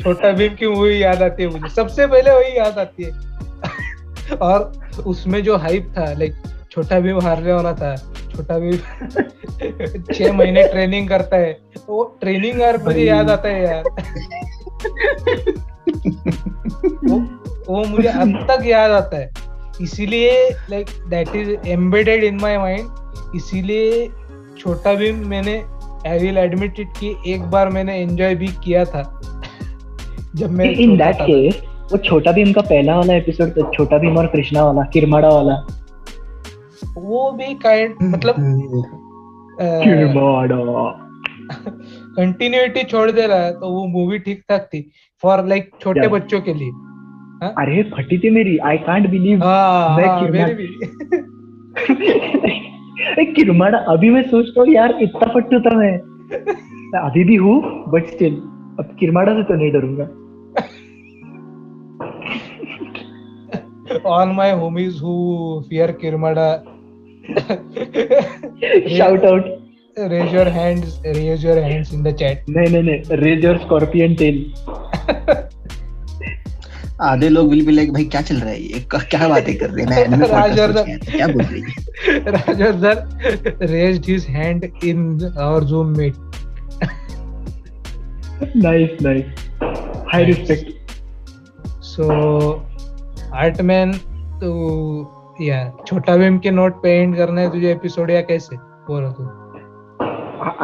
छोटा 0.02 0.32
भीम 0.32 0.56
की 0.56 0.68
मूवी 0.68 1.04
याद 1.04 1.22
आती 1.24 1.44
है 1.44 1.50
मुझे। 1.50 1.70
सबसे 1.76 2.08
पहले 2.08 2.32
वही 2.32 2.58
याद 2.58 2.78
आती 2.80 3.04
है। 3.04 4.38
और 4.42 4.72
उसमें 5.08 5.44
जो 5.44 5.58
हाइप 5.58 5.94
था 5.98 6.14
लाइक 6.14 6.34
छोटा 6.76 7.00
भीम 7.00 7.20
हारने 7.20 7.54
वाला 7.54 7.74
था 7.74 7.96
छोटा 8.36 8.58
भीम 8.60 8.78
छह 10.14 10.34
महीने 10.34 10.64
ट्रेनिंग 10.64 11.10
करता 11.10 11.38
है 11.38 11.58
वो 11.90 12.04
ट्रेनिंग 12.22 12.62
आर्क 12.62 12.84
मुझे 12.86 13.04
याद 13.04 13.30
आता 13.30 13.50
है 13.50 13.64
यार। 13.64 13.84
वो 17.06 17.20
वो 17.68 17.84
मुझे 17.86 18.08
अब 18.08 18.48
तक 18.52 18.66
याद 18.66 18.92
आता 18.92 19.18
है। 19.18 19.32
इसीलिए 19.82 20.50
like 20.50 20.86
that 21.10 21.36
is 21.36 21.50
embedded 21.68 22.24
in 22.24 22.40
my 22.42 22.58
mind 22.58 23.36
इसीलिए 23.36 24.08
छोटा 24.60 24.94
भीम 24.94 25.16
मैंने 25.28 25.56
आई 26.10 26.20
विल 26.20 26.38
एडमिट 26.38 26.80
इट 26.80 26.88
कि 27.00 27.16
एक 27.28 27.42
बार 27.42 27.70
मैंने 27.70 27.98
एंजॉय 28.02 28.36
भी 28.36 28.48
किया 28.48 28.86
था 28.86 29.32
जब 30.36 30.52
मैं 30.52 30.66
इन 30.66 30.98
दैट 30.98 31.16
केस 31.16 31.62
वो 31.92 31.98
छोटा 31.98 32.32
भीम 32.32 32.54
का 32.54 32.62
पहला 32.62 32.96
वाला 32.96 33.14
एपिसोड 33.14 33.50
तो 33.50 33.72
छोटा 33.74 33.98
भीम 33.98 34.18
और 34.18 34.28
कृष्णा 34.28 34.66
वाला 34.66 34.82
किरमाड़ा 34.84 35.30
वाला 35.30 35.85
वो 36.98 37.32
भी 37.32 37.54
काइंड 37.56 37.96
मतलब 38.02 38.36
कंटिन्यूटी 42.18 42.84
छोड़ 42.84 43.12
दे 43.12 43.28
रहा 43.28 43.38
है 43.38 43.54
तो 43.54 43.70
वो 43.70 43.86
मूवी 43.88 44.20
ठीक 44.20 44.44
ठाक 44.50 44.62
थी 44.62 44.92
फॉर 45.24 45.46
लाइक 45.46 45.72
छोटे 45.82 46.08
बच्चों 46.08 46.42
के 46.42 46.54
लिए। 46.54 46.70
हा? 47.44 47.48
अरे 47.48 47.84
फटी 47.84 48.18
थी 48.18 48.30
मेरी 48.30 48.58
आई 48.58 48.78
कांट 48.78 49.10
बिलीव 49.10 49.40
मैं 53.08 53.34
किरमाड़ा- 53.34 53.84
अभी 53.90 54.10
मैं 54.10 54.24
सोचता 54.24 54.62
हूँ 54.62 54.70
यार 54.70 54.98
इतना 55.02 55.34
फट्टू 55.34 55.60
था 55.60 55.76
मैं। 55.78 56.00
मैं 56.92 57.00
अभी 57.00 57.24
भी 57.24 57.36
हूँ 57.36 57.84
बट 57.88 58.06
स्टिल 58.06 58.36
अब 58.80 58.96
किरमाड़ा 59.00 59.34
से 59.34 59.44
तो 59.44 59.54
नहीं 59.54 59.72
डरूँगा। 59.72 60.04
all 64.04 64.26
my 64.26 64.52
homies 64.52 65.00
who 65.00 65.66
fear 65.70 65.94
Kirmada 65.94 66.48
shout 68.98 69.26
out 69.26 69.46
raise 70.12 70.34
your 70.34 70.50
hands 70.56 71.00
raise 71.18 71.44
your 71.44 71.56
hands 71.62 71.92
in 71.94 72.04
the 72.08 72.14
chat 72.22 72.50
नहीं 72.50 72.72
नहीं 72.72 72.84
नहीं 72.84 73.18
रेज 73.18 73.46
योर 73.46 73.58
स्कॉर्पियन 73.58 74.16
टेल 74.16 74.38
आधे 77.02 77.30
लोग 77.30 77.50
विल 77.50 77.66
बी 77.66 77.72
लाइक 77.72 77.94
भाई 77.94 78.04
क्या 78.06 78.22
चल 78.22 78.36
रहा 78.36 78.50
है 78.50 78.62
ये 78.62 78.86
क्या 78.92 79.28
बातें 79.28 79.58
कर 79.58 79.70
रहे 79.70 79.86
हैं 79.86 80.08
मैं 80.08 80.30
था, 80.30 80.48
क्या 81.12 81.28
बोल 81.28 81.44
रही 81.44 81.62
है 81.62 81.84
Raja 82.36 82.70
sir 82.84 82.96
raised 83.74 84.06
his 84.06 84.26
hand 84.38 84.70
in 84.92 85.02
our 85.48 85.62
zoom 85.74 85.98
meet 86.00 86.16
nice 88.56 89.02
nice 89.02 89.26
hi 90.14 90.26
Nice. 90.26 90.36
Respect 90.36 90.66
Artman 93.44 93.94
तो 94.42 94.52
या 95.42 95.58
छोटा 95.88 96.16
भीम 96.18 96.38
के 96.38 96.52
नोट 96.52 96.82
पे 96.84 96.92
एंड 97.02 97.16
करना 97.18 97.42
है 97.42 97.52
तुझे 97.52 97.72
एपिसोड 97.72 98.12
या 98.12 98.22
कैसे? 98.22 98.56
बोलो 98.90 99.10
तू। 99.10 99.24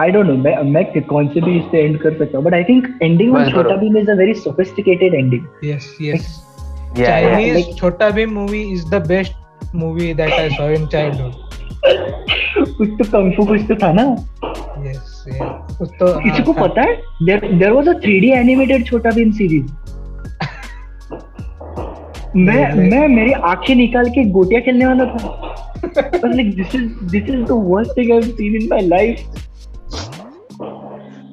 आई 0.01 0.11
डोंट 0.11 0.25
नो 0.25 0.33
मैं 0.33 0.55
मैं 0.71 1.01
कौन 1.01 1.27
से 1.27 1.41
भी 1.41 1.57
इससे 1.59 1.83
एंड 1.85 1.97
कर 2.01 2.17
सकता 2.17 2.37
हूँ 2.37 2.45
but 2.45 2.53
I 2.53 2.63
think 2.63 2.87
ending 3.03 3.35
of 3.35 3.49
Chhota. 3.51 3.75
Bheem 3.75 3.97
is 3.97 4.11
a 4.11 4.15
very 4.15 4.33
sophisticated 4.33 5.13
ending 5.13 5.45
yes 5.69 5.87
yes. 6.07 6.29
Yeah, 6.97 7.01
yeah. 7.01 7.35
Chinese 7.35 7.55
like- 7.57 7.77
छोटा 7.79 8.09
Bhim 8.09 8.33
movie 8.39 8.63
is 8.75 8.81
the 8.93 8.99
best 9.11 9.35
movie 9.83 10.13
that 10.21 10.33
I 10.39 10.47
saw 10.55 10.69
in 10.77 10.87
childhood. 10.95 11.33
कुछ 12.77 12.89
तो 12.89 13.03
कंफू 13.11 13.45
कुछ 13.45 13.61
तो 13.67 13.75
था 13.75 13.91
ना। 13.93 14.03
Yes 14.85 15.11
yeah 15.31 15.77
कुछ 15.77 15.89
तो 15.99 16.07
किसी 16.19 16.43
को 16.43 16.51
हाँ, 16.51 16.67
पता 16.67 16.81
है? 16.81 16.95
There 17.25 17.47
there 17.53 17.71
was 17.71 17.87
a 17.87 17.93
3D 18.05 18.31
animated 18.39 18.85
Chhota 18.85 19.09
Bheem 19.09 19.31
series 19.31 19.71
मैं 22.35 22.89
मैं 22.89 23.07
मेरी 23.07 23.31
आँखें 23.31 23.73
निकाल 23.75 24.09
के 24.09 24.23
गोटियाँ 24.31 24.61
खेलने 24.61 24.85
वाला 24.85 25.05
था। 25.05 25.29
बस 25.85 26.21
like 26.25 26.55
this 26.55 26.75
is 26.75 26.83
this 27.11 27.23
is 27.23 27.41
the 27.41 27.51
worst 27.51 27.97
thing 27.97 28.11
I 28.11 28.17
have 28.17 28.35
seen 28.35 28.55
in 28.55 28.67
my 28.69 28.81
life 28.81 29.15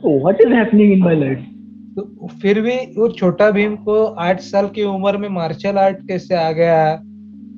what 0.04 0.40
is 0.40 0.52
happening 0.52 0.92
in 0.92 1.02
my 1.04 1.14
life 1.14 1.38
तो 1.96 2.28
फिर 2.42 2.60
भी 2.60 2.74
वो 2.96 3.08
छोटा 3.08 3.50
भीम 3.50 3.76
को 3.76 4.04
आठ 4.04 4.40
साल 4.40 4.66
की 4.66 4.82
उम्र 4.82 5.16
में 5.16 5.28
मार्शल 5.28 5.78
आर्ट 5.78 5.96
कैसे 6.08 6.34
आ 6.36 6.50
गया? 6.52 6.92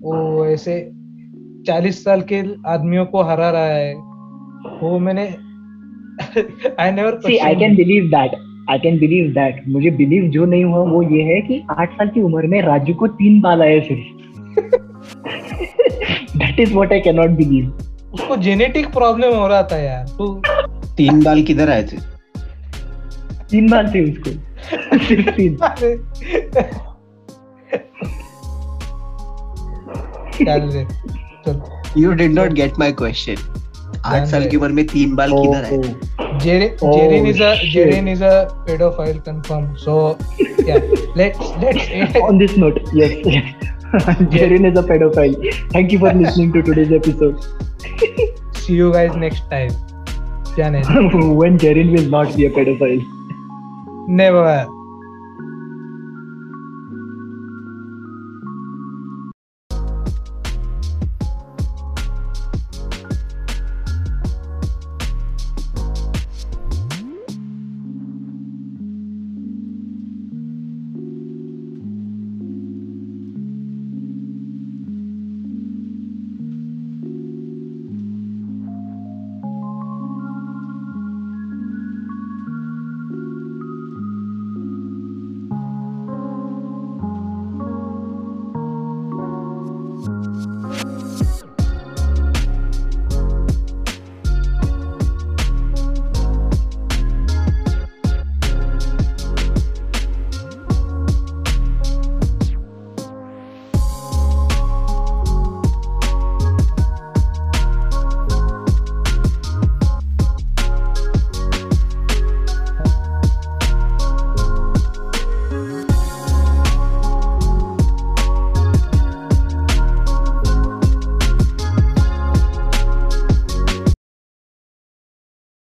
वो 0.02 0.46
ऐसे 0.46 0.90
चालीस 1.66 2.04
साल 2.04 2.20
के 2.22 2.42
आदमियों 2.66 3.04
को 3.06 3.22
हरा 3.22 3.50
रहा 3.50 3.62
है। 3.62 3.94
वो 4.82 4.98
मैंने 4.98 5.24
I 6.80 6.90
never 6.90 7.18
see 7.18 7.36
I 7.36 7.54
can 7.54 7.76
believe 7.76 8.04
that 8.04 8.30
I 8.70 8.78
can 8.78 8.98
believe 8.98 9.30
that 9.34 9.62
मुझे 9.68 9.90
बिलीव 9.90 10.24
जो 10.30 10.44
नहीं 10.44 10.64
हुआ 10.64 10.84
वो 10.90 11.02
ये 11.10 11.22
है 11.24 11.40
कि 11.40 11.62
आठ 11.70 11.92
साल 11.92 12.08
की 12.08 12.20
उम्र 12.22 12.46
में 12.46 12.60
राजू 12.62 12.94
को 12.94 13.06
तीन 13.20 13.40
बाल 13.40 13.62
आए 13.62 13.80
सिर्फ़। 13.80 14.18
That 16.38 16.60
is 16.60 16.74
what 16.74 16.92
I 16.92 17.00
can 17.00 17.16
not 17.16 17.30
believe 17.38 17.64
उसको 18.14 18.36
जेनेटिक 18.36 18.86
प्रॉब्लम 18.92 19.34
हो 19.36 19.46
रहा 19.48 19.62
था 19.62 19.78
यार। 19.78 20.04
तो 20.18 20.42
तीन 20.96 21.22
बाल 21.22 21.42
किधर 21.42 21.70
आए 21.70 21.82
थे? 21.82 21.96
तीन 23.50 23.70
बाल 23.70 23.86
थे 23.94 24.00
उसको। 24.10 24.30
सिर्फ़ 24.98 25.30
तीन। 25.30 25.58
You 31.98 32.12
did 32.12 32.32
not 32.32 32.52
get 32.52 32.78
my 32.78 32.92
question 32.92 33.36
आठ 34.06 34.26
साल 34.28 34.46
की 34.48 34.56
उम्र 34.56 34.68
में 34.72 34.86
तीन 34.86 35.14
बाल 35.16 35.32
Oh, 35.32 35.42
किधर 35.42 35.64
आए 35.64 35.78
Jaren, 36.44 36.78
Oh, 36.82 36.92
Jaren 36.96 37.26
is 37.30 37.40
a 37.40 37.56
shit. 37.56 37.72
Jaren 37.74 38.08
is 38.12 38.20
a 38.22 38.48
pedophile 38.66 39.22
confirmed. 39.24 39.78
So 39.78 39.96
yeah, 40.68 40.78
let's 41.16 41.38
let's 41.64 41.88
end. 41.90 42.16
on 42.22 42.38
this 42.38 42.56
note, 42.56 42.80
yes, 42.92 43.12
Jaren 44.36 44.70
is 44.70 44.78
a 44.78 44.82
pedophile. 44.82 45.36
Thank 45.76 45.92
you 45.92 45.98
for 45.98 46.12
listening 46.22 46.52
to 46.58 46.62
today's 46.62 46.92
episode. 46.92 47.46
see 48.54 48.74
you 48.74 48.92
guys 48.92 49.16
next 49.16 49.48
time. 49.50 49.70
Janet, 50.56 50.86
when 51.42 51.58
Jaren 51.58 51.92
will 51.96 52.10
not 52.18 52.36
be 52.36 52.46
a 52.46 52.50
pedophile. 52.50 53.08
never. 54.08 54.68